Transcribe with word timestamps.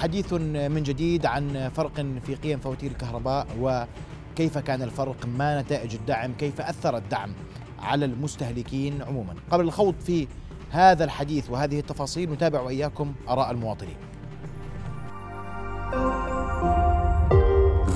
حديث 0.00 0.32
من 0.32 0.82
جديد 0.82 1.26
عن 1.26 1.70
فرق 1.76 2.06
في 2.26 2.34
قيم 2.34 2.58
فواتير 2.58 2.90
الكهرباء 2.90 3.46
وكيف 3.60 4.58
كان 4.58 4.82
الفرق 4.82 5.16
ما 5.26 5.60
نتائج 5.60 5.94
الدعم 5.94 6.32
كيف 6.32 6.60
أثر 6.60 6.96
الدعم 6.96 7.32
على 7.78 8.04
المستهلكين 8.04 9.02
عموما. 9.02 9.34
قبل 9.50 9.64
الخوض 9.64 9.94
في 10.00 10.28
هذا 10.70 11.04
الحديث 11.04 11.50
وهذه 11.50 11.78
التفاصيل 11.78 12.32
نتابع 12.32 12.60
وإياكم 12.60 13.14
آراء 13.28 13.50
المواطنين. 13.50 13.96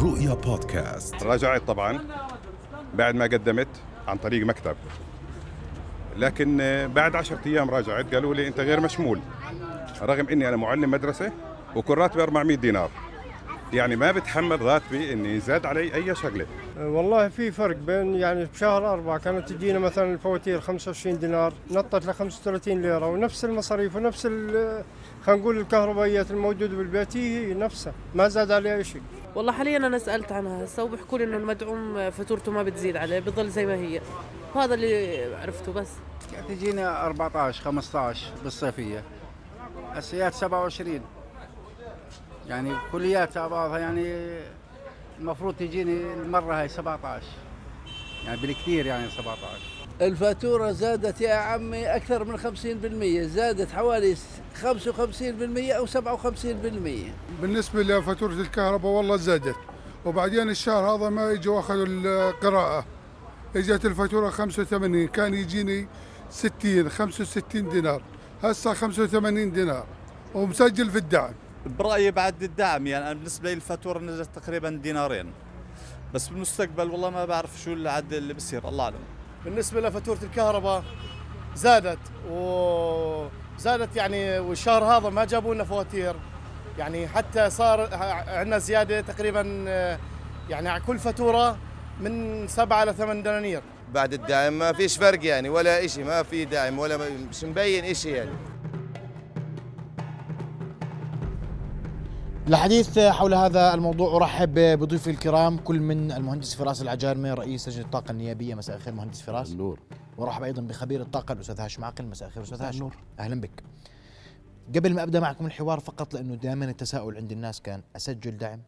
رؤيا 0.03 0.35
بودكاست. 0.35 1.23
راجعت 1.23 1.63
طبعا 1.63 2.01
بعد 2.95 3.15
ما 3.15 3.25
قدمت 3.25 3.69
عن 4.09 4.17
طريق 4.17 4.47
مكتب. 4.47 4.77
لكن 6.17 6.57
بعد 6.95 7.17
عشرة 7.17 7.41
أيام 7.47 7.71
راجعت 7.71 8.15
قالوا 8.15 8.35
لي 8.35 8.49
أنت 8.49 8.61
غير 8.61 8.81
مشمول 8.81 9.21
رغم 10.03 10.29
أني 10.29 10.49
أنا 10.49 10.57
معلم 10.57 10.91
مدرسة 10.91 11.33
وكل 11.77 11.99
راتبي 11.99 12.23
400 12.23 12.57
دينار. 12.57 12.91
يعني 13.73 13.97
ما 13.97 14.13
بتحمل 14.13 14.61
راتبي 14.61 15.13
إني 15.13 15.41
زاد 15.41 15.67
علي 15.67 15.95
أي 15.95 16.15
شغلة. 16.15 16.47
والله 16.79 17.29
في 17.29 17.51
فرق 17.51 17.77
بين 17.77 18.15
يعني 18.15 18.45
بشهر 18.45 18.93
أربعة 18.93 19.19
كانت 19.19 19.49
تجينا 19.49 19.79
مثلا 19.79 20.13
الفواتير 20.13 20.61
25 20.61 21.19
دينار 21.19 21.53
نطت 21.71 22.07
ل 22.07 22.15
35 22.15 22.83
ليرة 22.83 23.07
ونفس 23.07 23.45
المصاريف 23.45 23.97
ونفس 23.97 24.27
خلينا 24.27 24.83
نقول 25.29 25.59
الكهربائيات 25.59 26.31
الموجودة 26.31 26.77
بالبيت 26.77 27.17
هي 27.17 27.55
نفسها 27.55 27.93
ما 28.15 28.29
زاد 28.29 28.51
عليها 28.51 28.83
شيء. 28.83 29.03
والله 29.35 29.53
حاليا 29.53 29.77
أنا 29.77 29.99
سألت 29.99 30.33
عنها 30.33 30.65
هسه 30.65 30.85
وبيحكوا 30.85 31.19
لي 31.19 31.25
إنه 31.25 31.37
المدعوم 31.37 32.11
فاتورته 32.11 32.53
ما 32.53 32.63
بتزيد 32.63 32.97
عليه 32.97 33.21
بضل 33.21 33.49
زي 33.49 33.67
ما 33.67 33.75
هي. 33.75 34.01
وهذا 34.55 34.75
اللي 34.75 35.35
عرفته 35.35 35.73
بس. 35.73 35.89
تجينا 36.49 37.07
14 37.07 37.63
15 37.65 38.27
بالصيفية. 38.45 39.03
السيات 39.97 40.35
27 40.35 41.01
يعني 42.49 42.73
كليات 42.93 43.39
بعضها 43.39 43.79
يعني 43.79 44.39
المفروض 45.21 45.55
تجيني 45.55 46.13
المرة 46.15 46.61
هاي 46.61 46.69
17 46.69 47.27
يعني 48.27 48.41
بالكثير 48.41 48.87
يعني 48.87 49.11
17 49.11 49.39
الفاتورة 50.01 50.73
زادت 50.73 51.21
يا 51.21 51.35
عمي 51.35 51.87
أكثر 51.97 52.25
من 52.25 52.39
50% 52.39 53.27
زادت 53.27 53.73
حوالي 53.73 54.17
55% 54.17 54.19
أو 55.59 55.87
57% 55.87 55.91
بالنسبة 57.43 57.83
لفاتورة 57.83 58.33
الكهرباء 58.33 58.93
والله 58.93 59.17
زادت 59.17 59.57
وبعدين 60.05 60.51
الشهر 60.51 60.97
هذا 60.97 61.09
ما 61.09 61.33
إجوا 61.33 61.61
أخذوا 61.61 61.87
القراءة. 61.87 62.85
إجت 63.57 63.85
الفاتورة 63.85 64.31
85 64.31 65.07
كان 65.07 65.35
يجيني 65.35 65.89
60 66.31 66.89
65 66.91 67.69
دينار. 67.69 68.03
هسه 68.43 68.75
85 68.75 69.53
دينار 69.53 69.87
ومسجل 70.35 70.91
في 70.91 70.99
الدعم. 70.99 71.33
برأيي 71.67 72.11
بعد 72.11 72.43
الدعم 72.43 72.87
يعني 72.87 73.05
أنا 73.05 73.15
بالنسبة 73.15 73.49
لي 73.49 73.55
الفاتورة 73.55 73.99
نزلت 73.99 74.29
تقريبا 74.35 74.71
دينارين. 74.71 75.33
بس 76.15 76.29
بالمستقبل 76.29 76.91
والله 76.91 77.11
ما 77.11 77.25
بعرف 77.25 77.61
شو 77.65 77.73
العد 77.73 78.13
اللي 78.13 78.35
بصير 78.35 78.69
الله 78.69 78.85
أعلم. 78.85 78.97
بالنسبة 79.45 79.81
لفاتورة 79.81 80.19
الكهرباء 80.23 80.85
زادت 81.55 81.99
وزادت 82.31 83.97
يعني 83.97 84.39
والشهر 84.39 84.85
هذا 84.85 85.09
ما 85.09 85.25
جابوا 85.25 85.55
لنا 85.55 85.65
فواتير. 85.65 86.15
يعني 86.79 87.09
حتى 87.09 87.51
صار 87.51 87.95
عندنا 88.29 88.59
زيادة 88.59 89.01
تقريبا 89.01 89.41
يعني 90.51 90.69
على 90.69 90.83
كل 90.87 90.99
فاتورة 90.99 91.59
من 92.01 92.49
سبعة 92.49 92.83
إلى 92.83 92.93
ثمان 92.93 93.23
دنانير. 93.23 93.63
بعد 93.93 94.13
الدعم 94.13 94.59
ما 94.59 94.73
فيش 94.73 94.97
فرق 94.97 95.25
يعني 95.25 95.49
ولا 95.49 95.87
شيء 95.87 96.05
ما 96.05 96.23
في 96.23 96.45
دعم 96.45 96.79
ولا 96.79 96.99
مش 97.31 97.45
مبين 97.45 97.95
شيء 97.95 98.15
يعني. 98.15 98.31
الحديث 102.49 102.99
حول 102.99 103.35
هذا 103.35 103.75
الموضوع 103.75 104.17
أرحب 104.17 104.55
بضيوفي 104.55 105.11
الكرام 105.11 105.59
كل 105.59 105.81
من 105.81 106.13
المهندس 106.13 106.55
فراس 106.55 106.83
العجارمي 106.83 107.31
رئيس 107.31 107.69
لجنة 107.69 107.85
الطاقة 107.85 108.11
النيابية. 108.11 108.55
مساء 108.55 108.77
الخير 108.77 108.95
مهندس 108.95 109.21
فراس. 109.21 109.53
النور. 109.53 109.81
ورحب 110.19 110.43
أيضا 110.43 110.63
بخبير 110.63 111.01
الطاقة 111.01 111.33
الأستاذ 111.33 111.61
هاشم 111.61 111.85
عاقل. 111.85 112.07
مساء 112.07 112.29
الخير 112.29 112.43
أستاذ 112.43 112.63
هاشم. 112.63 112.79
النور. 112.79 112.97
أهلا 113.19 113.41
بك. 113.41 113.65
قبل 114.77 114.95
ما 114.95 115.03
أبدأ 115.03 115.21
معكم 115.21 115.47
الحوار 115.47 115.81
فقط 115.81 116.15
لأنه 116.15 116.35
دائما 116.35 116.65
التساؤل 116.65 117.17
عند 117.17 117.33
الناس 117.33 117.61
كان 117.61 117.83
أسجل 117.97 118.37
دعم 118.37 118.61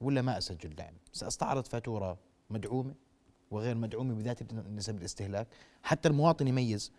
ولا 0.00 0.22
ما 0.22 0.38
أسجل 0.38 0.74
دعم؟ 0.74 0.92
سأستعرض 1.12 1.66
فاتورة 1.66 2.18
مدعومة 2.50 2.94
وغير 3.50 3.74
مدعومة 3.74 4.14
بذات 4.14 4.52
نسب 4.52 4.98
الاستهلاك. 4.98 5.46
حتى 5.82 6.08
المواطن 6.08 6.48
يميز 6.48 6.92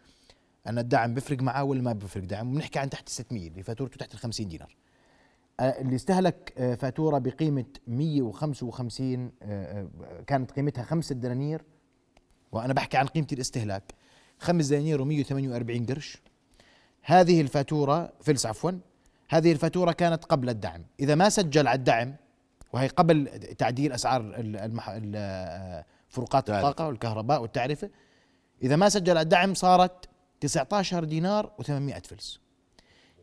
أن 0.67 0.79
الدعم 0.79 1.13
بيفرق 1.13 1.41
معاه 1.41 1.63
ولا 1.63 1.81
ما 1.81 1.93
بيفرق 1.93 2.23
دعم. 2.23 2.53
بنحكي 2.53 2.79
عن 2.79 2.89
تحت 2.89 3.09
600 3.09 3.47
اللي 3.47 3.63
فاتورته 3.63 3.97
تحت 3.97 4.13
ال 4.13 4.19
50 4.19 4.47
دينار. 4.47 4.75
اللي 5.59 5.95
استهلك 5.95 6.53
آه، 6.57 6.75
فاتورة 6.75 7.17
بقيمة 7.17 7.65
155 7.87 9.31
آه، 9.41 9.87
كانت 10.27 10.51
قيمتها 10.51 10.83
5 10.83 11.15
دنانير 11.15 11.61
وأنا 12.51 12.73
بحكي 12.73 12.97
عن 12.97 13.07
قيمة 13.07 13.27
الاستهلاك. 13.33 13.93
5 14.39 14.69
دنانير 14.69 15.23
و148 15.23 15.89
قرش. 15.89 16.21
هذه 17.01 17.41
الفاتورة 17.41 18.13
فلس 18.21 18.45
عفوا 18.45 18.71
هذه 19.29 19.51
الفاتورة 19.51 19.91
كانت 19.91 20.25
قبل 20.25 20.49
الدعم. 20.49 20.85
إذا 20.99 21.15
ما 21.15 21.29
سجل 21.29 21.67
على 21.67 21.77
الدعم 21.77 22.15
وهي 22.73 22.87
قبل 22.87 23.27
تعديل 23.57 23.91
أسعار 23.91 24.21
المح... 24.37 24.99
فروقات 26.09 26.49
الطاقة 26.49 26.87
والكهرباء 26.87 27.41
والتعرفة 27.41 27.89
إذا 28.63 28.75
ما 28.75 28.89
سجل 28.89 29.11
على 29.11 29.21
الدعم 29.21 29.53
صارت 29.53 30.09
19 30.39 31.03
دينار 31.03 31.51
و800 31.61 32.07
فلس. 32.07 32.39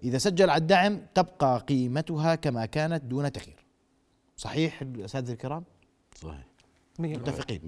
إذا 0.02 0.18
سجل 0.18 0.50
على 0.50 0.60
الدعم 0.60 1.00
تبقى 1.14 1.58
قيمتها 1.58 2.34
كما 2.34 2.66
كانت 2.66 3.04
دون 3.04 3.32
تغيير. 3.32 3.66
صحيح 4.36 4.82
الأساتذة 4.82 5.32
الكرام؟ 5.32 5.64
صحيح. 6.14 6.46
متفقين. 6.98 7.60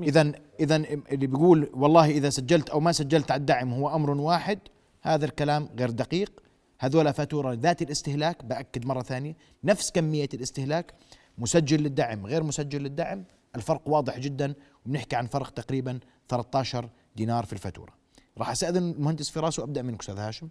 100% 0.00 0.02
إذا 0.02 0.32
إذا 0.60 0.76
اللي 0.76 1.26
بيقول 1.26 1.70
والله 1.72 2.10
إذا 2.10 2.30
سجلت 2.30 2.70
أو 2.70 2.80
ما 2.80 2.92
سجلت 2.92 3.30
على 3.30 3.40
الدعم 3.40 3.72
هو 3.72 3.94
أمر 3.94 4.10
واحد 4.10 4.58
هذا 5.02 5.24
الكلام 5.24 5.68
غير 5.78 5.90
دقيق. 5.90 6.42
هذول 6.78 7.12
فاتورة 7.12 7.52
ذات 7.52 7.82
الاستهلاك 7.82 8.44
بأكد 8.44 8.86
مرة 8.86 9.02
ثانية 9.02 9.36
نفس 9.64 9.90
كمية 9.90 10.28
الاستهلاك 10.34 10.94
مسجل 11.38 11.82
للدعم 11.82 12.26
غير 12.26 12.42
مسجل 12.42 12.82
للدعم 12.82 13.24
الفرق 13.56 13.88
واضح 13.88 14.18
جدا 14.18 14.54
وبنحكي 14.86 15.16
عن 15.16 15.26
فرق 15.26 15.50
تقريبا 15.50 16.00
13 16.28 16.88
دينار 17.16 17.44
في 17.44 17.52
الفاتورة. 17.52 17.92
راح 18.38 18.50
أستأذن 18.50 18.90
المهندس 18.90 19.30
فراس 19.30 19.58
وأبدأ 19.58 19.82
منك 19.82 20.00
أستاذ 20.00 20.18
هاشم. 20.18 20.48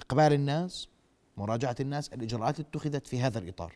إقبال 0.00 0.32
الناس 0.32 0.88
مراجعة 1.36 1.76
الناس 1.80 2.08
الإجراءات 2.08 2.60
اللي 2.60 2.68
اتخذت 2.68 3.06
في 3.06 3.20
هذا 3.20 3.38
الإطار. 3.38 3.72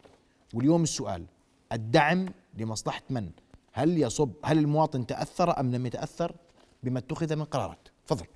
واليوم 0.55 0.83
السؤال 0.83 1.27
الدعم 1.73 2.27
لمصلحة 2.59 3.03
من؟ 3.11 3.31
هل 3.73 3.99
يصب 3.99 4.31
هل 4.45 4.59
المواطن 4.59 5.07
تأثر 5.07 5.61
أم 5.61 5.75
لم 5.75 5.87
يتأثر 5.87 6.35
بما 6.83 6.99
اتخذ 6.99 7.37
من 7.37 7.45
قرارات؟ 7.45 7.89
تفضل. 8.07 8.27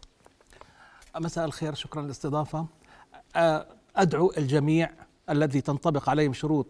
مساء 1.17 1.45
الخير 1.45 1.75
شكرا 1.75 2.03
للاستضافة. 2.03 2.67
أدعو 3.97 4.33
الجميع 4.37 4.91
الذي 5.31 5.61
تنطبق 5.61 6.09
عليهم 6.09 6.33
شروط 6.33 6.66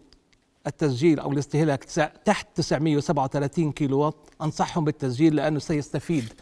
التسجيل 0.67 1.19
أو 1.19 1.31
الاستهلاك 1.31 1.83
تحت 2.25 2.47
937 2.55 3.71
كيلو 3.71 3.99
وات 3.99 4.15
أنصحهم 4.41 4.85
بالتسجيل 4.85 5.35
لأنه 5.35 5.59
سيستفيد 5.59 6.33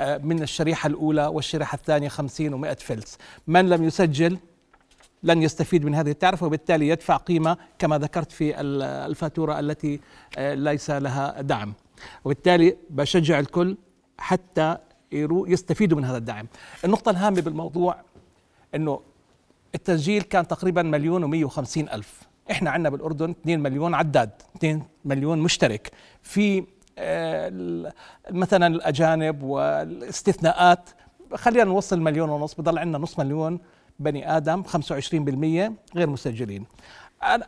من 0.00 0.42
الشريحة 0.42 0.86
الأولى 0.86 1.26
والشريحة 1.26 1.76
الثانية 1.76 2.08
50 2.08 2.64
و100 2.64 2.78
فلس. 2.78 3.18
من 3.46 3.68
لم 3.68 3.84
يسجل 3.84 4.38
لن 5.22 5.42
يستفيد 5.42 5.84
من 5.84 5.94
هذه 5.94 6.10
التعرفة 6.10 6.46
وبالتالي 6.46 6.88
يدفع 6.88 7.16
قيمة 7.16 7.56
كما 7.78 7.98
ذكرت 7.98 8.32
في 8.32 8.60
الفاتورة 8.60 9.60
التي 9.60 10.00
آه، 10.38 10.54
ليس 10.54 10.90
لها 10.90 11.40
دعم. 11.40 11.74
وبالتالي 12.24 12.76
بشجع 12.90 13.38
الكل 13.38 13.76
حتى 14.18 14.76
يستفيدوا 15.12 15.98
من 15.98 16.04
هذا 16.04 16.16
الدعم. 16.16 16.46
النقطة 16.84 17.10
الهامة 17.10 17.40
بالموضوع 17.40 17.96
أنه 18.74 19.00
التسجيل 19.74 20.22
كان 20.22 20.48
تقريبا 20.48 20.82
مليون 20.82 21.24
ومية 21.24 21.44
وخمسين 21.44 21.88
ألف. 21.88 22.20
إحنا 22.50 22.70
عندنا 22.70 22.90
بالأردن 22.90 23.30
2 23.30 23.60
مليون 23.60 23.94
عداد 23.94 24.30
2 24.56 24.82
مليون 25.04 25.38
مشترك. 25.38 25.90
في 26.22 26.58
آه، 26.58 26.64
مثلا 28.30 28.66
الأجانب 28.66 29.42
والاستثناءات. 29.42 30.90
خلينا 31.34 31.64
نوصل 31.64 32.00
مليون 32.00 32.28
ونص 32.28 32.54
بضل 32.54 32.78
عندنا 32.78 32.98
نص 32.98 33.18
مليون 33.18 33.60
بني 33.98 34.36
آدم 34.36 34.62
25% 34.62 35.72
غير 35.96 36.10
مسجلين. 36.10 36.64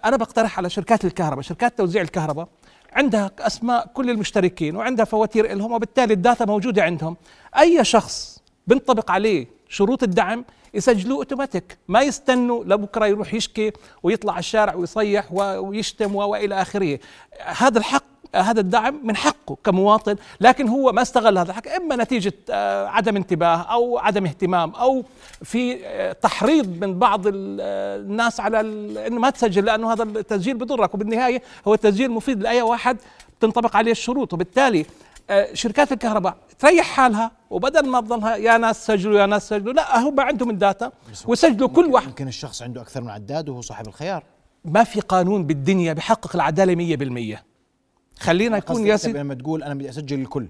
أنا 0.05 0.17
بقترح 0.17 0.59
على 0.59 0.71
شركات 0.71 1.05
الكهرباء 1.05 1.43
شركات 1.43 1.79
توزيع 1.79 2.03
الكهرباء 2.03 2.49
عندها 2.93 3.31
أسماء 3.39 3.87
كل 3.95 4.11
المشتركين 4.11 4.77
وعندها 4.77 5.05
فواتير 5.05 5.55
لهم 5.55 5.73
وبالتالي 5.73 6.15
ال 6.15 6.21
data 6.21 6.45
موجودة 6.45 6.83
عندهم. 6.83 7.17
أي 7.59 7.85
شخص 7.85 8.43
بنطبق 8.67 9.11
عليه 9.11 9.47
شروط 9.69 10.03
الدعم 10.03 10.45
يسجلوه 10.75 11.19
أوتوماتيك 11.19 11.79
ما 11.89 12.01
يستنوا 12.01 12.65
لبكرة 12.65 13.07
يروح 13.07 13.35
يشكي 13.35 13.73
ويطلع 14.03 14.33
على 14.33 14.39
الشارع 14.39 14.75
ويصيح 14.75 15.33
ويشتم 15.33 16.17
وإلى 16.17 16.63
آخره. 16.63 16.99
هذا 17.45 17.79
الحق 17.79 18.10
هذا 18.35 18.61
الدعم 18.61 19.01
من 19.05 19.17
حقه 19.17 19.57
كمواطن 19.65 20.17
لكن 20.41 20.69
هو 20.69 20.93
ما 20.93 21.03
استغل 21.03 21.39
هذا 21.39 21.51
الحق. 21.51 21.69
إما 21.69 21.97
نتيجة 21.97 22.33
آه، 22.51 22.87
عدم 22.87 23.17
انتباه 23.17 23.57
أو 23.57 23.99
عدم 23.99 24.27
اهتمام 24.27 24.71
أو 24.75 25.05
في 25.43 25.87
آه، 25.87 26.13
تحريض 26.13 26.85
من 26.85 26.99
بعض 26.99 27.27
ال- 27.27 27.59
آه، 27.61 27.97
الناس 27.97 28.41
على 28.41 28.61
إنه 29.07 29.21
ما 29.21 29.31
تسجل 29.31 29.65
لأنه 29.65 29.93
هذا 29.93 30.03
التسجيل 30.03 30.57
بضرك 30.57 30.95
وبالنهايه 30.95 31.43
هو 31.69 31.75
التسجيل 31.75 32.11
مفيد 32.11 32.43
لأي 32.43 32.63
واحد 32.63 32.97
تنطبق 33.41 33.77
عليه 33.77 33.93
الشروط. 33.93 34.33
وبالتالي 34.33 34.87
آه، 35.31 35.55
شركات 35.55 35.93
الكهرباء 35.93 36.37
تريح 36.59 36.87
حالها 36.87 37.31
وبدل 37.51 37.89
ما 37.89 38.01
تضلها 38.01 38.37
يا 38.37 38.57
ناس 38.59 38.87
سجلوا 38.87 39.21
يا 39.21 39.27
ناس 39.27 39.49
سجلوا 39.49 39.73
لا 39.73 39.99
هم 40.01 40.21
عندهم 40.21 40.51
الداتا 40.51 40.93
وسجلوا 41.27 41.69
كل 41.69 41.87
واحد. 41.87 42.07
يمكن 42.07 42.29
الشخص 42.29 42.63
عنده 42.63 42.81
أكثر 42.81 43.01
من 43.03 43.11
عداد 43.11 43.49
وهو 43.49 43.61
صاحب 43.61 43.87
الخيار. 43.89 44.23
ما 44.65 44.85
في 44.85 45.01
قانون 45.01 45.45
بالدنيا 45.47 45.93
بيحقق 45.93 46.31
العدالة 46.37 46.75
100% 47.37 47.50
خلينا 48.21 48.57
يكون 48.57 48.77
قصدي 48.77 48.89
يا 48.89 48.95
أنت 48.95 49.03
سيدي 49.03 49.19
لما 49.19 49.35
تقول 49.35 49.63
أنا 49.63 49.75
بدي 49.75 49.89
أسجل 49.89 50.21
الكل 50.21 50.49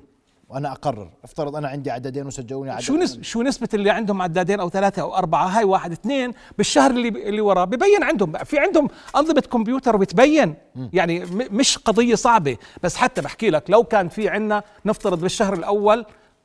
وأنا 0.48 0.72
أقرر. 0.72 1.10
افترض 1.24 1.56
أنا 1.56 1.68
عندي 1.68 1.90
عددين 1.90 2.26
وسجلوني 2.26 2.70
عدد 2.70 2.80
شو 2.80 2.96
نس 2.96 3.18
شو 3.22 3.42
نسبة 3.42 3.68
اللي 3.74 3.90
عندهم 3.90 4.22
عدادين 4.22 4.60
أو 4.60 4.70
ثلاثة 4.70 5.02
أو 5.02 5.14
أربعة؟ 5.14 5.46
هاي 5.46 5.64
واحد 5.64 5.92
اثنين. 5.92 6.32
بالشهر 6.58 6.90
اللي 6.90 7.08
اللي 7.08 7.40
وراه 7.40 7.64
ببين 7.64 8.02
عندهم 8.02 8.32
في 8.32 8.58
عندهم 8.58 8.88
أنظمة 9.16 9.40
كمبيوتر 9.40 9.96
وبتبين 9.96 10.54
يعني 10.92 11.24
م- 11.24 11.48
مش 11.50 11.78
قضية 11.78 12.14
صعبة. 12.14 12.56
بس 12.82 12.96
حتى 12.96 13.20
بحكي 13.22 13.50
لك 13.50 13.70
لو 13.70 13.84
كان 13.84 14.08
في 14.08 14.28
عندنا 14.28 14.62
نفترض 14.84 15.20
بالشهر 15.20 15.54
الأول 15.54 16.04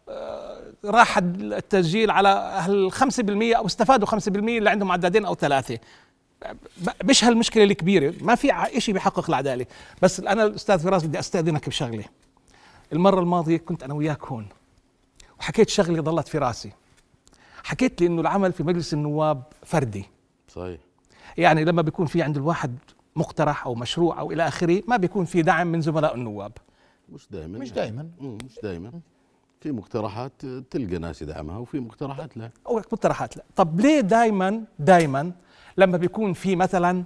آه، 0.09 0.61
راح 0.85 1.17
التسجيل 1.17 2.11
على 2.11 2.63
ال 2.67 2.91
5% 2.91 3.55
أو 3.57 3.65
استفادوا 3.65 4.07
5% 4.07 4.17
اللي 4.57 4.69
عندهم 4.69 4.91
عدادين 4.91 5.25
أو 5.25 5.35
ثلاثة. 5.35 5.75
ب- 5.75 5.79
مش 7.03 7.23
هالمشكلة 7.23 7.63
الكبيرة. 7.63 8.13
ما 8.21 8.35
في 8.35 8.51
شيء 8.77 8.93
بيحقق 8.93 9.29
العدالة 9.29 9.65
بس 10.01 10.19
أنا 10.19 10.43
الأستاذ 10.43 10.79
فراس 10.79 11.05
بدي 11.05 11.19
أستأذنك 11.19 11.69
بشغلة. 11.69 12.05
المرة 12.93 13.19
الماضية 13.19 13.57
كنت 13.57 13.83
أنا 13.83 13.93
وياك 13.93 14.23
هون 14.23 14.47
وحكيت 15.39 15.69
شغلة 15.69 16.01
ضلت 16.01 16.27
في 16.27 16.37
راسي. 16.37 16.71
حكيت 17.63 18.01
لي 18.01 18.07
إنه 18.07 18.21
العمل 18.21 18.53
في 18.53 18.63
مجلس 18.63 18.93
النواب 18.93 19.43
فردي. 19.63 20.05
صحيح. 20.47 20.79
يعني 21.37 21.65
لما 21.65 21.81
بيكون 21.81 22.05
في 22.05 22.21
عند 22.21 22.37
الواحد 22.37 22.77
مقترح 23.15 23.65
أو 23.65 23.75
مشروع 23.75 24.19
أو 24.19 24.31
إلى 24.31 24.47
آخره 24.47 24.83
ما 24.87 24.97
بيكون 24.97 25.25
في 25.25 25.41
دعم 25.41 25.67
من 25.67 25.81
زملاء 25.81 26.15
النواب. 26.15 26.51
مش 27.09 27.27
دائما 27.31 27.59
مش 27.59 27.71
دائما 27.71 28.09
مش 28.21 28.59
دائما 28.63 28.91
في 29.61 29.71
مقترحات 29.71 30.31
تلقى 30.71 30.97
ناس 30.97 31.21
يدعمها 31.21 31.57
وفي 31.57 31.79
مقترحات 31.79 32.37
لا. 32.37 32.49
أو 32.67 32.77
مقترحات 32.77 33.37
لا. 33.37 33.43
طب 33.55 33.79
ليه 33.79 33.99
دائما 33.99 34.63
دائما 34.79 35.31
لما 35.77 35.97
بيكون 35.97 36.33
في 36.33 36.55
مثلا 36.55 37.03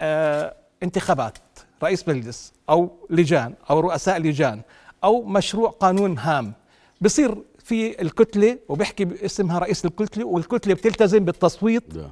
آه 0.00 0.56
انتخابات 0.82 1.38
رئيس 1.82 2.08
مجلس 2.08 2.52
أو 2.70 2.90
لجان 3.10 3.54
أو 3.70 3.80
رؤساء 3.80 4.18
لجان 4.18 4.62
أو 5.04 5.22
مشروع 5.22 5.70
قانون 5.70 6.18
هام 6.18 6.52
بصير 7.00 7.42
في 7.58 8.02
الكتلة 8.02 8.58
وبيحكي 8.68 9.04
باسمها 9.04 9.58
رئيس 9.58 9.84
الكتلة 9.84 10.24
والكتلة 10.26 10.74
بتلتزم 10.74 11.18
بالتصويت 11.24 11.94
لا. 11.94 12.10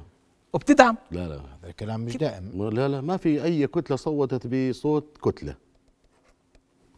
وبتدعم. 0.53 0.97
لا 1.11 1.27
لا. 1.27 1.35
هذا 1.35 1.69
الكلام 1.69 1.99
مش 1.99 2.17
دائم. 2.17 2.69
لا 2.69 2.87
لا 2.87 3.01
ما 3.01 3.17
في 3.17 3.43
أي 3.43 3.67
كتلة 3.67 3.97
صوتت 3.97 4.47
بصوت 4.47 5.17
كتلة. 5.23 5.55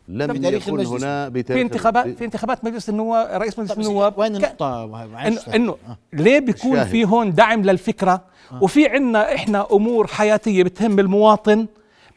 لم 0.08 0.28
بتاريخ 0.34 0.68
يكن 0.68 0.80
المجلس. 0.80 1.04
هنا 1.04 1.26
في 1.26 1.30
بتاريخ 1.42 1.62
انتخابات 1.64 2.08
في 2.08 2.26
انتخابات 2.26 2.66
مجلس 2.66 2.90
النواب 2.90 3.42
رئيس 3.42 3.60
مجلس 3.60 3.72
النواب 3.78 4.14
وين 4.18 4.36
النقطة؟ 4.36 4.84
انه 5.28 5.40
إنه 5.56 5.76
ليه 6.14 6.40
بيكون 6.40 6.72
الشاهد. 6.72 6.88
في 6.88 7.06
هون 7.06 7.34
دعم 7.34 7.62
للفكرة؟ 7.64 8.22
وفي 8.62 8.88
عنا 8.88 9.36
إحنا 9.36 9.68
أمور 9.72 10.08
حياتية 10.08 10.64
بتهم 10.64 11.00
المواطن 11.00 11.66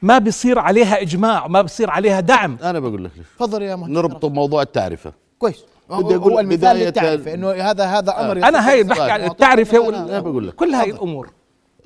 ما 0.02 0.18
بيصير 0.18 0.58
عليها 0.58 1.00
إجماع 1.02 1.46
ما 1.46 1.62
بيصير 1.62 1.90
عليها 1.90 2.20
دعم. 2.20 2.56
أنا 2.62 2.78
بقول 2.80 3.04
لك 3.04 3.10
ليش؟ 3.16 3.26
تفضل 3.36 3.62
يا 3.62 3.76
مهندس. 3.76 3.96
نربطه 3.96 4.28
بموضوع 4.28 4.62
التعرفة. 4.62 5.12
كويس. 5.38 5.64
بدي 5.90 6.14
أقول 6.16 6.32
هو 6.32 6.40
المثال 6.40 6.76
بداية- 6.76 6.82
للتعرفة 6.82 7.34
إنه 7.34 7.50
هذا 7.50 7.84
هذا 7.84 8.20
أمر 8.20 8.36
أنا 8.48 8.68
هاي 8.70 8.82
بحكي 8.82 9.10
عن 9.10 9.24
التعرفة 9.24 9.78
لا، 9.78 9.90
لا، 9.90 9.98
أنا 10.04 10.20
بقول 10.20 10.34
وال- 10.36 10.46
لك. 10.46 10.54
كل 10.54 10.74
هاي. 10.74 10.90
الأمور. 10.90 11.30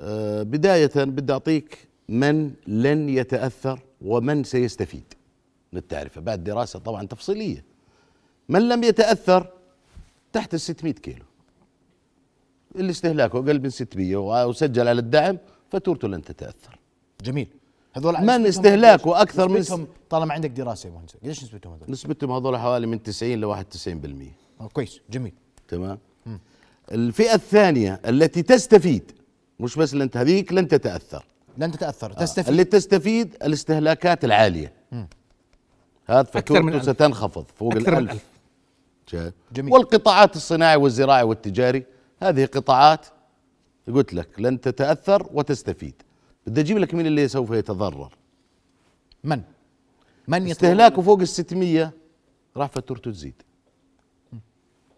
آه، 0.00 0.42
بداية 0.42 0.90
بدي 0.96 1.32
أعطيك 1.32 1.78
من 2.08 2.50
لن 2.66 3.08
يتأثر 3.08 3.78
ومن 4.02 4.44
سيستفيد. 4.44 5.04
من 5.72 5.78
التعرفة 5.78 6.20
بعد 6.20 6.44
دراسة 6.44 6.78
طبعا 6.78 7.06
تفصيلية. 7.06 7.64
من 8.48 8.68
لم 8.68 8.84
يتأثر 8.84 9.46
تحت 10.32 10.54
ال 10.54 10.60
600 10.60 10.92
كيلو. 10.92 11.24
اللي 12.76 12.90
استهلاكه 12.90 13.38
أقل 13.38 13.60
من 13.62 13.70
600 13.70 14.16
وسجل 14.46 14.88
على 14.88 15.00
الدعم 15.00 15.38
فاتورته 15.70 16.08
لن 16.08 16.22
تتأثر. 16.22 16.78
جميل. 17.22 17.48
هذول 17.94 18.20
من 18.20 18.46
استهلاكه؟ 18.46 19.22
أكثر 19.22 19.48
من 19.48 19.60
نسبتهم 19.60 19.86
طالما 20.10 20.34
عندك 20.34 20.50
دراسة 20.50 20.88
يا 20.88 20.94
مهندس 20.94 21.16
قديش 21.16 21.44
نسبتهم 21.44 21.72
هذول؟ 21.72 21.90
نسبتهم 21.90 22.32
هذول 22.32 22.58
حوالي 22.58 22.86
من 22.86 23.02
90 23.02 23.40
ل 23.40 23.44
91% 23.44 24.32
آه، 24.60 24.66
كويس. 24.68 25.00
جميل. 25.10 25.32
تمام؟ 25.68 25.98
الفئة 26.92 27.34
الثانية 27.34 28.00
التي 28.06 28.42
تستفيد 28.42 29.12
مش 29.60 29.76
بس 29.76 29.94
لن 29.94 30.10
هذيك 30.14 30.52
لن 30.52 30.68
تتأثر. 30.68 31.24
لن 31.58 31.72
تتأثر 31.72 32.10
آه، 32.10 32.14
تستفيد. 32.14 32.48
اللي 32.48 32.64
تستفيد 32.64 33.36
الاستهلاكات 33.42 34.24
العالية. 34.24 34.72
هذا 36.12 36.20
من 36.20 36.24
فاتورته. 36.24 36.82
ستنخفض 36.82 37.44
فوق 37.56 37.74
أكثر 37.74 37.90
من 37.90 37.98
الألف 37.98 38.12
ألف. 38.12 38.26
شايف؟ 39.06 39.34
جميل. 39.52 39.72
والقطاعات 39.72 40.36
الصناعي 40.36 40.76
والزراعي 40.76 41.22
والتجاري 41.22 41.84
هذه 42.22 42.44
قطاعات 42.46 43.06
قلت 43.88 44.14
لك 44.14 44.28
لن 44.40 44.60
تتأثر 44.60 45.28
وتستفيد 45.32 45.94
بدي 46.46 46.60
أجيب 46.60 46.78
لك 46.78 46.94
مين 46.94 47.06
اللي 47.06 47.28
سوف 47.28 47.50
يتضرر 47.50 48.12
من؟ 49.24 49.42
من؟ 50.28 50.50
استهلاكه 50.50 51.02
فوق 51.02 51.20
ال 51.20 51.28
600 51.28 51.92
راح 52.56 52.68
فاتورته 52.68 53.10
تزيد 53.10 53.42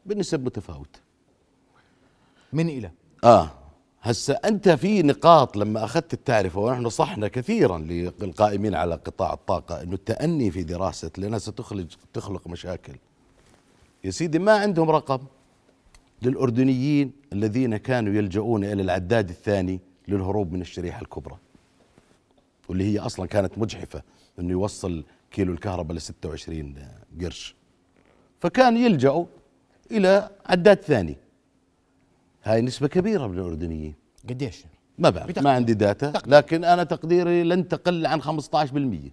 بنسب 0.06 0.44
متفاوتة 0.44 1.00
من 2.52 2.68
إلى؟ 2.68 2.90
آه 3.24 3.50
هسا 4.04 4.32
أنت 4.32 4.68
في 4.68 5.02
نقاط 5.02 5.56
لما 5.56 5.84
أخذت 5.84 6.14
التعرفة 6.14 6.60
ونحن 6.60 6.82
نصحنا 6.82 7.28
كثيرا 7.28 7.78
للقائمين 7.78 8.74
على 8.74 8.94
قطاع 8.94 9.32
الطاقة 9.32 9.82
إنه 9.82 9.94
التأني 9.94 10.50
في 10.50 10.62
دراسة 10.62 11.10
لانها 11.18 11.38
ستخرج 11.38 11.86
تخلق 12.12 12.48
مشاكل. 12.48 12.92
يا 14.04 14.10
سيدي 14.10 14.38
ما 14.38 14.52
عندهم 14.52 14.90
رقم 14.90 15.18
للأردنيين 16.22 17.12
الذين 17.32 17.76
كانوا 17.76 18.14
يلجؤون 18.14 18.64
إلى 18.64 18.82
العداد 18.82 19.28
الثاني 19.28 19.80
للهروب 20.08 20.52
من 20.52 20.60
الشريحة 20.60 21.02
الكبرى. 21.02 21.36
واللي 22.68 22.84
هي 22.84 22.98
أصلا 22.98 23.26
كانت 23.26 23.58
مجحفة 23.58 24.02
إنه 24.38 24.50
يوصل 24.50 25.04
كيلو 25.30 25.52
الكهرباء 25.52 25.96
ل 25.96 26.00
26 26.00 26.74
قرش. 27.20 27.54
فكان 28.40 28.76
يلجأوا 28.76 29.26
إلى 29.90 30.30
عداد 30.46 30.80
ثاني. 30.80 31.16
هاي 32.44 32.62
نسبة 32.62 32.88
كبيرة 32.88 33.26
من 33.26 33.38
الأردنيين. 33.38 33.94
قديش؟ 34.28 34.64
ما 34.98 35.10
بعرف 35.10 35.26
بتقدير. 35.26 35.44
ما 35.44 35.50
عندي 35.50 35.74
داتا 35.74 36.10
تقدير. 36.10 36.36
لكن 36.36 36.64
أنا 36.64 36.84
تقديري 36.84 37.42
لن 37.42 37.68
تقل 37.68 38.06
عن 38.06 38.22
15% 38.22 39.12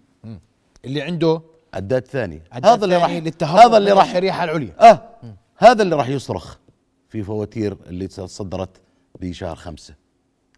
اللي 0.86 1.02
عنده 1.02 1.42
عداد 1.74 2.08
ثاني 2.08 2.44
عداد 2.52 2.72
هذا 2.72 2.86
اللي 2.86 2.98
راح 2.98 3.10
هذا 3.44 3.78
اللي 3.78 3.92
راح 3.92 4.08
الشريحة 4.08 4.44
العليا. 4.44 4.92
آه 4.92 5.02
هذا 5.58 5.84
اللي 5.84 5.96
راح 5.96 6.08
يصرخ 6.08 6.58
في 7.10 7.24
فواتير 7.24 7.78
اللي 7.88 8.08
صدرت 8.10 8.82
بشهر 9.20 9.56
خمسة. 9.56 9.96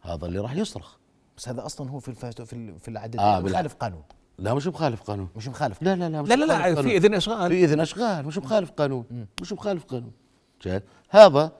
هذا 0.02 0.26
اللي 0.26 0.40
راح 0.40 0.56
يصرخ. 0.56 0.98
بس 1.38 1.50
هذا 1.50 1.66
أصلا 1.66 1.90
هو 1.90 2.00
في 2.00 2.10
الفات 2.10 2.42
في 2.42 2.74
في 2.80 2.88
العدد. 2.88 3.20
آه، 3.20 3.40
مخالف 3.40 3.74
قانون. 3.74 4.04
لا 4.40 4.54
مش 4.54 4.68
مخالف 4.68 5.02
قانون. 5.02 5.30
مش 5.36 5.48
مخالف. 5.48 5.82
لا 5.82 5.96
لا 5.96 6.10
لا 6.10 6.22
مش 6.22 6.30
لا 6.30 6.36
لا 6.36 6.46
لا 6.46 6.64
قانون. 6.64 6.84
في 6.84 6.98
إذن 6.98 7.14
أشغال. 7.14 7.52
في 7.52 7.64
إذن 7.64 7.80
أشغال 7.80 8.26
مش 8.26 8.38
مخالف 8.38 8.72
قانون. 8.72 9.06
مش 9.42 9.54
مخالف 9.54 9.84
قانون. 9.84 10.12
شايف 10.60 10.84
هذا 11.10 11.52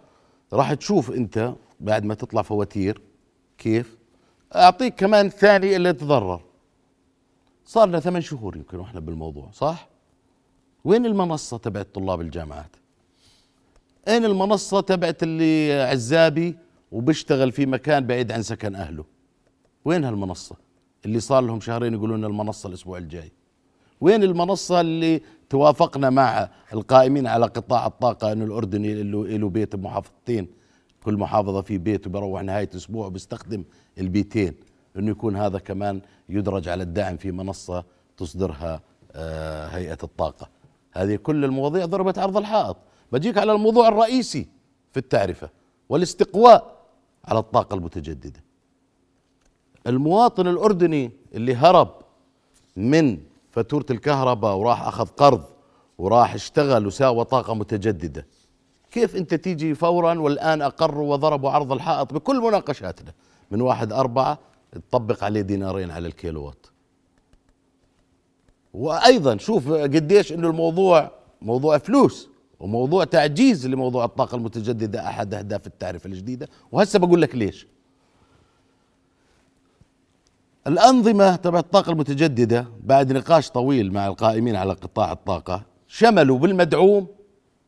راح 0.54 0.74
تشوف 0.74 1.12
انت 1.12 1.54
بعد 1.80 2.06
ما 2.06 2.14
تطلع 2.14 2.42
فواتير 2.42 3.02
كيف. 3.58 3.98
اعطيك 4.56 4.96
كمان 4.96 5.30
ثاني 5.30 5.76
اللي 5.76 5.94
تضرر. 5.94 6.42
صار 7.66 7.88
لنا 7.88 8.00
ثمان 8.00 8.22
شهور 8.22 8.58
يمكن 8.58 8.80
وإحنا 8.80 9.00
بالموضوع 9.00 9.52
صح؟ 9.52 9.90
وين 10.84 11.06
المنصة 11.06 11.58
تبعت 11.58 11.88
طلاب 11.94 12.22
الجامعات؟ 12.22 12.76
أين 14.08 14.26
المنصة 14.26 14.82
تبعت 14.82 15.24
اللي 15.24 15.82
عزابي 15.82 16.58
وبيشتغل 16.92 17.52
في 17.52 17.66
مكان 17.66 18.08
بعيد 18.08 18.32
عن 18.32 18.42
سكن 18.44 18.76
أهله؟ 18.76 19.06
وين 19.86 20.04
هالمنصة؟ 20.04 20.56
اللي 21.06 21.20
صار 21.20 21.42
لهم 21.42 21.60
شهرين 21.60 21.94
يقولون 21.94 22.18
لنا 22.18 22.28
المنصة 22.28 22.70
الأسبوع 22.70 22.98
الجاي. 22.98 23.32
وين 24.02 24.24
المنصة 24.24 24.82
اللي 24.82 25.22
توافقنا 25.54 26.10
مع 26.10 26.50
القائمين 26.74 27.28
على 27.28 27.46
قطاع 27.46 27.86
الطاقة 27.88 28.32
أنه 28.32 28.46
الأردني 28.46 29.04
له 29.38 29.50
بيت 29.50 29.76
بمحافظتين 29.76 30.48
كل 31.04 31.18
محافظة 31.18 31.62
في 31.62 31.78
بيت 31.78 32.08
وبروح 32.08 32.42
نهاية 32.42 32.70
أسبوع 32.76 33.08
وبيستخدم 33.08 33.64
البيتين. 33.98 34.54
أنه 34.98 35.12
يكون 35.12 35.36
هذا 35.36 35.60
كمان 35.60 36.02
يدرج 36.30 36.68
على 36.68 36.84
الدعم 36.84 37.18
في 37.18 37.32
منصة 37.32 37.84
تصدرها 38.18 38.82
آه، 39.12 39.68
هيئة 39.68 39.98
الطاقة. 40.04 40.50
هذه 40.92 41.16
كل 41.16 41.46
المواضيع 41.46 41.86
ضربت 41.86 42.18
عرض 42.18 42.38
الحائط. 42.38 42.78
بجيك 43.12 43.38
على 43.38 43.52
الموضوع 43.52 43.88
الرئيسي 43.88 44.48
في 44.92 44.98
التعرفة 44.98 45.50
والاستقواء 45.90 46.76
على 47.26 47.40
الطاقة 47.40 47.74
المتجددة. 47.74 48.44
المواطن 49.88 50.48
الأردني 50.48 51.12
اللي 51.34 51.56
هرب 51.56 51.90
من 52.76 53.18
فاتورة 53.54 53.86
الكهرباء 53.92 54.56
وراح 54.56 54.88
أخذ 54.88 55.06
قرض 55.06 55.44
وراح 55.98 56.34
اشتغل 56.34 56.88
وساوى 56.88 57.26
طاقة 57.26 57.54
متجددة. 57.54 58.28
كيف 58.92 59.16
أنت 59.16 59.34
تيجي 59.34 59.76
فورا 59.76 60.20
والآن 60.20 60.62
اقروا 60.62 61.12
وضربوا 61.12 61.50
عرض 61.50 61.72
الحائط 61.72 62.14
بكل 62.14 62.42
مناقشاتنا؟ 62.42 63.14
من 63.52 63.62
واحد 63.62 63.94
أربعة 63.94 64.40
تطبق 64.72 65.24
عليه 65.24 65.42
دينارين 65.42 65.92
على 65.92 66.08
الكيلووات 66.08 66.66
وأيضا 68.74 69.38
شوف 69.38 69.72
قديش 69.72 70.34
إنه 70.34 70.50
الموضوع 70.50 71.12
موضوع 71.42 71.78
فلوس 71.78 72.30
وموضوع 72.60 73.04
تعجيز 73.04 73.68
لموضوع 73.68 74.06
الطاقة 74.06 74.36
المتجددة 74.36 75.08
أحد 75.08 75.34
أهداف 75.34 75.68
التعرفه 75.68 76.08
الجديدة. 76.08 76.48
وهسه 76.72 77.00
بقول 77.00 77.22
لك 77.22 77.36
ليش. 77.36 77.68
الأنظمة 80.68 81.36
تبع 81.36 81.60
الطاقة 81.60 81.92
المتجددة 81.92 82.68
بعد 82.84 83.12
نقاش 83.12 83.50
طويل 83.50 83.94
مع 83.94 84.08
القائمين 84.08 84.56
على 84.56 84.74
قطاع 84.74 85.12
الطاقة 85.12 85.66
شملوا 85.88 86.40
بالمدعوم 86.40 87.08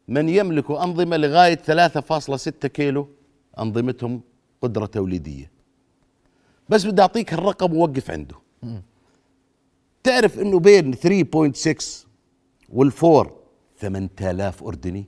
من 0.07 0.29
يملك 0.29 0.71
أنظمة 0.71 1.17
لغاية 1.17 1.55
3.6 1.55 2.67
كيلو 2.67 3.09
أنظمتهم 3.59 4.21
قدرة 4.61 4.85
توليدية. 4.85 5.51
بس 6.69 6.85
بدي 6.85 7.01
أعطيك 7.01 7.33
الرقم 7.33 7.73
ووقف 7.73 8.11
عنده. 8.11 8.35
تعرف 10.03 10.39
أنه 10.39 10.59
بين 10.59 10.93
3.6 10.93 12.05
والفور 12.69 13.35
8000 13.77 14.63
أردني. 14.63 15.07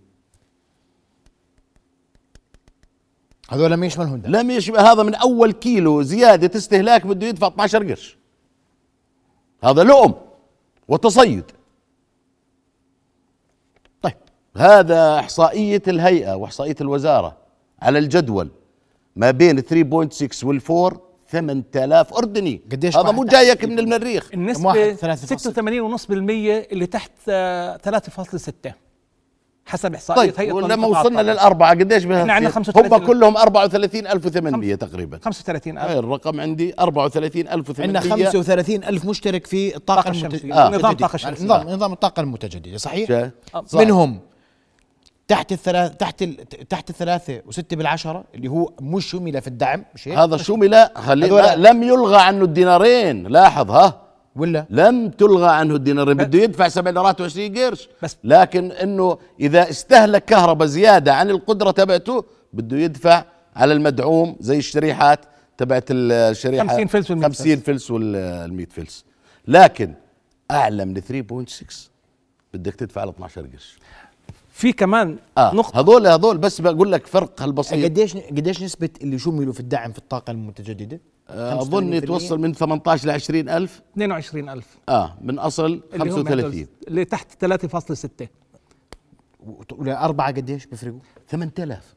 هذول 3.50 3.72
لم 3.72 3.84
يشملهم 3.84 4.22
ده 4.22 4.30
لم 4.30 4.52
يشبه 4.52 4.92
هذا 4.92 5.04
من 5.04 5.16
أول 5.16 5.52
كيلو 5.52 6.02
زيادة 6.02 6.58
استهلاك 6.58 7.08
بده 7.08 7.28
يدفع 7.28 7.48
12 7.48 7.90
قرش. 7.90 8.18
هذا 9.64 9.84
لؤم 9.84 10.14
وتصيد. 10.88 11.44
طيب 14.02 14.14
هذا 14.58 15.20
إحصائية 15.20 15.82
الهيئة 15.88 16.34
وإحصائية 16.34 16.76
الوزارة 16.82 17.38
على 17.82 18.00
الجدول 18.00 18.50
ما 19.16 19.32
بين 19.32 19.62
3.6 19.62 20.44
والفور 20.44 21.02
8000 21.28 22.14
أردني. 22.14 22.62
قديش 22.72 22.98
هذا 22.98 23.12
مو 23.12 23.24
جايك 23.24 23.66
من 23.66 23.80
المريخ. 23.80 24.30
فاصل. 24.54 24.98
86.5% 25.98 26.10
اللي 26.72 26.86
تحت 26.86 27.12
آه، 27.30 27.78
3.6 27.78 28.72
حسب 29.68 29.94
إحصائية 29.94 30.22
طيب 30.32 30.34
هيئة 30.40 30.54
قطاع 30.54 31.00
وصلنا. 31.00 31.22
للأربعة 31.22 31.70
قديش 31.70 32.04
بها 32.04 32.22
إحنا 32.22 32.34
عندنا 32.34 32.50
تصير؟ 32.50 32.64
35 32.64 32.94
هم 33.02 33.08
كلهم 33.08 33.38
34800 33.38 34.76
تقريبا 34.76 35.20
35 35.24 35.78
هاي 35.78 36.00
الرقم 36.00 36.42
عندي 36.42 36.74
34800 36.80 37.84
عندنا 37.88 38.00
35 38.30 38.84
ألف 38.84 39.06
مشترك 39.06 39.48
في 39.48 39.76
الطاقة 39.76 40.00
الطاقة 40.00 40.16
المت- 40.16 40.34
الشمسية. 40.34 40.54
آه. 40.54 40.68
نظام 40.68 40.74
المتجددة. 40.74 40.90
الطاقة 40.92 41.16
الشمسية. 41.16 41.46
نظام 41.46 41.70
نظام 41.70 41.94
الطاقة 41.94 42.20
المتجددة 42.22 42.78
صحيح؟ 42.78 43.30
صح. 43.66 43.80
منهم 43.80 44.20
تحت 45.28 45.52
الثلاث 45.52 45.92
تحت 45.96 46.22
ال... 46.22 46.36
تحت 46.70 46.90
الثلاثة 46.90 47.42
وستة 47.48 47.76
بالعشرة 47.76 48.24
اللي 48.36 48.48
هو 48.48 48.72
مش 48.82 49.06
شمل 49.12 49.42
في 49.42 49.48
الدعم 49.48 49.86
مش 49.96 50.08
هيك؟ 50.08 50.18
هذا 50.18 50.38
شمل 50.38 50.90
خلي 50.96 51.26
هذول- 51.28 51.42
لا 51.42 51.56
لم 51.56 51.84
يلغى 51.84 52.18
عنه 52.22 52.44
الدينارين 52.44 53.28
لاحظ 53.28 53.72
ها 53.72 54.02
ولا؟ 54.38 54.66
لم 54.70 55.10
تلغى 55.10 55.50
عنه 55.50 55.76
الدينارين 55.76 56.18
بده 56.18 56.40
يدفع 56.40 56.68
7 56.68 56.92
ليرات 56.92 57.22
و20 57.22 57.58
قرش. 57.60 57.90
بس- 58.04 58.18
لكن 58.24 58.72
إنه 58.72 59.18
إذا 59.40 59.70
استهلك 59.70 60.26
كهرباء 60.26 60.68
زيادة 60.68 61.14
عن 61.16 61.30
القدرة 61.30 61.72
تبعته 61.72 62.26
بده 62.54 62.78
يدفع 62.78 63.26
على 63.56 63.74
المدعوم 63.74 64.36
زي 64.40 64.58
الشريحات 64.58 65.20
تبعت 65.58 65.84
الشريحة. 65.90 66.68
50 66.68 66.88
فلس 66.88 67.12
وال 67.12 67.18
100 67.20 67.28
50 67.28 67.58
فلس 67.58 67.92
وال 67.92 68.54
100 68.54 68.66
فلس. 68.66 69.06
لكن 69.48 69.94
أعلى 70.52 70.86
من 70.86 70.94
3.6 71.02 71.90
بدك 72.54 72.76
تدفع 72.76 73.02
على 73.02 73.10
12 73.12 73.42
قرش. 73.42 73.78
في 74.58 74.74
كمان 74.74 75.18
آه 75.38 75.56
نقطة. 75.56 75.80
هذول 75.80 76.08
هذول 76.08 76.38
بس 76.38 76.62
بقول 76.62 76.92
لك 76.92 77.08
فرق 77.08 77.42
هالبسيط. 77.42 77.84
قديش 77.84 78.18
قديش 78.18 78.64
نسبة 78.64 78.90
اللي 79.02 79.20
شملوا 79.20 79.54
في 79.54 79.60
الدعم 79.60 79.92
في 79.92 79.98
الطاقة 79.98 80.32
المتجددة؟ 80.32 81.00
آه، 81.30 81.62
أظن 81.62 81.94
يتوصل 81.94 82.40
من 82.40 82.54
18 82.54 83.08
ل 83.08 83.12
20 83.12 83.50
ألف. 83.50 83.82
22000 83.98 84.66
آه 84.90 85.18
من 85.22 85.40
أصل 85.40 85.66
اللي 85.66 85.82
هم 86.04 86.10
35 86.10 86.40
هدول 86.40 86.68
اللي 86.88 87.06
تحت 87.06 87.46
3.6 87.46 88.28
ولا 89.78 90.06
أربعة 90.06 90.28
قديش 90.28 90.66
بيفرقوا؟ 90.66 91.00
8000 91.28 91.96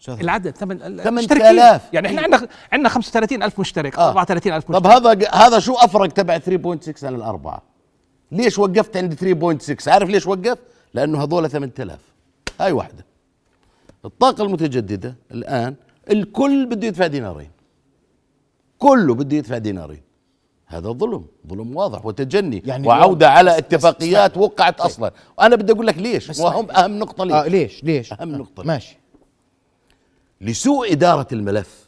أستاذ 0.00 0.20
العدد 0.20 0.56
ثمن 0.56 0.82
ال- 0.82 1.02
8000. 1.02 1.06
المشتركين 1.08 1.56
يعني 1.92 2.06
إحنا 2.08 2.22
عندنا 2.22 2.48
عندنا 2.72 2.88
35000 2.88 3.60
مشترك 3.60 3.98
آه. 3.98 4.10
34000 4.10 4.70
مشترك 4.70 4.82
طب 4.84 4.86
هذا 4.86 5.28
هذا 5.32 5.58
شو 5.58 5.74
أفرق 5.74 6.06
تبع 6.12 6.38
3.6 6.38 7.04
عن 7.04 7.14
الأربعة؟ 7.14 7.62
ليش 8.32 8.58
وقفت 8.58 8.96
عند 8.96 9.14
3.6 9.14 9.88
عارف 9.88 10.08
ليش 10.08 10.26
وقف؟ 10.26 10.58
لأنه 10.94 11.22
هذول 11.22 11.50
8000 11.50 11.98
هاي 12.60 12.72
واحدة. 12.72 13.04
الطاقة 14.04 14.44
المتجددة 14.44 15.16
الآن 15.30 15.74
الكل 16.10 16.66
بده 16.66 16.86
يدفع 16.86 17.06
دينارين. 17.06 17.50
كله 18.78 19.14
بده 19.14 19.36
يدفع 19.36 19.58
دينارين. 19.58 20.00
هذا 20.66 20.90
ظلم 20.92 21.26
ظلم 21.48 21.76
واضح 21.76 22.06
وتجني 22.06 22.62
يعني 22.66 22.88
وعودة 22.88 23.26
اليوم- 23.26 23.36
على 23.38 23.50
بس- 23.50 23.56
بس 23.56 23.64
اتفاقيات 23.64 24.30
اسمع. 24.30 24.42
وقعت 24.42 24.80
أصلا. 24.80 25.12
وأنا 25.38 25.56
بدي 25.56 25.72
أقول 25.72 25.86
لك 25.86 25.98
ليش؟ 25.98 26.28
بس 26.28 26.40
وهم 26.40 26.70
أهم 26.70 26.98
نقطة 26.98 27.24
ليش؟ 27.24 27.34
آه 27.34 27.46
ليش؟ 27.48 27.84
ليش؟ 27.84 28.12
أهم 28.12 28.28
نقطة 28.32 28.60
ليش؟ 28.62 28.66
ماشي. 28.66 28.96
لسوء 30.40 30.92
إدارة 30.92 31.26
الملف. 31.32 31.84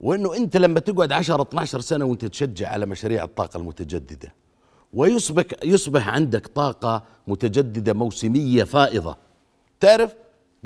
وإنه 0.00 0.36
أنت 0.36 0.56
لما 0.56 0.80
تقعد 0.80 1.12
10 1.12 1.42
12 1.42 1.80
سنة 1.80 2.04
وأنت 2.04 2.24
تشجع 2.24 2.68
على 2.68 2.86
مشاريع 2.86 3.24
الطاقة 3.24 3.56
المتجددة 3.58 4.32
ويصبح 4.92 5.44
يصبح 5.64 6.08
عندك 6.08 6.46
طاقة 6.46 7.04
متجددة 7.26 7.92
موسمية 7.92 8.64
فائضة. 8.64 9.16
تعرف 9.80 10.14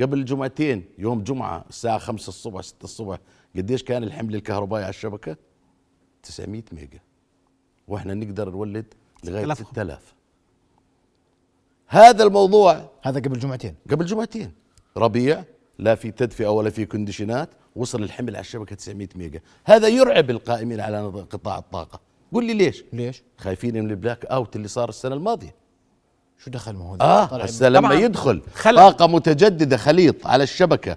قبل 0.01 0.25
جمعتين 0.25 0.85
يوم 0.99 1.23
جمعة 1.23 1.65
الساعة 1.69 1.99
5 1.99 2.29
الصبح 2.29 2.61
6 2.61 2.85
الصبح 2.85 3.19
قديش 3.57 3.83
كان 3.83 4.05
الحمل 4.05 4.35
الكهربائي 4.35 4.85
على 4.85 4.91
الشبكة؟ 4.91 5.37
900 6.23 6.63
ميجا. 6.73 7.01
وإحنا 7.89 8.15
نقدر 8.15 8.51
نولد 8.51 8.95
لغاية 9.25 9.45
6000. 9.45 9.69
6000 9.69 10.15
هذا 11.87 12.25
الموضوع 12.25 12.91
هذا 13.03 13.21
قبل 13.21 13.39
جمعتين. 13.39 13.75
قبل 13.91 14.07
جمعتين. 14.07 14.53
ربيع 14.97 15.45
لا 15.79 15.95
في 15.95 16.11
تدفئة 16.11 16.49
ولا 16.49 16.71
في 16.71 16.87
كونديشنات 16.87 17.51
وصل 17.77 18.03
الحمل 18.03 18.37
على 18.37 18.41
الشبكة 18.41 18.77
900 18.77 19.09
ميجا. 19.15 19.41
هذا 19.65 19.89
يرعب 19.89 20.31
القائمين 20.31 20.81
على 20.81 21.07
قطاع 21.07 21.59
الطاقة. 21.59 22.01
قل 22.35 22.45
لي 22.45 22.55
ليش؟ 22.55 22.85
ليش؟ 22.93 23.23
خايفين 23.39 23.85
من 23.85 23.91
ال 23.91 24.27
blackout 24.27 24.57
اللي 24.57 24.69
صار 24.69 24.89
السنة 24.89 25.15
الماضية. 25.15 25.55
شو 26.39 26.51
دخل 26.51 26.73
ما 26.73 26.85
هو 26.85 26.97
آه 27.01 27.25
هسه 27.25 27.69
لما 27.69 27.89
طبعاً. 27.89 28.01
يدخل 28.01 28.43
خلق. 28.55 28.81
طاقة 28.83 29.07
متجددة 29.07 29.77
خليط 29.77 30.27
على 30.27 30.43
الشبكة 30.45 30.97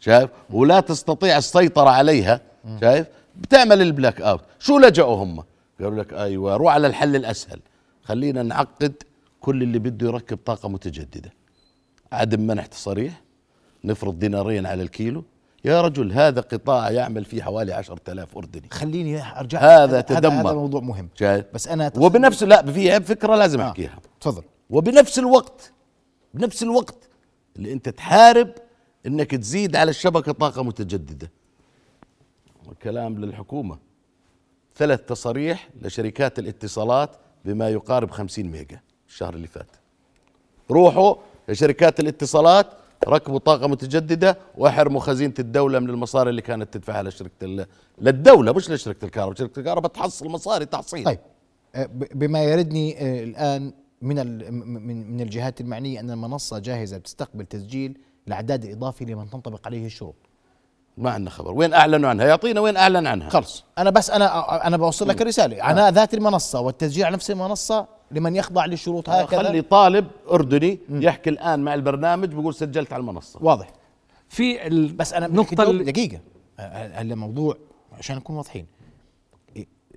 شايف؟ 0.00 0.30
ولا 0.50 0.80
تستطيع 0.80 1.38
السيطرة 1.38 1.90
عليها 1.90 2.40
شايف؟ 2.80 3.06
بتعمل 3.36 3.82
ال 3.82 4.20
blackout. 4.20 4.40
شو 4.58 4.78
لجأوا 4.78 5.16
هم؟ 5.24 5.44
قالوا 5.80 6.02
لك 6.02 6.12
أيوه 6.12 6.56
روح 6.56 6.74
على 6.74 6.86
الحل 6.86 7.16
الأسهل. 7.16 7.60
خلينا 8.02 8.42
نعقد 8.42 8.94
كل 9.40 9.62
اللي 9.62 9.78
بده 9.78 10.06
يركب 10.06 10.38
طاقة 10.44 10.68
متجددة. 10.68 11.32
عدم 12.12 12.40
منح 12.40 12.66
تصاريح 12.66 13.22
نفرض 13.84 14.18
دينارين 14.18 14.66
على 14.66 14.82
الكيلو 14.82 15.24
يا 15.64 15.80
رجل 15.82 16.12
هذا 16.12 16.40
قطاع 16.40 16.90
يعمل 16.90 17.24
فيه 17.24 17.42
حوالي 17.42 17.72
10000 17.72 18.36
أردني. 18.36 18.68
خليني 18.70 19.38
ارجع 19.38 19.60
هذا 19.60 20.00
تدمر. 20.00 20.40
هذا 20.48 20.52
موضوع 20.52 20.80
مهم. 20.80 21.08
شايف 21.14 21.46
بس 21.54 21.68
أنا 21.68 21.92
وبنفس 21.96 22.42
لا 22.42 22.72
في 22.72 23.00
فكرة 23.00 23.36
لازم 23.36 23.60
آه. 23.60 23.68
أحكيها. 23.68 23.98
تفضل. 24.20 24.42
وبنفس 24.70 25.18
الوقت 25.18 25.72
بنفس 26.34 26.62
الوقت 26.62 27.08
اللي 27.56 27.72
أنت 27.72 27.88
تحارب 27.88 28.50
إنك 29.06 29.30
تزيد 29.30 29.76
على 29.76 29.90
الشبكة 29.90 30.32
طاقة 30.32 30.62
متجددة. 30.62 31.30
كلام 32.82 33.18
للحكومة. 33.18 33.78
ثلاث 34.76 35.00
تصاريح 35.00 35.68
لشركات 35.82 36.38
الاتصالات 36.38 37.10
بما 37.44 37.68
يقارب 37.68 38.10
50 38.10 38.46
ميجا 38.46 38.80
الشهر 39.08 39.34
اللي 39.34 39.46
فات. 39.46 39.70
روحوا 40.70 41.14
لشركات 41.48 42.00
الاتصالات 42.00 42.66
ركبوا 43.08 43.38
طاقة 43.38 43.66
متجددة 43.68 44.38
واحرموا 44.58 45.00
خزينة 45.00 45.34
الدولة 45.38 45.78
من 45.78 45.90
المصاري 45.90 46.30
اللي 46.30 46.42
كانت 46.42 46.74
تدفعها 46.74 47.02
لشركة 47.02 47.30
ال- 47.42 47.66
للدولة 48.00 48.52
مش 48.52 48.70
لشركة 48.70 49.04
الكهرباء، 49.04 49.34
شركة 49.38 49.58
الكهرباء 49.60 49.90
تحصل 49.92 50.28
مصاري 50.28 50.66
تحصيل. 50.66 51.04
طيب. 51.04 51.18
آه، 51.74 51.88
بما 52.14 52.42
يردني 52.44 52.96
آه، 53.00 53.24
الآن 53.24 53.72
من 54.02 54.16
من 54.86 55.10
من 55.12 55.20
الجهات 55.20 55.60
المعنية 55.60 56.00
أن 56.00 56.10
المنصة 56.10 56.58
جاهزة 56.58 56.98
بتستقبل 56.98 57.44
تسجيل 57.46 57.98
الأعداد 58.28 58.64
الإضافي 58.64 59.04
لمن 59.04 59.30
تنطبق 59.30 59.66
عليه 59.66 59.86
الشروط. 59.86 60.14
ما 60.98 61.10
عندنا 61.10 61.30
خبر، 61.30 61.52
وين 61.52 61.74
أعلنوا 61.74 62.08
عنها؟ 62.10 62.26
يعطينا 62.26 62.60
وين 62.60 62.76
أعلن 62.76 63.06
عنها؟ 63.06 63.28
خلص. 63.28 63.64
أنا 63.78 63.90
بس 63.90 64.10
أنا 64.10 64.66
أنا 64.66 64.76
بوصل 64.76 65.08
لك 65.08 65.22
الرساله 65.22 65.62
عناء 65.62 65.90
ذات 65.92 66.14
المنصة 66.14 66.60
والتسجيل 66.60 67.04
على 67.04 67.14
نفس 67.14 67.30
المنصة 67.30 67.86
لمن 68.14 68.36
يخضع 68.36 68.64
للشروط 68.66 69.08
هكذا. 69.10 69.42
خلي 69.42 69.62
طالب 69.62 70.06
أردني 70.30 70.78
يحكي 70.90 71.30
الآن 71.30 71.60
مع 71.64 71.74
البرنامج 71.74 72.28
بيقول 72.28 72.54
سجلت 72.54 72.92
على 72.92 73.00
المنصة. 73.00 73.40
واضح. 73.42 73.72
في 74.28 74.66
ال... 74.66 74.92
بس 74.92 75.12
أنا 75.12 75.26
ال- 75.26 75.84
دقيقة. 75.84 76.20
هلا 76.58 77.14
موضوع 77.14 77.56
عشان 77.92 78.16
نكون 78.16 78.36
واضحين. 78.36 78.66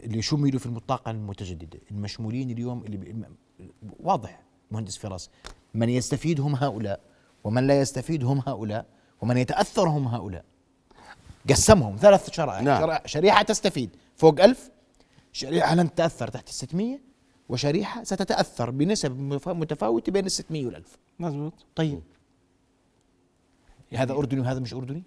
اللي 0.03 0.21
شملوا 0.21 0.59
في 0.59 0.65
الطاقة 0.65 1.11
المتجددة؟ 1.11 1.79
المشمولين 1.91 2.51
اليوم 2.51 2.83
اللي 2.85 2.97
ب- 2.97 3.25
واضح 3.99 4.39
مهندس 4.71 4.97
فراس. 4.97 5.29
من 5.73 5.89
يستفيد 5.89 6.39
هم 6.41 6.55
هؤلاء 6.55 6.99
ومن 7.43 7.67
لا 7.67 7.81
يستفيد 7.81 8.23
هم 8.23 8.41
هؤلاء 8.47 8.85
ومن 9.21 9.37
يتأثر 9.37 9.87
هم 9.89 10.07
هؤلاء. 10.07 10.43
قسمهم 11.49 11.95
ثلاث 11.95 12.31
شرائح. 12.31 12.61
نعم. 12.61 12.81
شرائح- 12.81 13.05
شريحة 13.07 13.41
تستفيد 13.43 13.89
فوق 14.15 14.41
ألف 14.43 14.69
شريحة 15.31 15.75
لن 15.75 15.93
تتأثر 15.95 16.27
تحت 16.27 16.49
الستمية 16.49 17.01
وشريحة 17.49 18.03
ستتأثر 18.03 18.69
بنسب 18.69 19.19
متفاوتة 19.47 20.11
بين 20.11 20.25
الستمية 20.25 20.65
والألف. 20.65 20.97
مزبوط. 21.19 21.53
طيب. 21.75 22.01
هذا 23.93 24.13
أردني 24.13 24.41
وهذا 24.41 24.59
مش 24.59 24.73
أردني؟ 24.73 25.03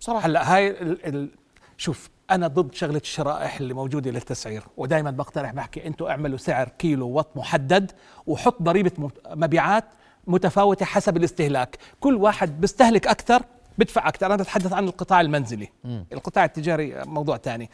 صراحة. 0.00 0.26
هلا 0.26 0.54
هاي 0.54 0.70
ال 0.70 1.06
ال 1.06 1.30
شوف 1.76 2.10
أنا 2.30 2.46
ضد 2.46 2.74
شغلة 2.74 2.98
الشرائح 2.98 3.56
اللي 3.60 3.74
موجودة 3.74 4.10
للتسعير 4.10 4.62
ودائما 4.76 5.10
بقترح 5.10 5.52
بحكي 5.52 5.86
أنتم 5.86 6.04
اعملوا 6.04 6.38
سعر 6.38 6.68
كيلو 6.68 7.08
وات 7.08 7.36
محدد 7.36 7.92
وحط 8.26 8.62
ضريبة 8.62 8.92
مت- 8.98 9.20
مبيعات 9.30 9.84
متفاوتة 10.26 10.84
حسب 10.86 11.16
الاستهلاك. 11.16 11.78
كل 12.00 12.14
واحد 12.14 12.60
بيستهلك 12.60 13.06
أكثر 13.06 13.42
بدفع 13.78 14.08
أكثر. 14.08 14.26
أنا 14.26 14.36
بتحدث 14.36 14.72
عن 14.72 14.84
القطاع 14.84 15.20
المنزلي. 15.20 15.68
القطاع 16.12 16.44
التجاري 16.44 17.02
موضوع 17.04 17.36
ثاني 17.36 17.70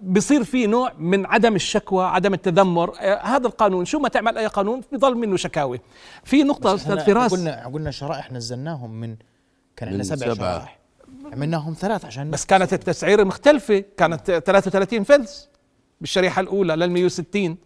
فبصير 0.00 0.44
في 0.44 0.66
نوع 0.66 0.92
من 0.98 1.26
عدم 1.26 1.54
الشكوى 1.54 2.04
عدم 2.04 2.34
التذمر. 2.34 2.94
آه 3.00 3.22
هذا 3.22 3.46
القانون 3.46 3.84
شو 3.84 3.98
ما 3.98 4.08
تعمل 4.08 4.38
أي 4.38 4.46
قانون 4.46 4.80
بيضل 4.92 5.14
منه 5.16 5.36
شكاوي. 5.36 5.80
في 6.24 6.42
نقطة 6.42 6.74
أستاذ 6.74 7.00
فراس. 7.00 7.32
قلنا 7.34 7.66
قلنا 7.66 7.90
شرائح 7.90 8.32
نزلناهم 8.32 8.90
من 9.00 9.16
كان 9.76 9.88
عندنا 9.88 10.02
سبع. 10.04 10.34
شرائح. 10.34 10.78
عملناهم 11.32 11.74
ثلاث 11.74 12.04
عشان 12.04 12.30
بس 12.30 12.44
كانت 12.46 12.72
التسعيره 12.72 13.24
مختلفة. 13.24 13.84
كانت 13.96 14.26
33 14.46 15.04
فلس 15.04 15.48
بالشريحة 16.00 16.40
الأولى 16.40 16.76
لل 16.76 16.90
160 16.90 17.56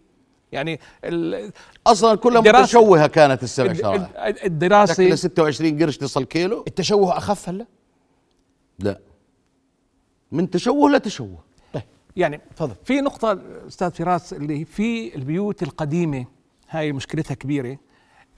يعني 0.51 0.79
ال- 1.05 1.51
أصلا 1.87 2.15
كلها 2.15 2.41
متشوهة 2.41 3.07
كانت 3.07 3.43
السبع 3.43 3.73
شرائح. 3.73 4.09
الد- 4.25 4.37
الدراسه 4.45 4.93
شكلها 4.93 5.15
26 5.15 5.79
قرش 5.83 5.97
تصل 5.97 6.23
كيلو. 6.25 6.63
التشوه 6.67 7.17
أخف 7.17 7.49
هلا؟ 7.49 7.65
لا. 8.79 8.99
من 10.31 10.49
تشوه 10.49 10.89
لتشوه 10.91 11.48
يعني 12.19 12.41
تفضل. 12.55 12.75
في 12.83 13.01
نقطة 13.01 13.39
أستاذ 13.67 13.91
فراس 13.91 14.33
اللي 14.33 14.65
في 14.65 15.15
البيوت 15.15 15.63
القديمة 15.63 16.25
هاي 16.69 16.91
مشكلتها 16.91 17.35
كبيرة 17.35 17.77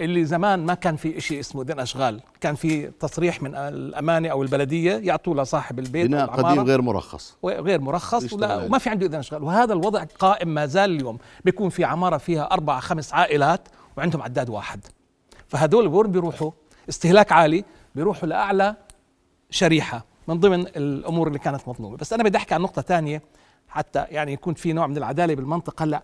اللي 0.01 0.25
زمان 0.25 0.65
ما 0.65 0.73
كان 0.73 0.95
في 0.95 1.17
إشي 1.17 1.39
اسمه 1.39 1.61
إذن 1.61 1.79
أشغال. 1.79 2.21
كان 2.41 2.55
في 2.55 2.87
تصريح 2.87 3.41
من 3.41 3.55
الأمانة 3.55 4.29
أو 4.29 4.43
البلدية 4.43 4.93
يعطوا 4.93 5.43
لصاحب 5.43 5.79
البيت 5.79 6.07
بناء 6.07 6.27
قديم 6.27 6.63
غير 6.63 6.81
مرخص. 6.81 7.37
غير 7.43 7.81
مرخص 7.81 8.33
ولا. 8.33 8.65
وما 8.65 8.77
في 8.77 8.89
عنده 8.89 9.05
إذن 9.05 9.15
أشغال. 9.15 9.43
وهذا 9.43 9.73
الوضع 9.73 10.03
قائم 10.03 10.47
ما 10.47 10.65
زال 10.65 10.95
اليوم. 10.95 11.17
بيكون 11.45 11.69
في 11.69 11.83
عمارة 11.83 12.17
فيها 12.17 12.51
أربع 12.51 12.79
خمس 12.79 13.13
عائلات 13.13 13.67
وعندهم 13.97 14.21
عداد 14.21 14.49
واحد. 14.49 14.85
فهدول 15.47 15.87
وين 15.87 16.11
بيروحوا؟ 16.11 16.51
استهلاك 16.89 17.31
عالي 17.31 17.63
بيروحوا 17.95 18.29
لأعلى 18.29 18.75
شريحة 19.49 20.05
من 20.27 20.39
ضمن 20.39 20.61
الأمور 20.67 21.27
اللي 21.27 21.39
كانت 21.39 21.67
مظلومة. 21.67 21.97
بس 21.97 22.13
أنا 22.13 22.23
بدي 22.23 22.37
أحكي 22.37 22.53
عن 22.53 22.61
نقطة 22.61 22.81
ثانية 22.81 23.21
حتى 23.71 24.05
يعني 24.09 24.33
يكون 24.33 24.53
في 24.53 24.73
نوع 24.73 24.87
من 24.87 24.97
العدالة 24.97 25.35
بالمنطق. 25.35 25.81
هلا 25.81 26.01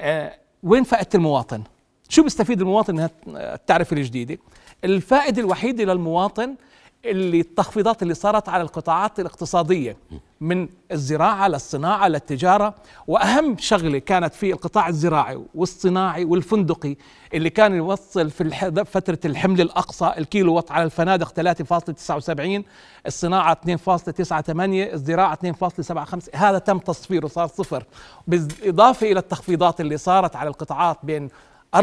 آه 0.00 0.34
وين 0.62 0.84
فائدة 0.84 1.08
المواطن؟ 1.14 1.62
شو 2.08 2.22
بيستفيد 2.22 2.60
المواطن 2.60 2.94
من 2.94 3.08
التعرفة 3.36 3.96
الجديدة؟ 3.96 4.38
الفائدة 4.84 5.42
الوحيدة 5.42 5.84
للمواطن 5.84 6.54
اللي 7.04 7.40
التخفيضات 7.40 8.02
اللي 8.02 8.14
صارت 8.14 8.48
على 8.48 8.62
القطاعات 8.62 9.20
الاقتصادية 9.20 9.96
من 10.40 10.68
الزراعة 10.92 11.48
للصناعة 11.48 12.08
للتجارة 12.08 12.74
وأهم 13.06 13.56
شغلة 13.58 13.98
كانت 13.98 14.34
في 14.34 14.52
القطاع 14.52 14.88
الزراعي 14.88 15.40
والصناعي 15.54 16.24
والفندقي 16.24 16.96
اللي 17.34 17.50
كان 17.50 17.74
يوصل 17.74 18.30
في 18.30 18.84
فترة 18.84 19.18
الحمل 19.24 19.60
الأقصى 19.60 20.12
الكيلو 20.18 20.54
وات 20.54 20.72
على 20.72 20.84
الفنادق 20.84 21.52
3.79 22.62 22.62
الصناعة 23.06 23.58
2.98 23.66 24.60
الزراعة 24.60 25.38
2.75 25.52 26.34
هذا 26.34 26.58
تم 26.58 26.78
تصفيره 26.78 27.26
صار 27.26 27.46
صفر 27.46 27.84
بالإضافة 28.26 29.12
إلى 29.12 29.20
التخفيضات 29.20 29.80
اللي 29.80 29.96
صارت 29.96 30.36
على 30.36 30.48
القطاعات 30.48 30.98
بين 31.02 31.28
4% 31.76 31.80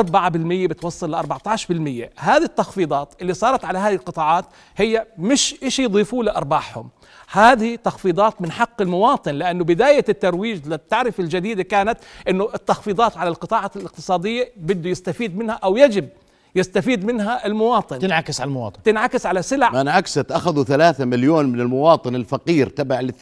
بتوصل 0.67 1.11
ل 1.11 1.15
14% 1.15 2.09
هذه 2.19 2.43
التخفيضات 2.43 3.13
اللي 3.21 3.33
صارت 3.33 3.65
على 3.65 3.79
هذه 3.79 3.93
القطاعات 3.93 4.45
هي 4.77 5.07
مش 5.17 5.55
إشي 5.63 5.83
يضيفوه 5.83 6.23
لأرباحهم. 6.23 6.89
هذه 7.31 7.75
تخفيضات 7.75 8.41
من 8.41 8.51
حق 8.51 8.81
المواطن 8.81 9.31
لأنه 9.35 9.63
بداية 9.63 10.05
الترويج 10.09 10.67
للتعرفة 10.67 11.23
الجديدة 11.23 11.63
كانت 11.63 11.97
أنه 12.29 12.49
التخفيضات 12.55 13.17
على 13.17 13.29
القطاعات 13.29 13.77
الاقتصادية 13.77 14.51
بده 14.57 14.89
يستفيد 14.89 15.37
منها 15.37 15.59
أو 15.63 15.77
يجب 15.77 16.09
يستفيد 16.55 17.05
منها 17.05 17.45
المواطن. 17.45 17.99
تنعكس 17.99 18.41
على 18.41 18.47
المواطن. 18.47 18.83
تنعكس 18.83 19.25
على 19.25 19.41
سلع. 19.41 19.69
ما 19.69 19.81
انعكست 19.81 20.31
أخذوا 20.31 20.63
ثلاثة 20.63 21.05
مليون 21.05 21.45
من 21.45 21.59
المواطن 21.59 22.15
الفقير 22.15 22.69
تبع 22.69 22.99
ال 22.99 23.13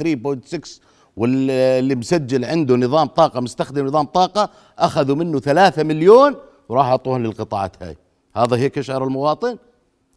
3.6 0.56 0.80
واللي 1.17 1.95
مسجل 1.95 2.45
عنده 2.45 2.76
نظام 2.76 3.08
طاقة 3.08 3.39
مستخدم 3.39 3.86
نظام 3.86 4.06
طاقة 4.06 4.49
أخذوا 4.80 5.15
منه 5.15 5.39
ثلاثة 5.39 5.84
مليون 5.84 6.36
وراح 6.69 6.86
اعطوهم 6.86 7.23
للقطاعات 7.23 7.84
هاي. 7.84 7.97
هذا 8.36 8.56
هيك 8.58 8.78
يشعر 8.78 9.04
المواطن. 9.04 9.58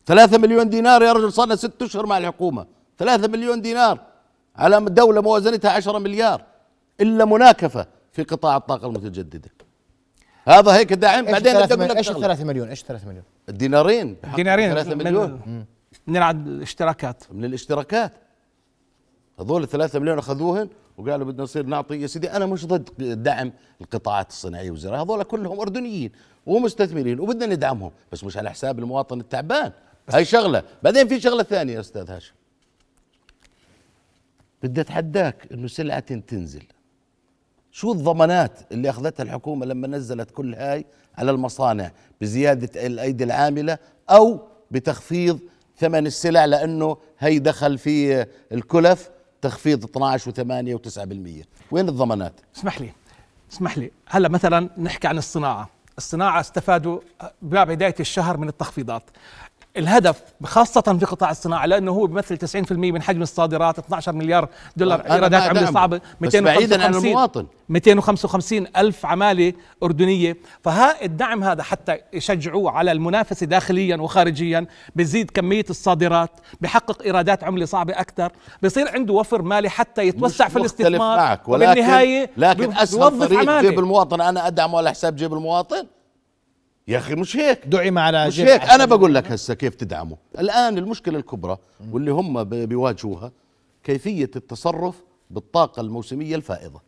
ثلاثة 0.07 0.39
مليون 0.39 0.69
دينار 0.69 1.03
يا 1.03 1.13
رجل 1.13 1.33
صار 1.33 1.47
لنا 1.47 1.57
ست 1.57 1.83
أشهر 1.83 2.07
مع 2.07 2.19
الحكومة. 2.19 2.67
ثلاثة 2.99 3.29
مليون 3.29 3.61
دينار 3.61 3.99
على 4.57 4.81
دولة 4.81 5.21
موازنتها 5.21 5.71
عشرة 5.71 5.99
مليار. 5.99 6.43
إلا 7.01 7.25
مناكفة 7.25 7.87
في 8.13 8.23
قطاع 8.23 8.57
الطاقة 8.57 8.87
المتجددة. 8.87 9.51
هذا 10.49 10.77
هيك 10.77 10.93
دعم 10.93 11.25
بعدين 11.25 11.57
إيش 11.57 12.07
شغلة. 12.07 12.19
الثلاثة 12.19 12.45
مليون؟ 12.45 12.69
إيش 12.69 12.83
الثلاثة 12.83 13.09
مليون؟ 13.09 13.25
الدينارين. 13.49 14.17
دينارين 14.37 14.71
3 14.75 14.95
من- 14.95 15.05
مليون. 15.05 15.65
من 16.07 16.17
عند 16.17 16.47
الاشتراكات. 16.47 17.25
من 17.33 17.45
الاشتراكات. 17.45 18.13
هذول 19.41 19.63
الثلاثة 19.63 19.99
مليون 19.99 20.19
أخذوهن 20.19 20.69
وقالوا 20.99 21.27
بدنا 21.27 21.43
نصير 21.43 21.67
نعطي 21.67 22.01
يا 22.01 22.07
سيدي 22.07 22.31
أنا 22.31 22.47
مش 22.47 22.67
ضد 22.67 23.23
دعم 23.23 23.53
القطاعات 23.81 24.31
الصناعية 24.31 24.71
والزراعة 24.71 25.03
هذول 25.03 25.23
كلهم 25.23 25.61
أردنيين 25.61 26.13
ومستثمرين 26.47 27.21
وبدنا 27.21 27.47
ندعمهم 27.47 27.91
بس 28.13 28.25
مش 28.25 28.37
على 28.37 28.51
حساب 28.51 28.79
المواطن 28.79 29.21
التعبان. 29.21 29.73
هاي 30.11 30.25
شغلة. 30.25 30.63
بعدين 30.83 31.09
في 31.09 31.21
شغلة 31.21 31.43
ثانية 31.43 31.75
يا 31.75 31.81
أستاذ 31.81 32.11
هاشم. 32.11 32.35
بدي 34.63 34.81
أتحداك 34.81 35.49
إنه 35.53 35.69
سلعة 35.69 36.19
تنزل. 36.19 36.63
شو 37.73 37.93
الضمانات 37.93 38.59
اللي 38.73 38.91
أخذتها 38.91 39.25
الحكومة 39.25 39.67
لما 39.67 39.87
نزلت 39.87 40.31
كل 40.31 40.55
هاي 40.55 40.85
على 41.19 41.31
المصانع؟ 41.31 41.91
بزيادة 42.21 42.87
الأيدي 42.87 43.25
العاملة 43.25 43.79
أو 44.11 44.41
بتخفيض 44.71 45.39
ثمن 45.77 46.07
السلع 46.07 46.45
لأنه 46.45 46.97
هي 47.19 47.39
دخل 47.39 47.79
في 47.79 48.27
الكلف؟ 48.53 49.11
تخفيض 49.47 49.85
12 49.85 50.31
و8 50.31 50.79
و9% 50.79 51.45
وين 51.71 51.89
الضمانات؟ 51.89 52.41
اسمح 52.57 52.81
لي 52.81 52.93
اسمح 53.53 53.79
لي. 53.79 53.91
هلا 54.09 54.29
مثلا 54.29 54.71
نحكي 54.79 55.09
عن 55.09 55.19
الصناعة. 55.19 55.69
الصناعة 55.99 56.41
استفادوا 56.41 57.01
مع 57.43 57.65
بداية 57.65 57.95
الشهر 58.01 58.37
من 58.37 58.49
التخفيضات. 58.49 59.03
الهدف 59.77 60.23
خاصة 60.45 60.81
في 60.81 61.07
قطاع 61.07 61.31
الصناعة 61.31 61.67
لأنه 61.67 61.93
هو 61.93 62.07
بيمثل 62.07 62.65
90% 62.67 62.73
من 62.73 63.03
حجم 63.03 63.23
الصادرات 63.23 63.79
12 63.79 64.13
مليار 64.13 64.49
دولار 64.77 65.01
أنا 65.01 65.15
إيرادات 65.15 65.43
عملة 65.43 65.61
أدعمه. 65.61 65.75
صعبة 65.75 66.01
بس 66.21 66.37
بعيداً 66.37 66.85
عن 66.85 66.95
المواطن. 66.95 67.47
255 67.69 68.67
ألف 68.77 69.07
عمالة 69.07 69.53
أردنية 69.83 70.37
فها 70.65 71.05
الدعم 71.05 71.45
هذا 71.45 71.63
حتى 71.63 71.99
يشجعوه 72.13 72.71
على 72.71 72.93
المنافسة 72.93 73.47
داخليا 73.47 73.97
وخارجيا 73.97 74.67
بيزيد 74.97 75.31
كمية 75.31 75.65
الصادرات 75.71 76.31
بحقق 76.61 77.03
إيرادات 77.03 77.45
عملة 77.45 77.65
صعبة 77.67 77.93
أكثر 78.01 78.33
بيصير 78.63 78.89
عنده 78.89 79.15
وفر 79.15 79.43
مالي 79.43 79.69
حتى 79.69 80.03
يتوسع 80.03 80.49
في 80.49 80.59
الاستثمار 80.59 81.17
معك 81.17 81.49
ولكن 81.49 81.71
وبالنهاية 81.71 82.31
لكن 82.37 82.67
بيوظف 82.67 83.27
طريق 83.27 83.39
عمالة. 83.41 83.61
جيب 83.71 83.79
المواطن 83.79 84.21
أنا 84.21 84.47
ادعمه 84.47 84.79
على 84.79 84.91
حساب 84.91 85.17
جيب 85.17 85.33
المواطن 85.35 85.87
يا 86.89 86.99
أخي 86.99 87.15
مش 87.15 87.37
هيك. 87.37 87.67
دعم 87.67 87.99
على 87.99 88.27
مش 88.27 88.41
هيك. 88.41 88.63
أنا 88.63 88.85
بقول 88.85 89.15
لك 89.15 89.33
هسه 89.33 89.55
كيف 89.55 89.75
تدعمه. 89.75 90.17
الآن 90.39 90.79
المشكلة 90.79 91.19
الكبرى 91.19 91.59
واللي 91.93 92.11
هم 92.11 92.45
بيواجهوها 92.45 93.33
كيفية 93.85 94.31
التصرف 94.37 95.03
بالطاقة 95.31 95.81
الموسمية 95.81 96.37
الفائضة. 96.37 96.83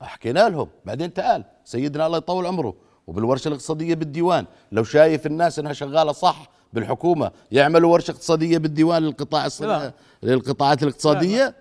حكينا 0.00 0.48
لهم 0.48 0.68
بعدين 0.84 1.12
تعال. 1.14 1.44
سيدنا 1.64 2.06
الله 2.06 2.18
يطول 2.18 2.46
عمره 2.46 2.74
وبالورشة 3.06 3.48
الاقتصادية 3.48 3.94
بالديوان. 3.94 4.46
لو 4.72 4.84
شايف 4.84 5.26
الناس 5.26 5.58
إنها 5.58 5.72
شغالة 5.72 6.12
صح 6.12 6.50
بالحكومة 6.72 7.30
يعملوا 7.52 7.92
ورشة 7.92 8.10
اقتصادية 8.10 8.58
بالديوان 8.58 9.02
للقطاع 9.02 9.46
الصناعي 9.46 9.92
للقطاعات 10.22 10.82
الاقتصادية. 10.82 11.54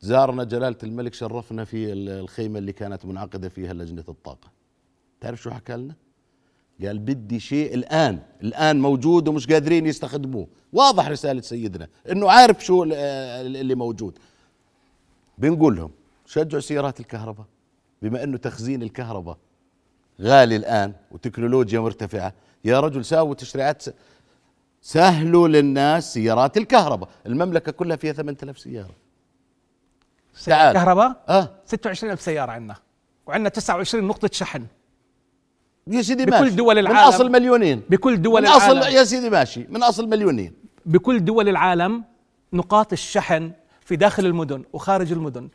زارنا 0.00 0.44
جلالة 0.44 0.76
الملك 0.82 1.14
شرفنا 1.14 1.64
في 1.64 1.92
ال- 1.92 2.08
الخيمة 2.08 2.58
اللي 2.58 2.72
كانت 2.72 3.04
منعقدة 3.04 3.48
فيها 3.48 3.72
لجنة 3.72 4.04
الطاقة. 4.08 4.50
تعرف 5.20 5.42
شو 5.42 5.50
حكى 5.50 5.72
لنا؟ 5.76 5.94
قال 6.84 6.98
بدي 6.98 7.40
شيء 7.40 7.74
الآن 7.74 8.18
الآن 8.42 8.80
موجود 8.80 9.28
ومش 9.28 9.46
قادرين 9.46 9.86
يستخدموه. 9.86 10.46
واضح 10.72 11.08
رسالة 11.08 11.40
سيدنا 11.40 11.88
إنه 12.10 12.30
عارف 12.30 12.64
شو 12.64 12.82
ال- 12.84 12.92
اللي 13.56 13.74
موجود. 13.74 14.18
بنقول 15.38 15.76
لهم 15.76 15.90
شجعوا 16.26 16.60
سيارات 16.60 17.00
الكهرباء. 17.00 17.46
بما 18.02 18.24
إنه 18.24 18.36
تخزين 18.38 18.82
الكهرباء 18.82 19.36
غالي 20.20 20.56
الآن 20.56 20.92
وتكنولوجيا 21.10 21.80
مرتفعة 21.80 22.32
يا 22.64 22.80
رجل 22.80 23.04
ساووا 23.04 23.34
تشريعات 23.34 23.84
سهلوا 24.82 25.48
للناس 25.48 26.14
سيارات 26.14 26.56
الكهرباء. 26.56 27.08
المملكة 27.26 27.72
كلها 27.72 27.96
فيها 27.96 28.12
8000 28.12 28.58
سيارة. 28.58 28.94
تعال. 30.44 30.74
كهرباء 30.74 31.24
آه. 31.28 31.50
26000 31.66 32.20
سيارة 32.20 32.52
عندنا. 32.52 32.76
وعندنا 33.26 33.48
29 33.48 34.04
نقطة 34.04 34.30
شحن. 34.32 34.66
يا 35.90 36.02
سيدي 36.02 36.24
بكل 36.24 36.40
ماشي. 36.40 36.56
دول 36.56 36.74
من 36.74 36.80
العالم. 36.80 37.08
أصل 37.08 37.30
مليونين. 37.32 37.82
بكل 37.90 38.22
دول 38.22 38.42
من 38.42 38.48
اصل 38.48 38.78
العالم 38.78 38.96
يا 38.96 39.04
سيدي 39.04 39.30
ماشي. 39.30 39.66
من 39.70 39.82
أصل 39.82 40.08
مليونين. 40.08 40.52
بكل 40.86 41.24
دول 41.24 41.48
العالم 41.48 42.04
نقاط 42.52 42.92
الشحن 42.92 43.52
في 43.80 43.96
داخل 43.96 44.26
المدن 44.26 44.64
وخارج 44.72 45.12
المدن. 45.12 45.48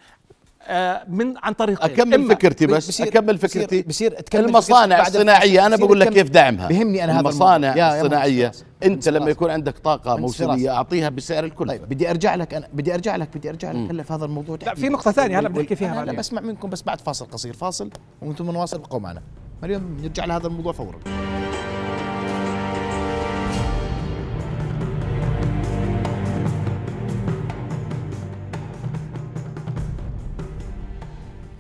من 1.08 1.34
عن 1.44 1.54
طريق 1.54 1.84
أكمل 1.84 2.28
فكرتي 2.30 2.66
بس 2.68 2.88
بصير- 2.88 3.08
أكمل 3.08 3.38
فكرتي. 3.38 3.82
بصير 3.82 4.12
تكمل 4.12 4.46
المصانع 4.46 5.02
الصناعية 5.08 5.66
أنا 5.66 5.76
بقول 5.76 6.00
لك 6.00 6.10
كيف 6.10 6.30
دعمها. 6.30 6.68
بهمني 6.68 7.04
أنا 7.04 7.14
هذا 7.14 7.20
المصانع 7.20 7.56
الموضوع. 7.74 7.92
يا- 7.92 7.96
يا 7.96 8.02
الصناعيه. 8.02 8.52
أنت 8.84 9.10
لما. 9.10 9.30
يكون 9.30 9.50
عندك 9.52 9.80
طاقة. 9.80 10.16
موسمية 10.16 10.70
أعطيها 10.76 11.10
بسعر 11.10 11.44
الكل. 11.44 11.68
طيب 11.68 11.90
بدي 11.90 12.10
أرجع 12.10 12.36
لك 12.36 12.54
أنا 12.54 12.68
بدي 12.74 12.94
أرجع 12.94 13.16
لك 13.16 13.38
بدي 13.38 13.50
أرجع 13.50 13.72
لك 13.72 13.92
هلا 13.92 14.04
في 14.04 14.14
هذا 14.14 14.26
الموضوع 14.26 14.58
لا 14.66 14.76
في 14.76 14.90
نقطة 14.90 15.12
ثانية 15.12 15.40
هلا 15.40 15.50
بنحكي 15.50 15.76
فيها 15.76 16.04
أنا 16.04 16.12
بسمع 16.14 16.42
منكم 16.42 16.70
بس 16.70 16.82
بعد 16.82 17.02
فاصل 17.02 17.26
قصير. 17.26 17.54
فاصل 17.54 17.90
وأنتم 18.22 18.52
نواصل 18.52 18.78
ابقوا 18.78 19.00
معنا. 19.00 19.22
اليوم 19.64 19.98
نرجع 20.02 20.26
لهذا 20.26 20.48
الموضوع 20.48 20.74
فورا. 20.74 21.00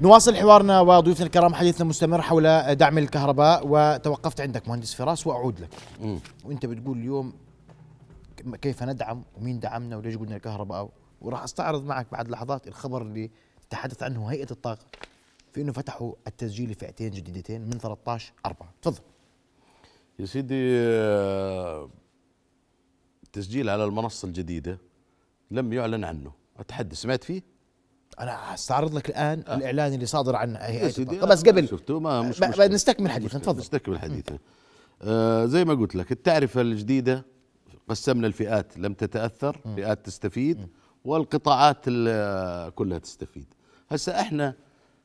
نواصل 0.01 0.35
حوارنا 0.35 0.79
وضيوفنا 0.81 1.25
الكرام 1.25 1.53
حديثنا 1.53 1.87
مستمر 1.87 2.21
حول 2.21 2.75
دعم 2.75 2.97
الكهرباء. 2.97 3.61
وتوقفت 3.65 4.41
عندك 4.41 4.67
مهندس 4.67 4.93
فراس 4.93 5.27
وأعود 5.27 5.59
لك. 5.59 5.69
وأنت 6.45 6.65
بتقول 6.65 6.97
اليوم 6.97 7.33
كيف 8.61 8.83
ندعم 8.83 9.23
ومين 9.37 9.59
دعمنا 9.59 9.97
وليش 9.97 10.15
قلنا 10.17 10.35
الكهرباء؟ 10.35 10.89
وراح 11.21 11.43
أستعرض 11.43 11.85
معك 11.85 12.07
بعد 12.11 12.29
لحظات 12.29 12.67
الخبر 12.67 13.01
اللي 13.01 13.31
تحدث 13.69 14.03
عنه 14.03 14.27
هيئة 14.27 14.51
الطاقة 14.51 14.85
في 15.53 15.61
إنه 15.61 15.71
فتحوا 15.71 16.13
التسجيل 16.27 16.71
لفئتين 16.71 17.11
جديدتين 17.11 17.61
من 17.61 17.77
13 17.77 18.33
4 18.45 18.69
تفضل. 18.81 19.03
يا 20.19 20.25
سيدي 20.25 20.71
آه، 20.79 21.89
التسجيل 23.23 23.69
على 23.69 23.83
المنصة 23.83 24.27
الجديدة 24.27 24.77
لم 25.51 25.73
يعلن 25.73 26.03
عنه. 26.03 26.31
أتحدث 26.59 26.97
سمعت 27.01 27.23
فيه؟ 27.23 27.50
أنا 28.21 28.53
أستعرض 28.53 28.95
لك 28.95 29.09
الآن 29.09 29.43
آه. 29.47 29.55
الإعلان 29.55 29.93
اللي 29.93 30.05
صادر 30.05 30.35
عن 30.35 30.55
هيئة 30.55 30.87
الطاقة. 30.99 31.27
بس 31.27 31.43
قبل 31.43 31.67
شفته 31.67 31.99
ما 31.99 32.21
مش 32.21 32.41
مشكلة. 32.41 32.67
نستكمل 32.67 33.11
حديثنا. 33.11 33.39
تفضل. 33.39 33.59
نستكمل 33.59 33.99
حديثنا 33.99 34.37
آه 35.01 35.45
زي 35.45 35.65
ما 35.65 35.73
قلت 35.73 35.95
لك 35.95 36.11
التعرفة 36.11 36.61
الجديدة 36.61 37.25
قسمنا 37.89 38.27
الفئات 38.27 38.77
لم 38.77 38.93
تتأثر 38.93 39.57
فئات 39.75 40.05
تستفيد 40.05 40.67
والقطاعات 41.05 41.77
ال- 41.87 42.75
كلها 42.75 42.97
تستفيد. 42.97 43.45
هسه 43.91 44.19
إحنا 44.21 44.53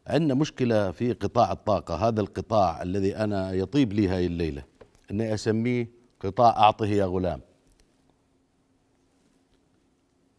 عندنا 0.06 0.34
مشكلة 0.34 0.90
في 0.90 1.12
قطاع 1.12 1.52
الطاقة. 1.52 1.94
هذا 2.08 2.20
القطاع 2.20 2.82
الذي 2.82 3.16
أنا 3.16 3.52
يطيب 3.52 3.92
لي 3.92 4.08
هاي 4.08 4.26
الليلة 4.26 4.62
إني 5.10 5.34
أسميه 5.34 5.90
قطاع 6.24 6.48
أعطه 6.50 6.86
يا 6.86 7.04
غلام. 7.04 7.40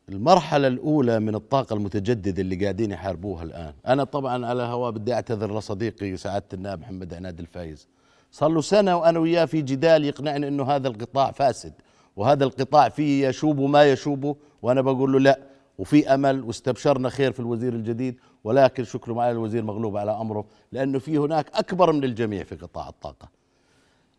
المرحلة 0.09 0.67
الأولى 0.67 1.19
من 1.19 1.35
الطاقة 1.35 1.73
المتجددة 1.73 2.41
اللي 2.41 2.55
قاعدين 2.55 2.91
يحاربوها 2.91 3.43
الآن. 3.43 3.73
أنا 3.87 4.03
طبعا 4.03 4.45
على 4.45 4.63
هوا 4.63 4.89
بدي 4.89 5.13
أعتذر 5.13 5.57
لصديقي 5.57 6.17
سعادة 6.17 6.45
النائب 6.53 6.79
محمد 6.79 7.13
عناد 7.13 7.39
الفايز. 7.39 7.87
صار 8.31 8.49
له 8.49 8.61
سنة 8.61 8.97
وأنا 8.97 9.19
وياه 9.19 9.45
في 9.45 9.61
جدال 9.61 10.05
يقنعني 10.05 10.47
أنه 10.47 10.63
هذا 10.63 10.87
القطاع 10.87 11.31
فاسد 11.31 11.73
وهذا 12.15 12.43
القطاع 12.43 12.89
فيه 12.89 13.27
يشوب 13.27 13.59
ما 13.59 13.91
يشوبه 13.91 14.35
وأنا 14.61 14.81
بقول 14.81 15.13
له 15.13 15.19
لا. 15.19 15.39
وفي 15.77 16.13
أمل 16.13 16.43
واستبشرنا 16.43 17.09
خير 17.09 17.31
في 17.31 17.39
الوزير 17.39 17.73
الجديد 17.73 18.19
ولكن 18.43 18.83
شكر 18.83 19.13
معالي 19.13 19.31
الوزير 19.31 19.63
مغلوب 19.63 19.97
على 19.97 20.11
أمره 20.11 20.45
لأنه 20.71 20.99
في 20.99 21.17
هناك 21.17 21.45
أكبر 21.53 21.91
من 21.91 22.03
الجميع 22.03 22.43
في 22.43 22.55
قطاع 22.55 22.89
الطاقة. 22.89 23.36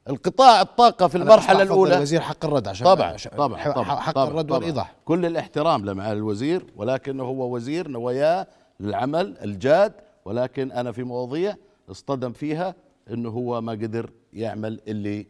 القطاع 0.09 0.61
الطاقة 0.61 1.09
في 1.09 1.16
أنا 1.16 1.25
المرحلة 1.25 1.62
الأولى. 1.62 1.97
الوزير 1.97 2.21
حق 2.21 2.44
الرد 2.44 2.68
عشان 2.68 2.87
طبعا 2.87 3.07
عشان- 3.12 3.33
طبعا 3.33 3.57
ح- 3.57 3.71
طبعا 3.75 3.85
حق 3.85 4.12
طبعا 4.12 4.29
الرد 4.29 4.44
طبعا. 4.47 4.59
والايضاح 4.59 4.94
كل 5.05 5.27
الاحترام 5.27 5.85
لمعالي 5.85 6.18
الوزير 6.18 6.64
ولكنه 6.77 7.23
هو 7.25 7.55
وزير 7.55 7.88
نواياه 7.88 8.47
للعمل 8.81 9.38
الجاد 9.44 9.92
ولكن 10.25 10.73
أنا 10.73 10.92
في 10.92 11.03
مواضيع 11.03 11.57
اصطدم 11.90 12.33
فيها 12.33 12.75
إنه 13.11 13.29
هو 13.29 13.61
ما 13.61 13.73
قدر 13.73 14.11
يعمل 14.33 14.81
اللي 14.88 15.27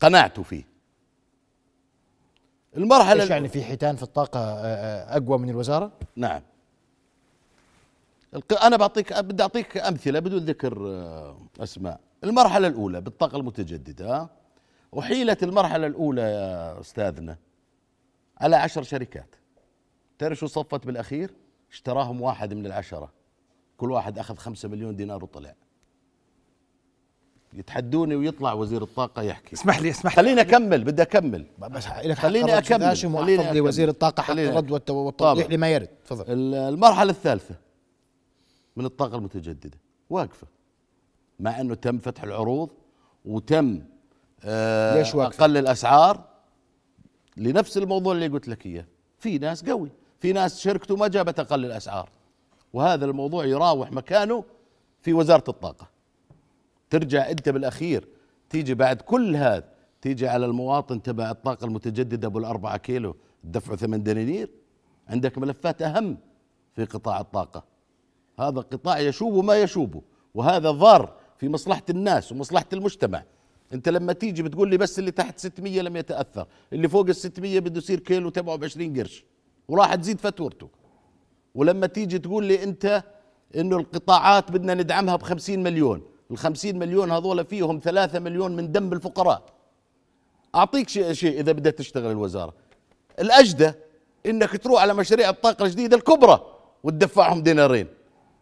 قناعته 0.00 0.42
فيه. 0.42 0.64
المرحلة 2.76 3.22
إيش 3.22 3.30
يعني 3.30 3.48
في 3.48 3.62
حيتان 3.64 3.96
في 3.96 4.02
الطاقة 4.02 4.40
آه، 4.40 4.64
آه، 4.64 5.16
أقوى 5.16 5.38
من 5.38 5.50
الوزارة؟ 5.50 5.92
نعم. 6.16 6.42
أنا 8.62 8.76
بعطيك 8.76 9.12
بدي 9.18 9.42
أعطيك 9.42 9.76
أمثلة 9.76 10.18
بدون 10.20 10.38
ذكر 10.44 10.86
آه، 10.86 11.36
الأولى 12.24 13.00
بالطاقة 13.00 13.36
المتجددة 13.36 14.16
ها؟ 14.16 14.30
أحيلت 14.98 15.42
المرحلة 15.42 15.86
الأولى 15.86 16.22
يا 16.22 16.80
أستاذنا 16.80 17.36
على 18.40 18.56
عشر 18.56 18.82
شركات. 18.82 19.34
تعرف 20.18 20.38
شو 20.38 20.46
صفت 20.46 20.86
بالأخير؟ 20.86 21.30
اشتراهم 21.72 22.20
واحد 22.20 22.54
من 22.54 22.66
العشرة. 22.66 23.12
كل 23.76 23.90
واحد 23.92 24.18
أخذ 24.18 24.36
خمسة 24.36 24.68
مليون 24.68 24.96
دينار 24.96 25.24
وطلع. 25.24 25.54
يتحدوني 27.52 28.14
ويطلع 28.16 28.52
وزير 28.52 28.82
الطاقة 28.82 29.22
يحكي. 29.22 29.52
اسمح 29.56 29.80
لي 29.80 29.90
اسمح 29.90 30.12
لي. 30.12 30.16
خليني 30.16 30.40
أكمل 30.40 30.84
بدي 30.84 31.02
أكمل. 31.02 31.46
بس 31.58 31.86
خليني 31.86 32.12
هاشم 32.12 33.16
خليني 33.16 33.42
لي 33.42 33.50
أكمل. 33.50 33.60
وزير 33.60 33.88
الطاقة 33.88 34.22
حق 34.22 34.30
الرد 34.30 34.56
أكمل. 34.56 34.72
والت- 34.72 34.90
والتوضيح. 34.90 35.50
لما 35.50 35.68
يرد 35.70 35.88
تفضل. 36.04 36.24
ال- 36.32 36.54
المرحلة 36.54 37.10
الثالثة 37.10 37.54
من 38.76 38.84
الطاقة 38.84 39.16
المتجددة. 39.16 39.78
واقفة. 40.10 40.46
مع 41.40 41.60
إنه 41.60 41.74
تم 41.74 41.98
فتح 41.98 42.22
العروض 42.22 42.70
وتم 43.24 43.82
آه 44.44 44.98
ليش؟ 44.98 45.14
أقل 45.14 45.56
الأسعار 45.56 46.24
لنفس 47.36 47.78
الموضوع 47.78 48.12
اللي 48.12 48.28
قلت 48.28 48.48
لك 48.48 48.66
إياه. 48.66 48.84
في 49.18 49.38
ناس 49.38 49.64
قوي 49.64 49.90
في 50.18 50.32
ناس 50.32 50.60
شركته 50.60 50.96
ما 50.96 51.08
جابت 51.08 51.40
أقل 51.40 51.64
الأسعار. 51.64 52.08
وهذا 52.72 53.04
الموضوع 53.04 53.44
يراوح 53.44 53.92
مكانه 53.92 54.44
في 55.02 55.12
وزارة 55.12 55.44
الطاقة. 55.48 55.88
ترجع 56.90 57.30
أنت 57.30 57.48
بالأخير 57.48 58.08
تيجي 58.50 58.74
بعد 58.74 59.00
كل 59.00 59.36
هذا 59.36 59.68
تيجي 60.02 60.28
على 60.28 60.46
المواطن 60.46 61.02
تبع 61.02 61.30
الطاقة 61.30 61.64
المتجددة 61.64 62.28
أبو 62.28 62.38
الأربعة 62.38 62.76
كيلو 62.76 63.16
تدفعه 63.42 63.76
ثمن 63.76 64.02
دنانير. 64.02 64.50
عندك 65.08 65.38
ملفات 65.38 65.82
أهم 65.82 66.18
في 66.76 66.84
قطاع 66.84 67.20
الطاقة. 67.20 67.64
هذا 68.38 68.60
قطاع 68.60 68.98
يشوب 68.98 69.44
ما 69.44 69.56
يشوبه 69.56 70.02
وهذا 70.34 70.70
ضار 70.70 71.19
في 71.40 71.48
مصلحة 71.48 71.82
الناس 71.90 72.32
ومصلحة 72.32 72.66
المجتمع. 72.72 73.22
أنت 73.72 73.88
لما 73.88 74.12
تيجي 74.12 74.42
بتقول 74.42 74.70
لي 74.70 74.76
بس 74.76 74.98
اللي 74.98 75.10
تحت 75.10 75.38
600 75.38 75.80
لم 75.80 75.96
يتأثر 75.96 76.46
اللي 76.72 76.88
فوق 76.88 77.06
ال 77.08 77.16
600 77.16 77.60
بده 77.60 77.78
يصير 77.78 78.00
كيلو 78.00 78.30
تبعه 78.30 78.56
ب 78.56 78.64
20 78.64 78.98
قرش 78.98 79.24
وراح 79.68 79.94
تزيد 79.94 80.20
فاتورته 80.20 80.68
ولما 81.54 81.86
تيجي 81.86 82.18
تقول 82.18 82.44
لي 82.44 82.62
أنت 82.62 83.04
إنه 83.56 83.76
القطاعات 83.76 84.50
بدنا 84.50 84.74
ندعمها 84.74 85.16
ب 85.16 85.22
50 85.22 85.58
مليون 85.58 86.02
ال 86.30 86.38
50 86.38 86.78
مليون 86.78 87.10
هذول 87.10 87.44
فيهم 87.44 87.80
3 87.84 88.18
مليون 88.18 88.56
من 88.56 88.72
دم 88.72 88.92
الفقراء. 88.92 89.42
أعطيك 90.54 90.88
شيء 90.88 91.12
شيء 91.12 91.40
إذا 91.40 91.52
بدها 91.52 91.72
تشتغل 91.72 92.10
الوزارة. 92.10 92.54
الأجدى 93.20 93.72
إنك 94.26 94.56
تروح 94.56 94.82
على 94.82 94.94
مشاريع 94.94 95.30
الطاقة 95.30 95.64
الجديدة 95.64 95.96
الكبرى 95.96 96.40
وتدفعهم 96.82 97.42
دينارين. 97.42 97.86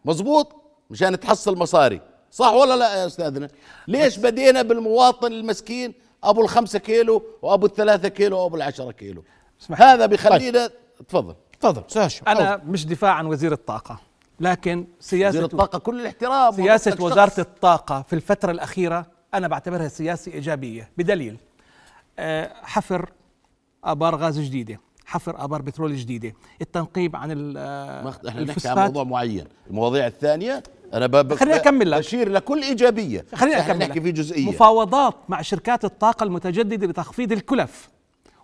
مزبوط 0.05 0.55
مشان 0.89 1.19
تحصل 1.19 1.57
مصاري. 1.57 2.08
صح 2.31 2.51
ولا 2.53 2.75
لا 2.77 2.95
يا 2.95 3.05
أستاذنا؟ 3.05 3.47
ليش 3.87 4.17
بدينا 4.17 4.61
بالمواطن 4.61 5.31
المسكين 5.31 5.93
أبو 6.23 6.41
الخمسة 6.41 6.79
كيلو 6.79 7.23
وأبو 7.41 7.65
الثلاثة 7.65 8.07
كيلو 8.07 8.37
وأبو 8.39 8.55
العشرة 8.55 8.91
كيلو؟ 8.91 9.23
هذا 9.71 10.05
بيخلينا 10.05 10.69
تفضل. 11.07 11.35
تفضل 11.59 11.83
ساش 11.87 12.21
أنا 12.27 12.61
مش 12.65 12.85
دفاع 12.85 13.11
عن 13.13 13.25
وزير 13.25 13.51
الطاقة 13.51 13.99
لكن 14.39 14.87
سياسة 14.99 15.29
وزير 15.37 15.43
الطاقة 15.45 15.79
كل 15.79 16.01
الاحترام 16.01 16.51
سياسة 16.53 17.03
وزارة 17.03 17.29
شخص. 17.29 17.39
الطاقة 17.39 18.01
في 18.01 18.13
الفترة 18.13 18.51
الأخيرة 18.51 19.05
أنا 19.33 19.47
بعتبرها 19.47 19.87
سياسة 19.87 20.31
إيجابية 20.33 20.89
بدليل 20.97 21.37
آه، 22.19 22.51
حفر 22.63 23.09
آبار 23.83 24.15
غاز 24.15 24.39
جديدة 24.39 24.79
حفر 25.05 25.43
آبار 25.43 25.61
بترول 25.61 25.95
جديدة 25.95 26.33
التنقيب 26.61 27.15
عن 27.15 27.31
ال- 27.31 27.53
آه، 27.57 28.13
إحنا 28.27 28.41
نحكي 28.41 28.67
عن 28.67 28.77
موضوع 28.77 29.03
معين. 29.03 29.45
المواضيع 29.69 30.07
الثانية 30.07 30.63
أنا 30.93 31.07
ب- 31.07 31.33
خليني 31.33 31.55
أكمل 31.55 31.91
لك. 31.91 31.97
بشير 31.99 32.29
لكل 32.29 32.61
إيجابية 32.63 33.25
خليني 33.35 33.57
أكمل 33.59 33.77
نحكي 33.79 33.99
لك. 33.99 34.03
في 34.03 34.11
جزئية 34.11 34.47
مفاوضات 34.49 35.15
مع 35.29 35.41
شركات 35.41 35.85
الطاقة 35.85 36.23
المتجددة 36.23 36.87
لتخفيض 36.87 37.31
الكلف 37.31 37.89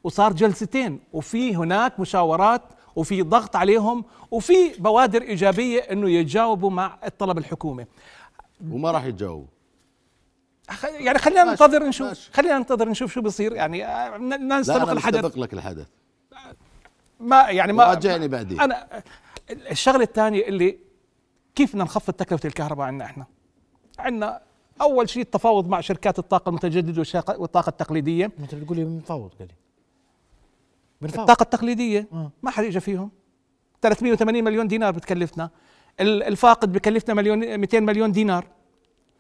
وصار 0.04 0.34
جلستين 0.34 1.00
وفي 1.14 1.56
هناك 1.56 2.00
مشاورات 2.00 2.62
وفي 2.96 3.22
ضغط 3.22 3.56
عليهم 3.56 4.06
وفي 4.32 4.70
بوادر 4.80 5.22
إيجابية 5.22 5.80
إنه 5.80 6.10
يتجاوبوا 6.10 6.70
مع 6.70 6.98
الطلب 7.06 7.38
الحكومي 7.38 7.86
وما 8.72 8.92
راح 8.92 9.06
يتجاوبوا 9.06 9.48
يعني 11.00 11.20
خلينا 11.20 11.44
ماشي، 11.44 11.64
ننتظر 11.64 11.84
نشوف 11.84 12.08
ماشي. 12.08 12.32
خلينا 12.34 12.58
ننتظر 12.58 12.90
نشوف 12.90 13.14
شو 13.14 13.22
بصير 13.22 13.54
يعني 13.54 13.86
آه، 13.86 14.18
لا 14.18 14.38
نستبق 14.60 14.90
الحدث 14.92 15.26
مستبق 15.26 15.38
لك 15.44 15.54
الحدث 15.54 15.88
ما 17.20 17.42
يعني 17.50 17.74
ما 17.74 17.84
راجعني 17.84 18.28
بعدين. 18.28 18.62
أنا 18.62 18.88
الشغلة 19.72 20.04
الثانية 20.04 20.48
اللي 20.48 20.78
كيف 21.56 21.72
بدنا 21.72 21.84
نخفض 21.84 22.14
تكلفة 22.14 22.48
الكهرباء 22.48 22.88
عندنا 22.88 23.06
إحنا؟ 23.06 23.26
عندنا 24.00 24.42
أول 24.82 25.10
شيء 25.10 25.22
التفاوض 25.24 25.68
مع 25.68 25.82
شركات 25.82 26.20
الطاقة 26.20 26.50
المتجددة 26.50 27.04
والطاقة 27.38 27.70
التقليدية. 27.70 28.32
أنت 28.40 28.56
بتقول 28.56 28.78
لي 28.78 28.84
بنفاوض 28.84 29.30
قال 29.40 29.48
لي 29.48 29.54
بنفاوض. 31.02 31.20
الطاقة 31.30 31.44
التقليدية 31.44 32.08
آه. 32.14 32.32
ما 32.44 32.52
حد 32.52 32.64
اجى 32.64 32.80
فيهم. 32.80 33.10
380 33.82 34.44
مليون 34.44 34.68
دينار 34.68 34.92
بتكلفنا. 34.92 35.50
ال- 36.00 36.24
الفاقد 36.24 36.74
بكلفنا 36.74 37.14
مليون 37.14 37.58
200 37.58 37.80
مليون 37.80 38.12
دينار. 38.12 38.46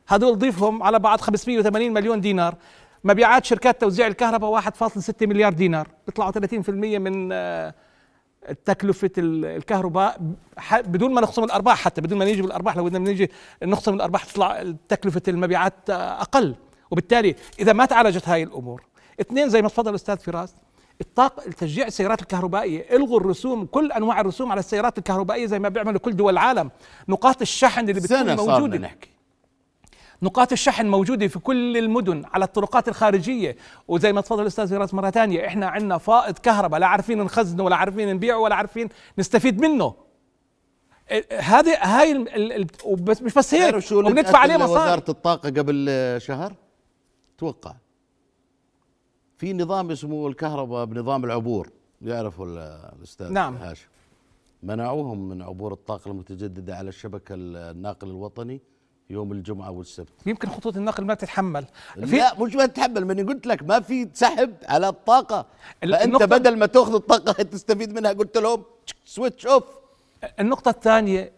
هدول 0.07 0.37
ضيفهم 0.37 0.83
على 0.83 0.99
بعض 0.99 1.21
580 1.21 1.93
مليون 1.93 2.21
دينار. 2.21 2.55
مبيعات 3.03 3.45
شركات 3.45 3.81
توزيع 3.81 4.07
الكهرباء 4.07 4.49
1.6 4.49 5.27
مليار 5.27 5.53
دينار. 5.53 5.87
بيطلعوا 6.07 6.31
30% 6.31 6.99
من 6.99 7.29
آه، 7.31 7.73
تكلفة 8.65 9.09
ال- 9.17 9.45
الكهرباء 9.45 10.17
بدون 10.73 11.13
ما 11.13 11.21
نخصم 11.21 11.43
الأرباح 11.43 11.77
حتى 11.81 12.01
بدون 12.01 12.17
ما 12.17 12.25
نيجي 12.25 12.41
بالأرباح 12.41 12.77
لو 12.77 12.83
بدنا 12.83 12.99
نيجي 12.99 13.31
نخصم 13.63 13.93
الأرباح 13.93 14.23
تطلع 14.23 14.73
تكلفة 14.89 15.21
المبيعات 15.27 15.89
أقل. 15.89 16.55
وبالتالي 16.91 17.35
إذا 17.59 17.73
ما 17.73 17.85
تعالجت 17.85 18.29
هاي 18.29 18.43
الأمور 18.43 18.83
اثنين 19.21 19.49
زي 19.49 19.61
ما 19.61 19.69
تفضل 19.69 19.89
الأستاذ 19.89 20.17
فراس 20.17 20.53
الطاقة 21.01 21.51
تشجيع 21.51 21.87
السيارات 21.87 22.21
الكهربائية 22.21 22.95
إلغوا 22.95 23.19
الرسوم 23.19 23.65
كل 23.65 23.91
أنواع 23.91 24.21
الرسوم 24.21 24.51
على 24.51 24.59
السيارات 24.59 24.97
الكهربائية 24.97 25.45
زي 25.45 25.59
ما 25.59 25.69
بيعملوا 25.69 25.99
كل 25.99 26.15
دول 26.15 26.33
العالم. 26.33 26.71
نقاط 27.09 27.41
الشحن 27.41 27.81
اللي 27.81 27.93
بتكون 27.93 28.07
سنة 28.07 28.35
صارنا 28.35 28.53
موجودة. 28.59 28.77
نحكي. 28.77 29.09
نقاط 30.21 30.51
الشحن 30.51 30.85
موجودة 30.87 31.27
في 31.27 31.39
كل 31.39 31.77
المدن 31.77 32.23
على 32.25 32.45
الطرقات 32.45 32.87
الخارجية. 32.87 33.55
وزي 33.87 34.13
ما 34.13 34.21
تفضل 34.21 34.41
الأستاذ 34.41 34.67
فراس 34.67 34.93
مرة 34.93 35.09
ثانية 35.09 35.47
إحنا 35.47 35.67
عندنا 35.67 35.97
فائض 35.97 36.37
كهرباء 36.37 36.79
لا 36.79 36.87
عارفين 36.87 37.17
نخزنه 37.23 37.63
ولا 37.63 37.75
عارفين 37.75 38.13
نبيعه 38.15 38.37
ولا 38.39 38.55
عارفين 38.55 38.89
نستفيد 39.19 39.61
منه. 39.61 39.93
ال- 41.11 41.23
هذه 41.41 41.77
هاي 41.81 42.11
ال- 42.11 42.51
ال- 42.53 42.67
وبس 42.85 43.21
مش 43.21 43.33
بس 43.33 43.53
هيك 43.53 43.91
وبندفع 43.91 44.37
عليه 44.37 44.57
مصاري. 44.57 44.71
وزارة 44.71 45.11
الطاقة 45.11 45.49
قبل 45.49 45.87
شهر؟ 46.17 46.53
توقع. 47.37 47.73
في 49.37 49.53
نظام 49.53 49.91
اسمه 49.91 50.27
الكهرباء 50.27 50.85
بنظام 50.85 51.25
العبور. 51.25 51.69
يعرفوا 52.01 52.45
ال- 52.45 52.91
الأستاذ 52.99 53.31
نعم. 53.31 53.55
هاشم. 53.55 53.87
منعوهم 54.63 55.29
من 55.29 55.41
عبور 55.41 55.73
الطاقة 55.73 56.11
المتجددة 56.11 56.75
على 56.75 56.89
الشبكة 56.89 57.35
الناقل 57.37 58.07
الوطني. 58.07 58.61
يوم 59.09 59.31
الجمعة 59.31 59.71
والسبت. 59.71 60.09
يمكن 60.25 60.49
خطوط 60.49 60.77
النقل 60.77 61.05
ما 61.05 61.13
تتحمل. 61.13 61.65
لا 61.95 62.33
مش 62.39 62.55
ما 62.55 62.65
تتحمل. 62.65 63.05
ماني 63.05 63.23
قلت 63.23 63.47
لك 63.47 63.63
ما 63.63 63.79
في 63.79 64.09
سحب 64.13 64.53
على 64.67 64.87
الطاقة. 64.89 65.45
ال- 65.83 65.91
فأنت 65.93 66.23
بدل 66.23 66.57
ما 66.57 66.65
تأخذ 66.65 66.93
الطاقة 66.95 67.43
تستفيد 67.53 67.93
منها 67.93 68.11
قلت 68.13 68.37
لهم 68.37 68.63
switch 69.05 69.47
off 69.47 69.63
النقطة 70.39 70.69
الثانية 70.69 71.31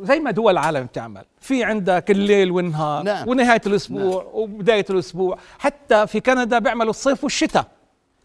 زي 0.00 0.20
ما 0.20 0.30
دول 0.30 0.52
العالم 0.52 0.84
بتعمل. 0.86 1.24
في 1.40 1.64
عندك 1.64 2.10
الليل 2.10 2.50
والنهار 2.50 3.02
نعم. 3.02 3.28
ونهاية 3.28 3.60
الأسبوع 3.66 4.30
وبداية 4.32 4.86
الأسبوع. 4.90 5.38
حتى 5.58 6.06
في 6.06 6.20
كندا 6.20 6.58
بيعملوا 6.58 6.90
الصيف 6.90 7.24
والشتاء. 7.24 7.66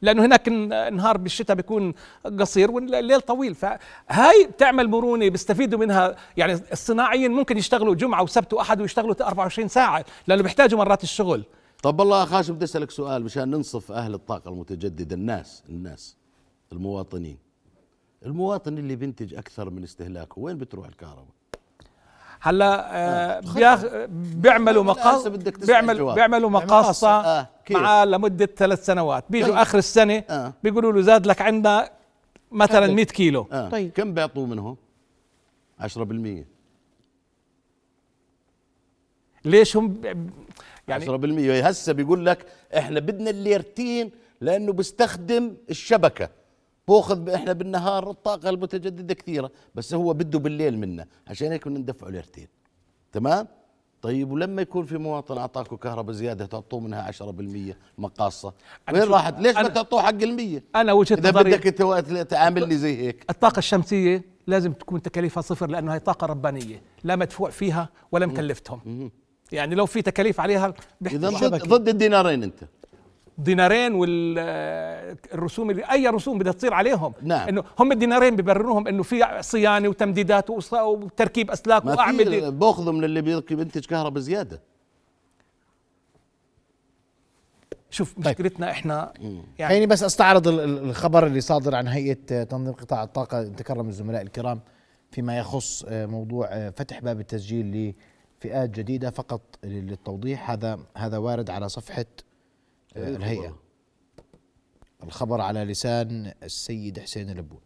لأنه 0.02 0.26
هناك 0.26 0.48
الن- 0.48 0.74
النهار 0.74 1.18
بالشتاء 1.18 1.56
بيكون 1.56 1.94
قصير 2.40 2.72
والليل 2.72 3.22
طويل. 3.22 3.56
فهاي 3.56 4.48
بتعمل 4.52 4.88
مرونة 4.90 5.30
بيستفيدوا 5.30 5.80
منها. 5.80 6.16
يعني 6.38 6.54
الصناعيين 6.72 7.32
ممكن 7.32 7.58
يشتغلوا 7.58 7.96
جمعة 7.96 8.24
وسبت 8.24 8.54
وأحد 8.54 8.82
ويشتغلوا 8.82 9.16
24 9.28 9.68
ساعة 9.68 10.06
لأنه 10.28 10.44
بيحتاجوا 10.44 10.80
مرات 10.80 11.04
الشغل. 11.04 11.44
طب 11.84 12.00
والله 12.00 12.20
يا 12.20 12.26
خاشم 12.26 12.54
بدي 12.54 12.66
أسألك 12.66 12.92
سؤال 12.92 13.24
مشان 13.24 13.50
ننصف 13.52 13.92
أهل 13.92 14.14
الطاقة 14.14 14.50
المتجددة 14.50 15.16
الناس 15.16 15.64
الناس 15.70 16.18
المواطنين. 16.72 17.38
المواطن 18.26 18.78
اللي 18.78 18.96
بينتج 18.96 19.34
أكثر 19.36 19.70
من 19.70 19.84
استهلاكه 19.84 20.40
وين 20.42 20.58
بتروح 20.58 20.88
الكهرباء؟ 20.88 21.26
هلا 22.42 22.90
آه 22.96 23.40
بياخ 23.40 23.86
بيعملوا 24.36 24.84
لا، 24.84 24.90
مقاص 24.90 25.28
بيعمل. 25.28 26.14
بيعملوا 26.16 26.50
مقاصة 26.50 27.10
آه، 27.10 27.48
كيف؟ 27.66 27.78
معاه 27.78 28.06
لمدة 28.06 28.46
ثلاث 28.58 28.86
سنوات 28.86 29.24
بيجوا 29.30 29.48
طيب. 29.48 29.58
آخر 29.58 29.78
السنة 29.78 30.24
آه. 30.30 30.54
بيقولوا 30.64 30.92
له 30.92 31.02
زاد 31.02 31.28
لك 31.28 31.42
عندنا 31.42 31.90
مثلا 32.52 32.88
100 32.94 33.06
كيلو 33.06 33.48
آه. 33.52 33.70
طيب 33.70 33.92
كم 33.92 34.14
بيعطوه 34.14 34.46
منهم 34.46 34.78
10% 35.82 35.86
ليش 39.46 39.78
هم 39.78 40.02
يعني 40.88 41.06
10% 41.62 41.66
هسه 41.66 41.94
بيقول 41.94 42.26
لك 42.26 42.46
إحنا 42.78 43.00
بدنا 43.00 43.30
الليرتين 43.30 44.12
لأنه 44.42 44.74
بيستخدم 44.74 45.56
الشبكة 45.70 46.30
باخذ 46.88 47.30
إحنا 47.30 47.54
بالنهار 47.54 48.10
الطاقة 48.10 48.50
المتجددة 48.50 49.14
كثيرة 49.14 49.52
بس 49.76 49.94
هو 49.94 50.14
بده 50.14 50.40
بالليل 50.40 50.78
منا 50.80 51.06
عشان 51.28 51.52
هيك 51.52 51.68
بدنا 51.68 51.80
ندفعه 51.80 52.10
ليرتين. 52.10 52.48
تمام؟ 53.12 53.48
طيب 54.02 54.32
ولما 54.32 54.62
يكون 54.62 54.86
في 54.86 54.98
مواطن 54.98 55.38
اعطاكم 55.38 55.76
كهرباء 55.76 56.16
زيادة 56.16 56.46
تعطوه 56.46 56.80
منها 56.80 57.12
10% 57.12 57.76
مقاصة 57.98 58.54
وين 58.94 59.04
راحت؟ 59.04 59.40
ليش 59.40 59.56
ما 59.56 59.68
تعطوه 59.68 60.02
حق 60.02 60.10
المية؟ 60.10 60.64
أنا 60.76 60.94
وجهة 60.94 61.16
إذا 61.16 61.32
بدك 61.32 61.64
تعاملني 62.30 62.78
زي 62.78 62.98
هيك. 62.98 63.26
الطاقة 63.30 63.60
الشمسية 63.60 64.24
لازم 64.48 64.74
تكون 64.74 65.02
تكاليفها 65.02 65.42
صفر 65.42 65.70
لأنه 65.70 65.94
هي 65.94 66.00
طاقة 66.00 66.28
ربانية 66.28 66.82
لا 67.04 67.16
مدفوع 67.16 67.50
فيها 67.50 67.90
ولا 68.12 68.26
مكلفتهم. 68.26 69.12
يعني 69.52 69.76
لو 69.76 69.86
في 69.86 70.02
تكاليف 70.02 70.40
عليها 70.40 70.74
إذا 71.06 71.30
ضد 71.50 71.90
الدينارين 71.90 72.44
أنت. 72.44 72.64
دينارين 73.38 73.94
والرسوم 73.94 75.70
اللي 75.70 75.84
أي 75.92 76.08
رسوم 76.08 76.38
بدها 76.38 76.54
تصير 76.54 76.74
عليهم. 76.74 77.14
نعم. 77.22 77.48
إنه 77.48 77.64
هم 77.80 77.92
الدينارين 77.92 78.36
ببرروهم 78.36 78.88
إنه 78.88 79.04
في 79.04 79.42
صيانة 79.42 79.90
وتمديدات 79.90 80.50
وتركيب 80.74 81.52
أسلاك 81.52 81.86
وأعمدة. 81.86 82.50
باخذوا 82.50 82.94
من 82.94 83.04
اللي 83.04 83.22
بينتج 83.22 83.86
كهرباء 83.86 84.20
زياده 84.24 84.62
شوف 87.90 88.20
مشكلتنا 88.20 88.72
إحنا 88.72 89.14
يعني 89.60 89.70
خليني 89.74 89.86
بس 89.88 90.04
أستعرض 90.04 90.48
ال- 90.48 90.60
ال- 90.60 90.78
الخبر 90.90 91.28
اللي 91.28 91.42
صادر 91.42 91.76
عن 91.76 91.88
هيئة 91.88 92.18
آه، 92.32 92.44
تنظيم 92.44 92.74
قطاع 92.74 93.04
الطاقة 93.04 93.44
تكرم 93.44 93.88
الزملاء 93.90 94.22
الكرام 94.22 94.60
فيما 95.12 95.38
يخص 95.38 95.86
آه، 95.88 96.06
موضوع 96.06 96.48
آه، 96.52 96.70
فتح 96.70 97.00
باب 97.00 97.20
التسجيل 97.20 97.94
لفئات 98.40 98.70
جديدة 98.70 99.10
فقط 99.10 99.42
للتوضيح. 99.64 100.52
هذا 100.52 100.80
هذا 100.98 101.18
وارد 101.18 101.50
على 101.50 101.70
صفحة 101.70 102.06
خبر. 102.96 103.54
الخبر. 105.04 105.42
على 105.42 105.64
لسان 105.64 106.34
السيد 106.44 107.00
حسين 107.00 107.30
اللبون 107.30 107.60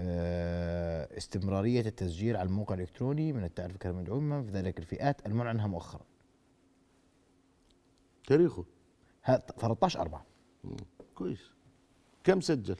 آه، 0.00 1.16
استمرارية 1.16 1.80
التسجيل 1.80 2.36
على 2.36 2.46
الموقع 2.46 2.74
الإلكتروني 2.74 3.32
من 3.32 3.44
التعريف 3.44 3.74
الكلمة 3.74 3.94
المدعومة 3.96 4.42
في 4.42 4.50
ذلك 4.50 4.78
الفئات 4.78 5.26
المنع 5.26 5.48
عنها 5.48 5.66
مؤخرا. 5.66 6.04
تاريخه. 8.26 8.64
هذا 9.22 9.42
13 9.58 10.00
4 10.00 10.26
كويس. 11.14 11.40
كم 12.24 12.40
سجل؟ 12.40 12.76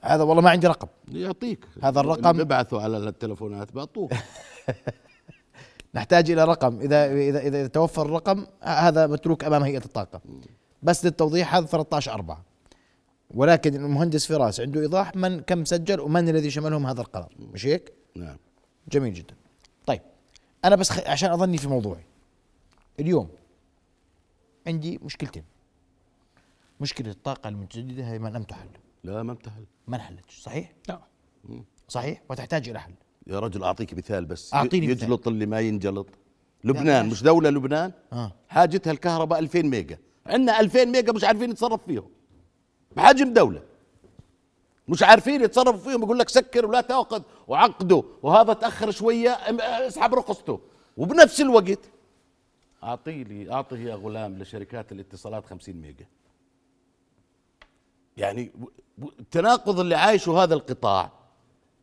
هذا 0.00 0.22
والله 0.22 0.42
ما 0.42 0.50
عندي 0.50 0.66
رقم. 0.66 0.88
يعطيك. 1.08 1.66
هذا 1.82 2.00
الرقم 2.00 2.32
بيبعثوا 2.32 2.80
على 2.80 2.96
التلفونات 2.96 3.72
بيعطوك. 3.72 4.12
نحتاج 5.94 6.30
إلى 6.30 6.44
رقم. 6.44 6.80
إذا 6.80 7.12
إذا 7.12 7.38
إذا 7.38 7.66
توفر 7.66 8.06
الرقم 8.06 8.46
هذا 8.62 9.06
متروك 9.06 9.44
أمام 9.44 9.62
هيئة 9.62 9.84
الطاقة. 9.84 10.20
بس 10.82 11.04
للتوضيح 11.04 11.54
هذا 11.54 11.66
13 11.66 12.12
4 12.12 12.44
ولكن 13.30 13.74
المهندس 13.74 14.26
فراس 14.26 14.60
عنده 14.60 14.80
إيضاح 14.80 15.16
من 15.16 15.40
كم 15.40 15.64
سجل 15.64 16.00
ومن 16.00 16.28
الذي 16.28 16.50
شملهم 16.50 16.86
هذا 16.86 17.00
القرار. 17.00 17.32
مش 17.38 17.66
هيك؟ 17.66 17.92
نعم. 18.16 18.36
جميل 18.88 19.14
جدا. 19.14 19.34
طيب 19.86 20.00
أنا 20.64 20.76
بس 20.76 20.90
خ... 20.90 21.08
عشان 21.08 21.30
أظني 21.30 21.58
في 21.58 21.68
موضوعي. 21.68 22.04
اليوم 23.00 23.28
عندي 24.66 24.98
مشكلتين. 25.02 25.44
مشكلة 26.80 27.10
الطاقة 27.10 27.48
المتجددة 27.48 28.10
هي 28.10 28.18
ما 28.18 28.28
لم 28.28 28.42
تحل؟ 28.42 28.68
لا 29.04 29.22
ما 29.22 29.32
بتحل. 29.32 29.64
ما 29.86 29.96
انحلتش 29.96 30.38
صحيح؟ 30.42 30.72
لا. 30.88 31.00
صحيح؟ 31.88 32.22
وتحتاج 32.30 32.68
إلى 32.68 32.80
حل. 32.80 32.94
يا 33.28 33.38
رجل 33.38 33.62
أعطيك 33.64 33.94
مثال 33.94 34.24
بس. 34.24 34.54
أعطيني 34.54 34.86
ي- 34.86 34.90
مثال. 34.90 35.02
يجلط 35.04 35.28
اللي 35.28 35.46
ما 35.46 35.60
ينجلط. 35.60 36.06
لبنان. 36.64 37.08
مش 37.08 37.22
دولة 37.22 37.50
لبنان؟ 37.50 37.92
آه. 38.12 38.32
حاجتها 38.48 38.90
الكهرباء 38.90 39.38
2000 39.38 39.62
ميجا. 39.62 39.98
عندنا 40.26 40.60
2000 40.60 40.84
ميجا 40.84 41.12
مش 41.12 41.24
عارفين 41.24 41.50
نتصرف 41.50 41.84
فيهم. 41.86 42.08
بحجم 42.96 43.32
دولة. 43.32 43.62
مش 44.88 45.02
عارفين 45.02 45.42
يتصرفوا 45.42 45.90
فيهم. 45.90 46.02
يقول 46.02 46.18
لك 46.18 46.28
سكر 46.28 46.66
ولا 46.66 46.80
تأخذ 46.80 47.22
وعقده. 47.48 48.02
وهذا 48.22 48.52
تأخر 48.52 48.90
شوية 48.90 49.30
اسحب 49.30 50.14
رخصته. 50.14 50.60
وبنفس 50.96 51.40
الوقت 51.40 51.78
أعطي 52.82 53.24
لي 53.24 53.52
أعطي 53.52 53.76
يا 53.84 53.94
غلام 53.94 54.38
لشركات 54.38 54.92
الاتصالات 54.92 55.46
50 55.46 55.76
ميجا. 55.80 56.06
يعني 58.16 58.50
التناقض 59.20 59.80
اللي 59.80 59.94
عايشه 59.94 60.42
هذا 60.42 60.54
القطاع. 60.54 61.10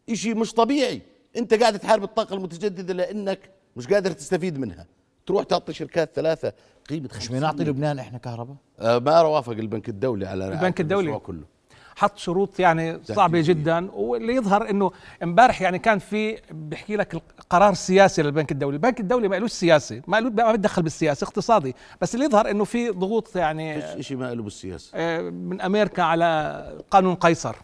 إشي 0.10 0.34
مش 0.34 0.54
طبيعي. 0.54 1.02
انت 1.38 1.54
قاعد 1.54 1.80
تحارب 1.80 2.04
الطاقة 2.04 2.34
المتجددة 2.36 2.94
لأنك 2.94 3.40
مش 3.76 3.88
قادر 3.88 4.12
تستفيد 4.12 4.58
منها. 4.60 4.86
تروح 5.26 5.44
تعطي 5.44 5.74
شركات 5.74 6.12
ثلاثة 6.16 6.54
قيمة 6.90 7.10
مش 7.18 7.28
بنعطي 7.28 7.64
لبنان 7.64 8.00
إحنا 8.00 8.18
كهرباء؟ 8.18 8.56
آه 8.80 9.00
ما 9.00 9.22
وافق 9.22 9.54
البنك 9.54 9.90
الدولي 9.90 10.28
على 10.28 10.48
البنك 10.48 10.82
الدولي. 10.82 11.10
المشروع 11.10 11.26
كله. 11.26 11.56
حط 11.96 12.18
شروط 12.18 12.60
يعني 12.60 13.00
صعبة 13.04 13.42
جدا. 13.42 13.92
واللي 13.92 14.36
يظهر 14.36 14.70
إنه 14.70 14.92
امبارح 15.24 15.62
يعني 15.62 15.80
كان 15.80 16.00
في 16.00 16.38
بيحكي 16.52 16.96
لك 16.96 17.22
قرار 17.50 17.74
سياسي 17.74 18.22
للبنك 18.22 18.52
الدولي، 18.52 18.76
البنك 18.76 19.00
الدولي 19.00 19.28
ما 19.28 19.36
لهوش 19.36 19.52
سياسي، 19.52 20.02
ما 20.08 20.18
له 20.20 20.30
ما 20.30 20.52
بيتدخل 20.52 20.84
بالسياسة 20.84 21.26
اقتصادي، 21.26 21.76
بس 22.02 22.16
اللي 22.16 22.26
يظهر 22.26 22.52
إنه 22.52 22.64
في 22.64 22.90
ضغوط 22.90 23.36
يعني 23.36 23.82
فيش 23.82 24.08
شيء 24.08 24.18
ما 24.18 24.34
له 24.34 24.44
بالسياسة. 24.44 24.92
آه، 24.96 25.22
من 25.22 25.62
أمريكا 25.62 26.04
على 26.04 26.84
قانون 26.92 27.16
قيصر. 27.16 27.56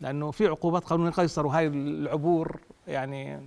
لأنه 0.00 0.30
في 0.30 0.46
عقوبات 0.46 0.84
قانون 0.84 1.10
قيصر 1.10 1.46
وهاي 1.46 1.66
العبور 1.66 2.60
يعني 2.88 3.40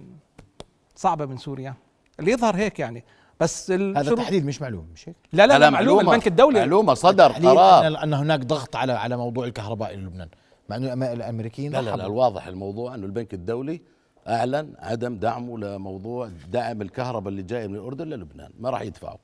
صعبة 0.95 1.25
من 1.25 1.37
سوريا. 1.37 1.73
اللي 2.19 2.31
يظهر 2.31 2.55
هيك 2.55 2.79
يعني. 2.79 3.03
بس 3.39 3.71
هذا 3.71 4.15
تحديد 4.15 4.45
مش 4.45 4.61
معلوم 4.61 4.87
مش 4.93 5.09
هيك؟ 5.09 5.15
لا 5.33 5.47
لا, 5.47 5.59
لا، 5.59 5.69
معلومة. 5.69 6.01
البنك 6.01 6.27
الدولي. 6.27 6.59
معلومة 6.59 6.93
صدر 6.93 7.31
قرار. 7.31 7.87
أن, 7.87 7.95
ان 7.95 8.13
هناك 8.13 8.39
ضغط 8.39 8.75
على 8.75 8.93
على 8.93 9.17
موضوع 9.17 9.45
الكهرباء 9.45 9.95
للبنان 9.95 10.27
مع 10.69 10.75
أنه 10.75 11.13
الأمريكيين 11.13 11.71
لا 11.71 11.81
لا, 11.81 11.95
لا. 11.95 12.05
الواضح 12.05 12.47
الموضوع 12.47 12.95
أنه 12.95 13.05
البنك 13.05 13.33
الدولي 13.33 13.81
أعلن 14.27 14.73
عدم 14.79 15.15
دعمه 15.15 15.57
لموضوع 15.57 16.29
دعم 16.51 16.81
الكهرباء 16.81 17.29
اللي 17.29 17.43
جاية 17.43 17.67
من 17.67 17.75
الأردن 17.75 18.07
للبنان. 18.07 18.51
ما 18.59 18.69
راح 18.69 18.81
يدفعوا 18.81 19.17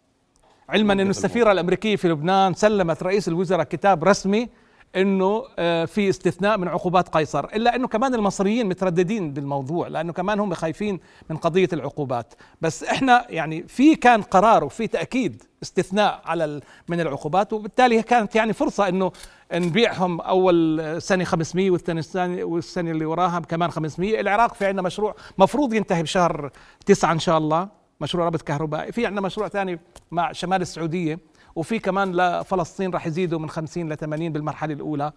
علما 0.69 0.93
انه 0.93 1.09
السفيرة 1.09 1.51
الأمريكية 1.51 1.95
في 1.95 2.07
لبنان 2.07 2.53
سلمت 2.53 3.03
رئيس 3.03 3.27
الوزراء 3.27 3.63
كتاب 3.63 4.03
رسمي 4.03 4.49
إنه 4.95 5.43
آه، 5.59 5.85
في 5.85 6.09
استثناء 6.09 6.57
من 6.57 6.67
عقوبات 6.67 7.09
قيصر 7.09 7.45
إلا 7.45 7.75
إنه 7.75 7.87
كمان 7.87 8.15
المصريين 8.15 8.69
مترددين 8.69 9.33
بالموضوع 9.33 9.87
لأنه 9.87 10.13
كمان 10.13 10.39
هم 10.39 10.53
خايفين 10.53 10.99
من 11.29 11.37
قضية 11.37 11.69
العقوبات. 11.73 12.33
بس 12.61 12.83
إحنا 12.83 13.25
يعني 13.29 13.63
في 13.67 13.95
كان 13.95 14.21
قرار 14.21 14.63
وفي 14.63 14.87
تأكيد 14.87 15.43
استثناء 15.63 16.21
على 16.25 16.61
من 16.87 17.01
العقوبات 17.01 17.53
وبالتالي 17.53 18.01
كانت 18.03 18.35
يعني 18.35 18.53
فرصة 18.53 18.87
إنه 18.87 19.11
نبيعهم 19.53 20.21
أول 20.21 20.95
سنة 21.01 21.23
500 21.23 21.71
والثاني 21.71 21.99
الثاني 21.99 22.43
والسنة 22.43 22.91
اللي 22.91 23.05
وراها 23.05 23.39
كمان 23.39 23.71
500 23.71 24.19
العراق 24.19 24.53
في 24.53 24.65
عندنا 24.65 24.81
مشروع 24.81 25.15
مفروض 25.37 25.73
ينتهي 25.73 26.03
بشهر 26.03 26.51
تسعة 26.85 27.11
إن 27.11 27.19
شاء 27.19 27.37
الله 27.37 27.69
مشروع 28.01 28.25
ربط 28.25 28.41
كهربائي. 28.41 28.91
في 28.91 29.05
عندنا 29.05 29.21
مشروع 29.21 29.47
ثاني 29.47 29.79
مع 30.11 30.31
شمال 30.31 30.61
السعودية 30.61 31.19
وفي 31.57 31.79
كمان 31.79 32.11
لفلسطين 32.15 32.91
راح 32.91 33.07
يزيدوا 33.07 33.39
من 33.39 33.49
50 33.49 33.89
ل 33.93 33.97
80 33.97 34.31
بالمرحلة 34.33 34.73
الأولى. 34.73 35.11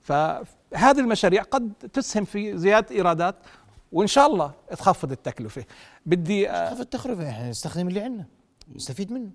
فهذه 0.00 1.00
المشاريع 1.00 1.42
قد 1.42 1.72
تسهم 1.92 2.24
في 2.24 2.58
زيادة 2.58 2.96
إيرادات 2.96 3.34
وإن 3.92 4.06
شاء 4.06 4.26
الله 4.26 4.52
تخفض 4.70 5.12
التكلفة. 5.12 5.64
بدي 6.06 6.50
آه، 6.50 6.74
خف 6.74 6.80
التخربة 6.80 7.28
إحنا 7.28 7.50
نستخدم 7.50 7.88
اللي 7.88 8.00
عندنا 8.00 8.24
نستفيد 8.74 9.12
منه. 9.12 9.30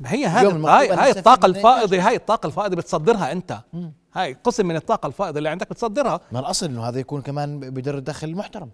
ما 0.00 0.12
هي 0.12 0.40
المطلوب 0.42 0.66
هاي 0.66 0.90
هاي 0.90 1.10
الطاقة 1.10 1.46
الفائضه 1.46 2.08
هاي 2.08 2.16
الطاقة 2.16 2.46
الفائضة 2.46 2.76
بتصدرها 2.76 3.32
أنت. 3.32 3.58
مم. 3.72 3.92
هاي 4.14 4.32
قسم 4.44 4.66
من 4.66 4.76
الطاقة 4.76 5.06
الفائضة 5.06 5.38
اللي 5.38 5.48
عندك 5.48 5.70
بتصدرها. 5.70 6.20
ما 6.32 6.40
الأصل 6.40 6.66
إنه 6.66 6.82
هذا 6.88 7.00
يكون 7.00 7.22
كمان 7.22 7.60
بدر 7.60 7.98
الدخل 7.98 8.28
المحترم 8.28 8.70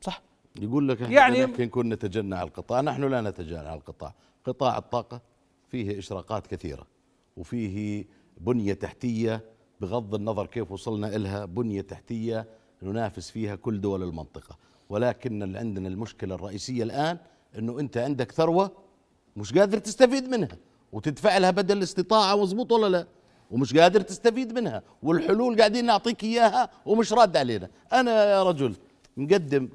صح؟ 0.00 0.22
يقول 0.60 0.88
لك 0.88 1.00
يعني- 1.00 1.14
يعني 1.14 1.38
يمكن 1.38 1.64
نكون 1.64 1.88
نتجنى 1.88 2.34
على 2.34 2.48
القطاع. 2.48 2.80
نحن 2.80 3.04
لا 3.04 3.20
نتجنى 3.20 3.58
على 3.58 3.74
القطاع. 3.74 4.12
قطاع 4.46 4.78
الطاقة 4.78 5.20
فيه 5.76 5.98
إشراقات 5.98 6.46
كثيرة 6.46 6.86
وفيه 7.36 8.04
بنية 8.40 8.74
تحتية 8.74 9.44
بغض 9.80 10.14
النظر 10.14 10.46
كيف 10.46 10.72
وصلنا 10.72 11.16
إلها 11.16 11.44
بنية 11.44 11.80
تحتية 11.80 12.46
ننافس 12.82 13.30
فيها 13.30 13.56
كل 13.56 13.80
دول 13.80 14.02
المنطقة. 14.02 14.58
ولكن 14.88 15.42
اللي 15.42 15.58
عندنا 15.58 15.88
المشكلة 15.88 16.34
الرئيسية 16.34 16.82
الآن 16.82 17.18
أنه 17.58 17.80
أنت 17.80 17.96
عندك 17.96 18.32
ثروة 18.32 18.72
مش 19.36 19.52
قادر 19.52 19.78
تستفيد 19.78 20.28
منها 20.28 20.58
وتدفع 20.92 21.38
لها 21.38 21.50
بدل 21.50 21.78
الاستطاعة 21.78 22.36
مزبوط 22.42 22.72
ولا 22.72 22.86
لا 22.86 23.06
ومش 23.50 23.74
قادر 23.74 24.00
تستفيد 24.00 24.52
منها 24.52 24.82
والحلول 25.02 25.58
قاعدين 25.58 25.84
نعطيك 25.84 26.24
إياها 26.24 26.70
ومش 26.86 27.12
راد 27.12 27.36
علينا. 27.36 27.70
أنا 27.92 28.24
يا 28.24 28.42
رجل 28.42 28.74
مقدم 29.16 29.68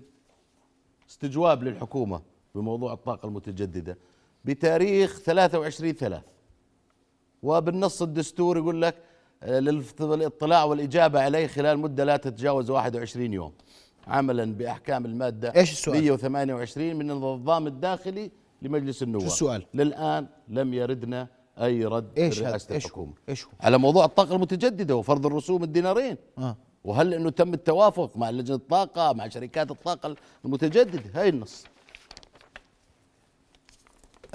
استجواب 1.09 1.63
للحكومة 1.63 2.21
بموضوع 2.55 2.93
الطاقة 2.93 3.27
المتجددة. 3.27 3.97
بتاريخ 4.45 5.19
23 5.19 5.93
ثلاث 5.93 6.23
وبالنص 7.43 8.01
الدستوري 8.01 8.59
يقول 8.59 8.81
لك 8.81 8.95
آه، 9.43 9.59
للاطلاع 9.59 10.63
والإجابة 10.63 11.21
عليه 11.21 11.47
خلال 11.47 11.79
مدة 11.79 12.03
لا 12.03 12.17
تتجاوز 12.17 12.69
21 12.69 13.33
يوم 13.33 13.53
عملا 14.07 14.45
بأحكام 14.53 15.05
المادة 15.05 15.55
إيش 15.55 15.71
السؤال؟ 15.71 16.01
128 16.01 16.95
من 16.95 17.11
النظام 17.11 17.67
الداخلي 17.67 18.31
لمجلس 18.61 19.03
النواب 19.03 19.21
شو 19.21 19.27
السؤال؟ 19.33 19.65
للآن 19.73 20.27
لم 20.47 20.73
يردنا 20.73 21.27
أي 21.61 21.85
رد 21.85 22.19
إيش؟ 22.19 22.41
رئاسة 22.41 22.75
إيش 22.75 22.83
هو؟ 22.83 22.87
الحكومة 22.87 23.13
إيش 23.29 23.45
هو؟ 23.45 23.51
على 23.61 23.77
موضوع 23.77 24.05
الطاقة 24.05 24.35
المتجددة 24.35 24.95
وفرض 24.95 25.25
الرسوم 25.25 25.63
الدينارين 25.63 26.17
آه 26.37 26.57
وهل 26.83 27.13
إنه 27.13 27.29
تم 27.29 27.53
التوافق 27.53 28.17
مع 28.17 28.29
لجنة 28.29 28.55
الطاقة 28.55 29.13
مع 29.13 29.27
شركات 29.27 29.71
الطاقة 29.71 30.15
المتجددة 30.45 31.03
هاي 31.13 31.29
النص 31.29 31.63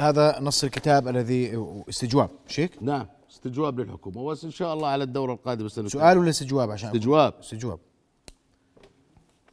هذا 0.01 0.41
نص 0.41 0.65
الكتاب 0.65 1.09
الذي 1.09 1.65
استجواب 1.89 2.31
مش 2.49 2.61
هيك؟ 2.61 2.83
نعم 2.83 3.07
استجواب 3.31 3.81
للحكومه 3.81 4.27
بس 4.27 4.45
إن 4.45 4.51
شاء 4.51 4.75
الله 4.75 4.89
على 4.89 5.05
الدورة 5.05 5.33
القادمة 5.33 5.69
سنة 5.69 5.89
سؤال 5.89 6.19
ولا 6.19 6.31
استجواب 6.31 6.71
عشان 6.71 6.89
استجواب. 6.89 7.35
استجواب. 7.41 7.79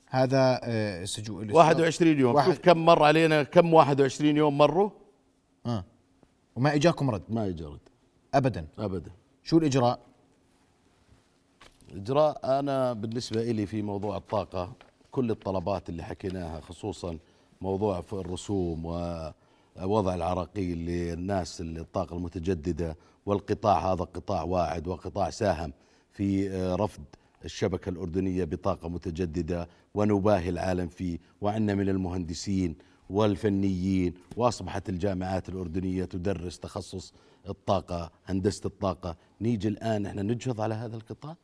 هذا 0.08 0.60
آه، 0.64 1.04
استجواب 1.04 1.54
21 1.54 2.20
يوم. 2.20 2.36
واحد 2.36 2.48
شوف 2.52 2.60
كم 2.60 2.86
مر 2.86 3.04
علينا 3.04 3.44
كم 3.44 3.74
21 3.74 4.38
يوم 4.38 4.58
مروا؟ 4.58 4.90
آه. 5.66 5.84
وما 6.56 6.76
إجاكم 6.76 7.10
رد؟ 7.10 7.24
ما 7.30 7.48
اجى 7.48 7.64
رد. 7.64 7.80
ابدا. 8.34 8.68
ابدا. 8.80 9.12
شو 9.44 9.58
الإجراء؟ 9.58 10.00
إجراء 11.96 12.60
أنا 12.60 12.94
بالنسبة 12.94 13.44
لي 13.44 13.66
في 13.66 13.82
موضوع 13.82 14.18
الطاقة 14.18 14.74
كل 15.12 15.32
الطلبات 15.32 15.90
اللي 15.90 16.04
حكيناها 16.04 16.62
خصوصا 16.62 17.18
موضوع 17.62 18.02
في 18.02 18.14
الرسوم 18.14 18.86
ووضع 19.82 20.16
العراقيل 20.16 20.78
للناس 20.78 21.62
اللي 21.62 21.82
الطاقة 21.82 22.18
المتجددة 22.18 22.98
والقطاع 23.26 23.94
هذا 23.94 24.04
قطاع 24.04 24.44
واعد 24.44 24.88
وقطاع 24.88 25.30
ساهم 25.30 25.74
في 26.12 26.50
آه، 26.52 26.76
رفض 26.76 27.04
الشبكة 27.46 27.90
الأردنية 27.90 28.44
بطاقة 28.44 28.90
متجددة 28.90 29.68
ونباهي 29.94 30.50
العالم 30.50 30.88
فيه 30.88 31.20
وعندنا 31.42 31.76
من 31.76 31.90
المهندسين 31.90 32.76
والفنيين 33.10 34.14
وأصبحت 34.38 34.90
الجامعات 34.90 35.50
الأردنية 35.50 36.06
تدرس 36.06 36.60
تخصص 36.60 37.14
الطاقة 37.50 38.12
هندسة 38.26 38.68
الطاقة. 38.68 39.16
نيجي 39.42 39.68
الآن 39.68 40.06
إحنا 40.06 40.22
نجهض 40.22 40.62
على 40.62 40.74
هذا 40.74 40.96
القطاع؟ 40.96 41.36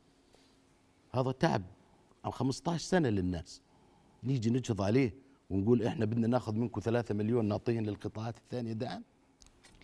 هذا 1.14 1.32
تعب 1.32 1.62
عم 2.24 2.30
15 2.30 2.84
سنة 2.84 3.08
للناس. 3.08 3.62
نيجي 4.24 4.50
نجهض 4.50 4.82
عليه. 4.82 5.14
ونقول 5.50 5.82
إحنا 5.82 6.04
بدنا 6.04 6.26
ناخذ 6.26 6.54
منكم 6.54 6.80
3 6.80 7.14
مليون 7.14 7.44
نعطيهم 7.48 7.84
للقطاعات 7.84 8.36
الثانية. 8.36 8.72
دعم 8.72 9.02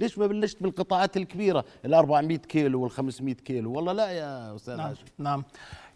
ليش 0.01 0.19
ما 0.19 0.27
بلشت 0.27 0.63
بالقطاعات 0.63 1.17
الكبيرة؟ 1.17 1.65
ال 1.85 1.95
400 1.95 2.37
كيلو 2.39 2.83
وال 2.83 2.91
500 2.91 3.35
كيلو. 3.35 3.73
والله 3.73 3.93
لا 3.93 4.11
يا 4.11 4.57
أستاذ 4.57 4.77
نعم 4.77 4.89
هاشم 4.91 5.05
نعم. 5.19 5.45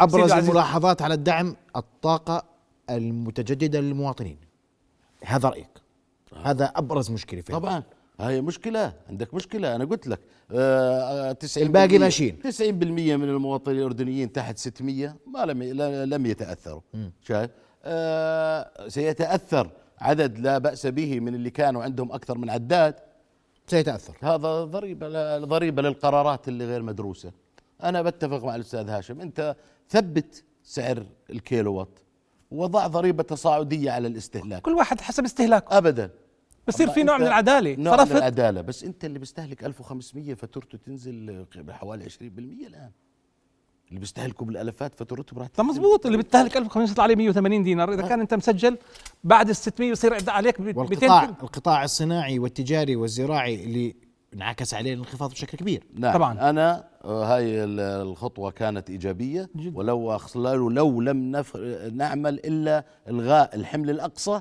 أبرز. 0.00 0.32
الملاحظات 0.32 1.02
على 1.02 1.14
الدعم 1.14 1.56
الطاقة 1.76 2.44
المتجددة 2.90 3.80
للمواطنين. 3.80 4.38
هذا 5.24 5.48
رأيك. 5.48 5.68
هذا 6.44 6.64
أبرز 6.64 7.10
مشكلة 7.10 7.40
فيه 7.40 7.54
طبعا. 7.54 7.82
هاي 8.20 8.40
مشكلة. 8.40 8.92
عندك 9.08 9.34
مشكلة. 9.34 9.76
أنا 9.76 9.84
قلت 9.84 10.06
لك 10.06 10.20
آه 10.52 11.32
90 11.32 11.66
الباقي 11.66 11.98
ماشيين. 11.98 12.38
90% 12.38 13.16
من 13.16 13.28
المواطنين 13.28 13.78
الأردنيين 13.78 14.32
تحت 14.32 14.58
600 14.58 15.16
ما 15.26 15.44
لم 15.46 15.62
لا- 15.62 16.06
لم 16.06 16.26
يتأثروا. 16.26 16.80
شايف؟ 17.22 17.50
آه 17.84 18.59
سيتأثر. 18.88 19.70
عدد 19.98 20.38
لا 20.38 20.58
بأس 20.58 20.86
به 20.86 21.20
من 21.20 21.34
اللي 21.34 21.50
كانوا 21.50 21.82
عندهم 21.82 22.12
أكثر 22.12 22.38
من 22.38 22.50
عداد. 22.50 22.94
سيتأثر. 23.66 24.16
هذا 24.22 24.64
ضريبة 24.64 25.08
ل- 25.08 25.46
ضريبة 25.46 25.82
للقرارات 25.82 26.48
اللي 26.48 26.64
غير 26.66 26.82
مدروسة. 26.82 27.32
أنا 27.82 28.02
بتفق 28.02 28.44
مع 28.44 28.54
الأستاذ 28.54 28.88
هاشم. 28.88 29.20
أنت 29.20 29.56
ثبت 29.88 30.44
سعر 30.64 31.06
الكيلو 31.30 31.74
وات 31.74 31.98
وضع 32.50 32.86
ضريبة 32.86 33.22
تصاعدية 33.22 33.90
على 33.90 34.08
الاستهلاك. 34.08 34.62
كل 34.62 34.72
واحد 34.72 35.00
حسب 35.00 35.24
استهلاكه. 35.24 35.78
أبدا. 35.78 36.10
بصير 36.68 36.90
في 36.90 37.02
نوع 37.02 37.18
من 37.18 37.26
العدالة 37.26 37.74
نوع 37.76 37.96
من 37.96 37.98
صرفت. 37.98 38.16
العدالة. 38.16 38.60
بس 38.60 38.84
أنت 38.84 39.04
اللي 39.04 39.18
بيستهلك 39.18 39.64
1500 39.64 40.34
فاتورته 40.34 40.78
تنزل 40.78 41.46
بحوالي 41.56 42.04
20% 42.04 42.66
الآن. 42.66 42.90
اللي 43.90 44.00
بيستهلكوا 44.00 44.46
بالالافات 44.46 44.94
فاتورتهم 44.94 45.38
راح 45.38 45.48
طب 45.56 45.64
مزبوط 45.64 46.06
اللي 46.06 46.18
بتستهلك 46.18 46.56
1500 46.56 46.90
يطلع 46.90 47.02
عليه 47.04 47.16
180 47.16 47.62
دينار. 47.62 47.92
إذا 47.92 48.02
كان 48.02 48.20
أنت 48.20 48.34
مسجل 48.34 48.78
بعد 49.24 49.48
ال 49.48 49.56
600 49.56 49.90
يصير 49.90 50.30
عليك 50.30 50.60
ب 50.60 50.64
200 50.64 50.78
والقطاع 50.80 51.24
القطاع 51.24 51.84
الصناعي 51.84 52.38
والتجاري 52.38 52.96
والزراعي 52.96 53.64
اللي 53.64 53.94
انعكس 54.34 54.74
عليه 54.74 54.92
الانخفاض 54.94 55.30
بشكل 55.30 55.58
كبير. 55.58 55.84
نعم. 55.94 56.14
طبعاً. 56.14 56.50
أنا 56.50 56.84
آه، 57.04 57.24
هاي 57.36 57.64
ال- 57.64 57.80
الخطوة 57.80 58.50
كانت 58.50 58.90
إيجابية. 58.90 59.48
ولو 59.74 60.18
أخ- 60.18 60.36
لو, 60.36 61.00
لم 61.00 61.36
نف... 61.36 61.56
نعمل 61.92 62.34
إلا 62.34 62.84
إلغاء 63.08 63.54
الحمل 63.56 63.90
الأقصى 63.90 64.40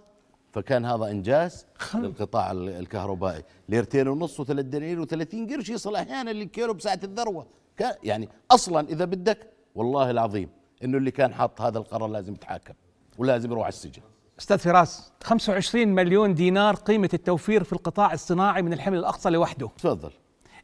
فكان 0.54 0.86
هذا 0.86 1.06
إنجاز 1.12 1.66
للقطاع 1.96 2.52
ال- 2.52 2.70
الكهربائي. 2.70 3.44
ليرتين 3.70 4.08
ونص 4.08 4.40
وثلاث 4.40 4.66
دنانير 4.66 5.06
و30 5.06 5.54
قرش 5.54 5.70
يصل 5.70 5.96
أحيانا 5.96 6.30
للكيلو 6.30 6.74
بساعة 6.74 7.00
الذروة. 7.04 7.48
كان 7.80 7.94
يعني 8.04 8.30
أصلا 8.52 8.90
إذا 8.90 9.06
بدك 9.06 9.48
والله 9.76 10.12
العظيم 10.12 10.50
إنه 10.84 10.98
اللي 10.98 11.12
كان 11.12 11.34
حاط 11.34 11.62
هذا 11.62 11.78
القرار 11.78 12.08
لازم 12.08 12.34
يتحاكم 12.34 12.74
ولازم 13.18 13.52
يروح 13.52 13.64
على 13.64 13.74
السجن. 13.74 14.02
أستاذ 14.40 14.58
فراس 14.58 15.12
25 15.24 15.88
مليون 15.88 16.34
دينار 16.34 16.76
قيمة 16.76 17.10
التوفير 17.14 17.64
في 17.64 17.74
القطاع 17.74 18.14
الصناعي 18.14 18.62
من 18.62 18.74
الحمل 18.74 18.98
الأقصى 18.98 19.30
لوحده. 19.30 19.70
تفضل. 19.78 20.12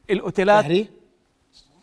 الأوتيلات 0.10 0.64
شهري؟ 0.64 0.90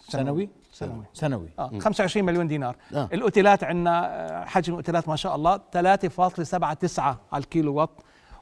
سنوي؟ 0.09 0.49
سنوي. 0.73 1.05
سنوي. 1.13 1.49
آه 1.59 1.79
25 1.79 2.27
مليون 2.27 2.49
دينار. 2.49 2.77
آه. 2.95 3.09
الأوتيلات 3.13 3.65
عندنا 3.65 4.45
حجم 4.47 4.73
الأوتيلات 4.73 5.09
ما 5.09 5.17
شاء 5.17 5.37
الله 5.37 5.61
3.79 5.73 6.99
على 7.33 7.43
الكيلو 7.43 7.75
وات 7.75 7.91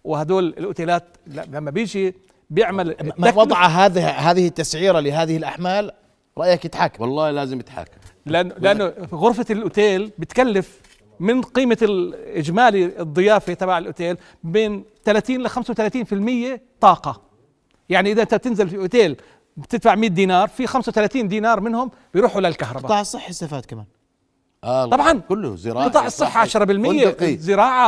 وهدول 0.05 0.45
الاوتيلات 0.45 1.05
لما 1.27 1.71
بيجي 1.71 2.15
بيعمل 2.51 3.15
وضع 3.37 3.67
هذه 3.67 4.09
هذه 4.09 4.47
التسعيرة 4.47 5.01
لهذه 5.01 5.37
الأحمال 5.37 5.93
رأيك 6.39 6.65
يتحاكم. 6.65 7.03
والله 7.03 7.31
لازم 7.31 7.61
يتحاكم. 7.61 7.97
لأنه 8.27 8.55
لأنه 8.59 8.93
غرفة 9.13 9.47
الأوتيل 9.51 10.13
بتكلف 10.19 10.81
من 11.21 11.43
قيمة 11.43 11.79
الإجمالي 11.83 13.01
الضيافة 13.01 13.55
تبع 13.55 13.79
الأوتيل 13.79 14.17
بين 14.45 14.85
30 15.05 15.43
ل 15.43 15.49
35% 15.49 16.61
طاقة. 16.81 17.23
يعني 17.89 18.13
إذا 18.13 18.23
أنت 18.23 18.35
بتنزل 18.35 18.69
في 18.69 18.77
أوتيل 18.77 19.17
بتدفع 19.57 19.95
100 19.95 20.09
دينار 20.11 20.49
في 20.49 20.67
35 20.67 21.29
دينار 21.29 21.61
منهم 21.61 21.91
بيروحوا 22.15 22.41
للكهرباء. 22.41 22.81
القطاع 22.81 23.01
الصحي 23.01 23.31
استفاد 23.31 23.65
كمان. 23.65 23.85
آه 24.65 24.87
طبعاً. 24.87 25.21
كله 25.29 25.57
زراعة 25.57 25.85
قطاع 25.89 26.07
الصحة 26.07 26.41
10% 26.41 26.49
فندقي. 26.59 27.35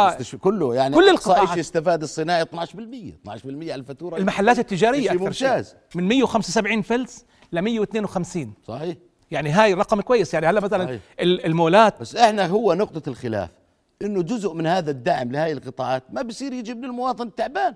استشف- 0.09 0.37
كله 0.37 0.75
يعني 0.75 0.95
كل 0.95 1.09
القطاعات. 1.09 1.59
استفاد 1.59 2.03
الصناعي 2.03 2.43
12% 2.43 3.15
12% 3.25 3.73
على 3.73 3.81
الفاتورة. 3.81 4.17
المحلات 4.17 4.59
التجارية 4.59 5.13
أكثر 5.13 5.31
شيء 5.33 5.49
ممتاز. 5.49 5.75
من 5.95 6.09
175 6.09 6.83
فلس 6.83 7.25
ل 7.53 7.61
152 7.61 8.53
صحيح. 8.69 8.97
يعني 9.31 9.51
هاي 9.51 9.75
رقم 9.75 10.01
كويس. 10.01 10.35
يعني 10.35 10.47
هلا 10.47 10.61
مثلا 10.61 10.85
صحيح. 10.85 11.01
ال- 11.21 11.47
المولات 11.47 12.01
بس 12.01 12.17
إحنا 12.17 12.47
هو 12.47 12.75
نقطة 12.75 13.09
الخلاف 13.09 13.51
إنه 14.03 14.23
جزء 14.23 14.53
من 14.55 14.67
هذا 14.67 14.91
الدعم 14.91 15.33
لهذه 15.33 15.53
القطاعات 15.53 16.03
ما 16.13 16.23
بصير 16.23 16.53
يجي 16.53 16.75
من 16.75 16.85
المواطن 16.85 17.27
التعبان 17.27 17.75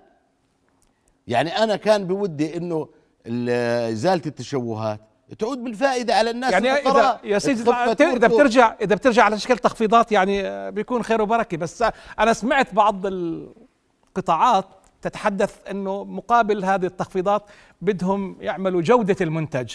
يعني 1.27 1.57
أنا 1.57 1.75
كان 1.75 2.07
بودي 2.07 2.57
إنه 2.57 2.87
ال- 3.25 3.49
إزالة 3.93 4.21
التشوهات 4.25 4.99
تعود 5.39 5.63
بالفائدة 5.63 6.15
على 6.15 6.29
الناس 6.29 6.51
يعني 6.51 6.69
اذا 6.71 7.19
يا 7.23 7.39
سيدي 7.39 7.61
إذا. 7.61 8.27
بترجع 8.27 8.75
إذا 8.81 8.95
بترجع 8.95 9.23
على 9.23 9.39
شكل 9.39 9.57
تخفيضات 9.57 10.11
يعني 10.11 10.71
بيكون 10.71 11.03
خير 11.03 11.21
وبركة. 11.21 11.57
بس 11.57 11.83
أنا 12.19 12.33
سمعت 12.33 12.73
بعض 12.73 13.05
القطاعات 13.05 14.65
تتحدث 15.01 15.55
إنه 15.71 16.03
مقابل 16.03 16.65
هذه 16.65 16.85
التخفيضات 16.85 17.43
بدهم 17.81 18.37
يعملوا 18.41 18.81
جودة 18.81 19.15
المنتج. 19.21 19.73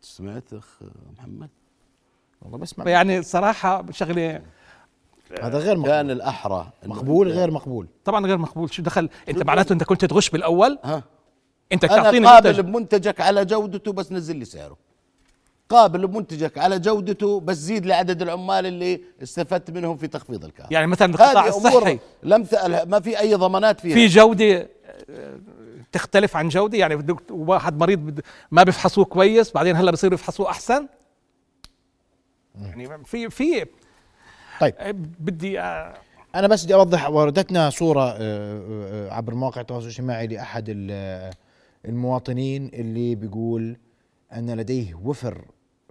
سمعت 0.00 0.52
أخ 0.52 0.78
محمد؟ 1.18 1.48
والله 2.42 2.58
بسمع 2.58 2.88
يعني 2.88 3.22
صراحة 3.22 3.84
شغلة 3.90 4.42
هذا 5.42 5.58
غير 5.58 5.76
مقبول. 5.76 5.90
كان 5.90 6.10
الأحرى. 6.10 6.70
إنه 6.84 6.94
مقبول 6.94 7.28
أنت- 7.28 7.36
غير 7.36 7.50
مقبول. 7.50 7.86
طبعا 8.04 8.26
غير 8.26 8.38
مقبول. 8.38 8.72
شو 8.72 8.82
دخل؟ 8.82 9.08
أنت 9.28 9.42
معناته 9.42 9.72
أنت 9.72 9.84
كنت 9.84 10.04
تغش 10.04 10.30
بالأول؟ 10.30 10.78
ها؟ 10.84 11.02
أنا 11.72 11.80
تعطيني 11.80 12.26
قابل 12.26 12.48
منتج. 12.48 12.60
بمنتجك 12.60 13.20
على 13.20 13.44
جودته 13.44 13.92
بس 13.92 14.12
نزل 14.12 14.36
لي 14.36 14.44
سعره. 14.44 14.76
قابل 15.68 16.06
بمنتجك 16.06 16.58
على 16.58 16.78
جودته 16.78 17.40
بس 17.40 17.56
زيد 17.56 17.86
لي 17.86 17.94
عدد 17.94 18.22
العمال 18.22 18.66
اللي 18.66 19.00
استفدت 19.22 19.70
منهم 19.70 19.96
في 19.96 20.08
تخفيض 20.08 20.44
الكهرباء. 20.44 20.72
يعني 20.72 20.86
مثلا 20.86 21.10
القطاع 21.14 21.46
الصحي. 21.46 21.98
لم. 22.22 22.46
ما 22.86 23.00
في 23.00 23.20
أي 23.20 23.34
ضمانات 23.34 23.80
فيها. 23.80 23.94
في 23.94 24.06
جودة 24.06 24.68
تختلف 25.92 26.36
عن 26.36 26.48
جوده 26.48 26.78
يعني 26.78 27.06
واحد 27.30 27.78
مريض 27.78 28.20
ما 28.50 28.62
بيفحصوه 28.62 29.04
كويس 29.04 29.52
بعدين 29.52 29.76
هلا 29.76 29.90
بصيروا 29.90 30.14
يفحصوه 30.14 30.50
أحسن. 30.50 30.86
يعني 32.60 33.04
في 33.04 33.30
في 33.30 33.66
طيب. 34.60 34.74
آه، 34.78 34.90
بدي 35.20 35.60
آه، 35.60 35.94
أنا 36.34 36.48
بس 36.48 36.64
بدي 36.64 36.74
أوضح 36.74 37.10
وردتنا 37.10 37.70
صورة 37.70 38.14
آه، 38.18 39.10
عبر 39.12 39.34
مواقع 39.34 39.60
التواصل 39.60 39.84
الاجتماعي 39.86 40.26
لأحد 40.26 40.64
ال- 40.68 41.32
المواطنين 41.84 42.66
اللي 42.74 43.14
بيقول 43.14 43.76
أن 44.32 44.50
لديه 44.50 44.94
وفر 44.94 45.44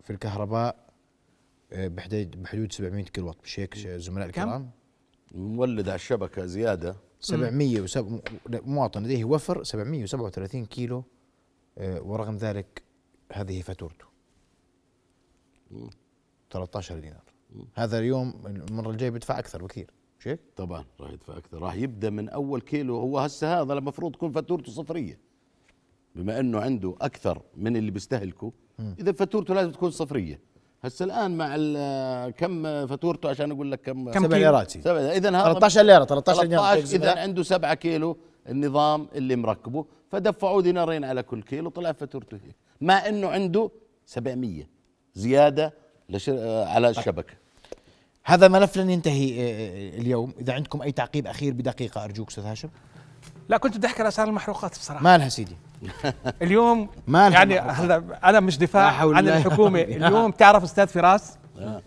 في 0.04 0.10
الكهرباء 0.10 0.76
بحدود 1.72 2.44
بحدود 2.44 2.72
700 2.72 3.04
كيلو 3.04 3.28
وات 3.28 3.38
مش 3.44 3.60
هيك 3.60 3.78
زملاء 3.78 4.28
الكرام؟ 4.28 4.70
مولد 5.32 5.88
على 5.90 5.96
الشبكة 5.96 6.46
زيادة. 6.46 6.96
700 7.20 7.82
وسب... 7.82 8.22
مواطن 8.50 9.04
لديه 9.04 9.26
وفر 9.26 9.64
737 9.64 10.66
كيلو 10.66 11.04
آه، 11.78 12.02
ورغم 12.02 12.38
ذلك 12.38 12.84
هذه 13.34 13.62
فاتورته. 13.62 14.06
13 16.52 17.00
دينار. 17.00 17.24
هذا 17.76 18.00
اليوم 18.00 18.34
المرة 18.46 18.92
الجاية 18.92 19.10
بدفع 19.10 19.40
أكثر 19.40 19.64
بكثير 19.64 19.92
مش 20.20 20.28
هيك؟ 20.28 20.40
طبعا 20.56 20.86
راح 21.00 21.12
يدفع 21.12 21.38
أكثر. 21.38 21.62
راح 21.62 21.76
يبدأ 21.76 22.10
من 22.10 22.30
أول 22.30 22.62
كيلو. 22.62 22.98
هو 22.98 23.20
هسه 23.20 23.62
هذا 23.62 23.74
المفروض 23.74 24.12
تكون 24.12 24.32
فاتورته 24.32 24.72
صفرية. 24.72 25.20
بما 26.16 26.40
إنه 26.40 26.60
عنده 26.60 26.96
أكثر 27.02 27.42
من 27.58 27.78
اللي 27.78 27.92
بيستهلكه 27.92 28.54
إذا 29.00 29.12
فاتورته 29.12 29.54
لازم 29.54 29.72
تكون 29.72 29.92
صفرية. 29.92 30.40
هسه 30.84 31.06
الآن 31.06 31.38
مع 31.38 31.56
ال- 31.58 32.32
كم 32.32 32.64
فاتورته؟ 32.88 33.30
عشان 33.30 33.52
أقول 33.52 33.72
لك 33.72 33.82
كم 33.82 34.12
كم 34.12 34.24
7 34.24 34.38
ليرات. 34.38 34.76
اذا 34.88 35.30
هذا 35.30 35.44
13 35.44 35.82
ليرة 35.82 36.06
13 36.06 36.46
دينار 36.46 36.76
13 36.76 36.96
اذا 36.96 37.20
عنده 37.22 37.44
7 37.44 37.74
كيلو 37.74 38.18
النظام 38.50 39.08
اللي 39.16 39.36
مركبه. 39.36 39.86
فدفعوا 40.12 40.62
دينارين 40.62 41.04
على 41.06 41.24
كل 41.24 41.42
كيلو 41.44 41.70
طلع 41.70 41.92
فاتورته 41.92 42.36
هيك. 42.36 42.56
مع 42.82 43.08
إنه 43.08 43.28
عنده 43.28 43.72
700 44.06 44.64
زيادة 45.16 45.74
لش... 46.10 46.30
على 46.66 46.90
الشبكة. 46.90 47.34
هذا 48.24 48.48
ملف 48.48 48.78
لن 48.78 48.90
ينتهي 48.90 49.30
آه، 49.32 49.44
آه، 49.44 50.00
اليوم. 50.00 50.34
إذا 50.40 50.54
عندكم 50.54 50.82
أي 50.82 50.92
تعقيب 50.92 51.28
أخير 51.28 51.54
بدقيقة 51.54 52.04
أرجوك 52.04 52.30
أستاذ 52.30 52.44
هاشم. 52.46 52.70
لا 53.50 53.58
كنت 53.58 53.78
بدي 53.78 53.88
أحكي 53.88 54.00
على 54.02 54.08
أسعار 54.08 54.28
المحروقات 54.28 54.72
بصراحة. 54.72 55.04
مالها 55.04 55.30
سيدي. 55.30 55.58
اليوم 56.42 56.90
يعني؟ 57.08 57.60
هلا 57.60 58.04
أنا 58.24 58.40
مش 58.40 58.58
دفاع 58.58 58.92
عن. 58.92 59.28
الحكومة. 59.28 59.80
اليوم 60.08 60.32
تعرف 60.32 60.64
أستاذ 60.64 60.88
فراس؟ 60.88 61.38
آه. 61.60 61.82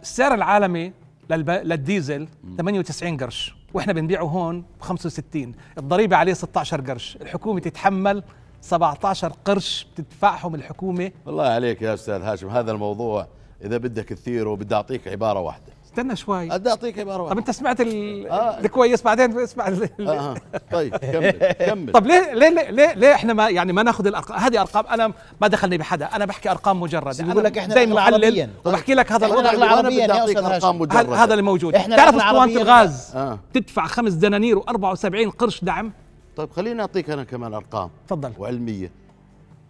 السعر 0.00 0.34
العالمي. 0.34 0.92
للديزل 1.30 2.28
98 2.58 3.16
قرش 3.16 3.54
وإحنا 3.74 3.92
بنبيعه 3.92 4.24
هون 4.24 4.60
ب 4.60 4.82
65 4.82 5.52
الضريبة 5.78 6.16
عليه 6.16 6.32
16 6.32 6.80
قرش. 6.80 7.18
الحكومة 7.20 7.60
تتحمل 7.60 8.22
17 8.60 9.32
قرش 9.44 9.86
بتدفعهم 9.94 10.54
الحكومة. 10.54 11.10
والله 11.26 11.44
عليك 11.44 11.82
يا 11.82 11.94
أستاذ 11.94 12.22
هاشم. 12.22 12.48
هذا 12.48 12.72
الموضوع 12.72 13.26
إذا 13.64 13.76
بدك 13.76 14.04
تثيره 14.08 14.56
بدي 14.56 14.74
أعطيك 14.74 15.08
عبارة 15.08 15.40
واحدة. 15.40 15.72
استنى 15.90 16.16
شوي. 16.16 16.48
بدي 16.48 16.70
أعطيك 16.70 16.98
عباره 16.98 17.28
طب 17.28 17.38
أنت 17.38 17.50
سمعت 17.50 17.80
ال... 17.80 18.26
آه. 18.28 18.60
الكويس 18.60 19.02
بعدين 19.02 19.38
اسمع 19.38 19.68
ال... 19.68 20.08
آه. 20.08 20.34
طيب 20.72 20.96
كمل 20.96 21.30
كمل. 21.52 21.92
طب 21.92 22.06
ليه 22.06 22.34
ليه 22.34 22.70
ليه, 22.70 22.92
ليه, 22.94 23.14
إحنا 23.14 23.32
ما 23.32 23.48
يعني 23.48 23.72
ما 23.72 23.82
ناخذ 23.82 24.06
الأرقام؟ 24.06 24.38
هذه 24.38 24.60
أرقام 24.60 24.86
أنا 24.86 25.12
ما 25.40 25.48
دخلني 25.48 25.78
بحدا. 25.78 26.06
أنا 26.06 26.24
بحكي 26.24 26.50
أرقام 26.50 26.80
مجردة. 26.80 27.24
بقول 27.24 27.44
لك 27.44 27.58
إحنا 27.58 27.74
زي 27.74 27.86
محلل 27.86 28.14
عربياً. 28.24 28.50
وبحكي 28.64 28.94
لك 28.94 29.12
هذا 29.12 29.26
الوضع. 29.26 29.52
اللي- 29.52 29.64
عربياً 29.64 30.06
بدي 30.06 30.12
أعطيك 30.12 30.36
أرقام. 30.36 30.78
مجردة. 30.78 31.16
هذا 31.16 31.32
اللي 31.32 31.42
موجود 31.42 31.74
إحنا 31.74 31.96
تعرف 31.96 32.14
إسطوانة. 32.16 32.60
الغاز؟ 32.60 33.12
آه. 33.16 33.38
تدفع 33.54 33.86
خمس 33.86 34.12
دنانير 34.12 34.60
و74 34.60 35.28
قرش 35.38 35.64
دعم. 35.64 35.92
طيب 36.36 36.50
خليني 36.50 36.80
أعطيك 36.80 37.10
أنا 37.10 37.24
كمان 37.24 37.54
أرقام 37.54 37.90
تفضل. 38.06 38.32
وعلمية. 38.38 38.90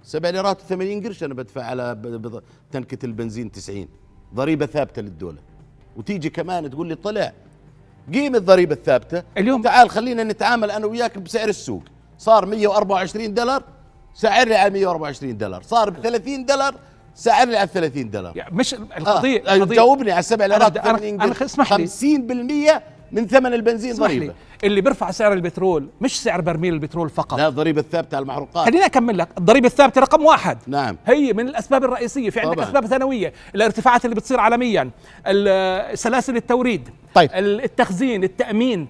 7 0.03 0.31
ليرات 0.31 0.59
و80 0.63 1.05
قرش 1.07 1.25
أنا 1.25 1.35
بدفع 1.35 1.63
على 1.63 1.97
تنكة 2.73 3.07
البنزين 3.07 3.53
90 3.53 3.89
ضريبة 4.35 4.67
ثابتة 4.67 5.03
للدولة. 5.03 5.39
وتيجي 5.97 6.31
كمان 6.31 6.71
تقول 6.71 6.89
لي 6.89 6.95
طلع 6.95 7.33
قيم 8.15 8.35
الضريبة 8.35 8.75
الثابتة 8.75 9.23
اليوم- 9.39 9.63
تعال 9.63 9.91
خلينا 9.91 10.25
نتعامل 10.25 10.71
أنا 10.71 10.87
وياك 10.87 11.19
بسعر 11.19 11.49
السوق 11.49 11.83
صار 12.19 12.47
124 12.47 13.35
دولار 13.35 13.63
سعر 14.15 14.49
لي 14.49 14.55
على 14.55 14.71
124 14.71 15.39
دولار 15.39 15.63
صار 15.63 15.91
ب 15.91 16.01
30 16.03 16.45
دولار 16.45 16.75
سعر 17.15 17.47
لي 17.49 17.57
على 17.57 17.69
30 17.75 18.11
دولار 18.11 18.37
يعني 18.37 18.57
مش 18.57 18.75
القضية 18.75 19.43
آه. 19.47 19.59
القضية- 19.65 19.73
جاوبني 19.75 20.13
على 20.13 20.23
7 20.23 20.47
أنا 20.47 20.53
ليرات 20.55 20.79
أنا- 20.79 20.83
80 20.83 21.21
أنا 21.21 21.35
اسمح 21.43 21.73
لي. 21.73 21.87
50% 21.87 22.83
من 23.13 23.27
ثمن 23.27 23.55
البنزين 23.55 23.95
ضريبة. 23.95 24.35
اللي 24.65 24.81
بيرفع 24.81 25.11
سعر 25.11 25.33
البترول 25.33 25.89
مش 26.01 26.23
سعر 26.23 26.41
برميل 26.41 26.75
البترول 26.75 27.11
فقط. 27.11 27.39
لا 27.39 27.49
الضريبه 27.49 27.81
الثابتة 27.81 28.17
على 28.17 28.23
المحروقات. 28.23 28.67
خليني 28.69 28.87
أكمل 28.87 29.19
لك. 29.19 29.29
الضريبة 29.39 29.67
الثابتة 29.67 30.01
رقم 30.01 30.25
واحد. 30.25 30.59
نعم. 30.67 30.97
هي 31.07 31.33
من 31.33 31.49
الأسباب 31.49 31.85
الرئيسية. 31.85 32.31
في 32.31 32.41
عندك 32.41 32.55
طبعاً. 32.55 32.67
أسباب 32.67 32.87
ثانوية. 32.87 33.33
الارتفاعات 33.55 34.05
اللي 34.05 34.17
بتصير 34.17 34.41
عالميا. 34.41 34.91
ال- 35.27 35.99
سلاسل 35.99 36.37
التوريد. 36.37 36.89
طيب. 37.15 37.31
ال- 37.35 37.65
التخزين 37.65 38.25
التأمين 38.25 38.87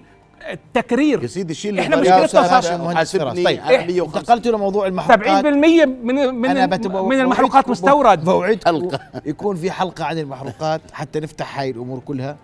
التكرير. 0.51 1.21
يا 1.23 1.27
سيدي 1.27 1.53
شيل 1.53 1.79
إحنا 1.79 1.95
مشكلتنا 1.95 2.25
أستاذ 2.25 2.41
صار 2.41 2.57
هاشم 2.57 2.79
مهندس 2.83 3.11
فراس. 3.17 3.23
حاسبني. 3.27 3.43
طيب 3.45 3.59
على 3.61 3.77
150. 3.77 4.17
انتقلت 4.19 4.47
لموضوع 4.47 4.83
70% 4.85 4.87
المحروقات. 4.87 5.45
من 5.45 6.35
من 6.35 6.45
أنا 6.49 6.65
بت- 6.65 6.87
من 6.87 7.19
المحروقات 7.19 7.69
مستورد. 7.69 8.23
بوعدكم 8.23 8.65
حلقة. 8.65 8.99
يكون 9.25 9.55
في 9.55 9.71
حلقة 9.71 10.03
عن 10.05 10.17
المحروقات 10.17 10.81
حتى 10.93 11.19
نفتح 11.19 11.59
هاي 11.59 11.69
الأمور 11.69 11.99
كلها. 11.99 12.37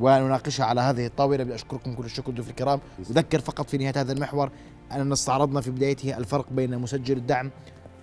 ونناقشها 0.00 0.66
على 0.66 0.80
هذه 0.80 1.06
الطاولة. 1.06 1.44
بدي 1.44 1.54
أشكركم 1.54 1.94
كل 1.94 2.04
الشكر 2.04 2.32
ضيوف 2.32 2.50
الكرام. 2.50 2.80
أذكر 3.10 3.40
فقط 3.40 3.70
في 3.70 3.78
نهاية 3.78 3.92
هذا 3.96 4.12
المحور 4.12 4.50
أننا 4.92 5.14
استعرضنا 5.14 5.60
في 5.60 5.70
بدايته 5.70 6.18
الفرق 6.18 6.52
بين 6.52 6.78
مسجل 6.78 7.16
الدعم 7.16 7.50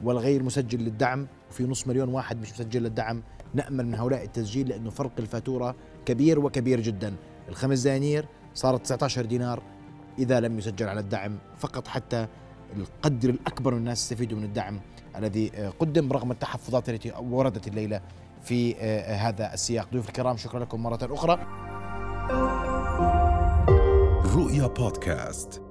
والغير 0.03 0.43
مسجل 0.43 0.79
للدعم 0.79 1.27
وفي 1.49 1.63
نص 1.63 1.87
مليون 1.87 2.09
واحد 2.09 2.41
مش 2.41 2.51
مسجل 2.51 2.83
للدعم. 2.83 3.23
نأمل 3.53 3.85
من 3.85 3.95
هؤلاء 3.95 4.23
التسجيل 4.23 4.69
لأنه 4.69 4.89
فرق 4.89 5.11
الفاتورة 5.19 5.75
كبير 6.05 6.39
وكبير 6.39 6.79
جدا. 6.79 7.13
الخمس 7.49 7.79
دنانير 7.79 8.25
صارت 8.53 8.81
19 8.81 9.25
دينار 9.25 9.61
إذا 10.19 10.39
لم 10.39 10.57
يسجل 10.57 10.89
على 10.89 10.99
الدعم. 10.99 11.37
فقط 11.57 11.87
حتى 11.87 12.27
القدر 12.77 13.29
الأكبر 13.29 13.71
من 13.71 13.77
الناس 13.77 14.01
يستفيدوا 14.01 14.37
من 14.37 14.43
الدعم 14.43 14.79
الذي 15.17 15.51
آه، 15.55 15.69
قدم 15.69 16.11
رغم 16.11 16.31
التحفظات 16.31 16.89
التي 16.89 17.13
وردت 17.19 17.67
الليلة 17.67 18.01
في 18.43 18.75
آه، 18.79 19.15
هذا 19.15 19.53
السياق. 19.53 19.87
ضيوف 19.91 20.07
الكرام 20.07 20.37
شكرا 20.37 20.59
لكم 20.59 20.83
مرة 20.83 20.99
أخرى. 21.01 21.74
رؤيا 24.35 24.67
بودكاست. 24.67 25.64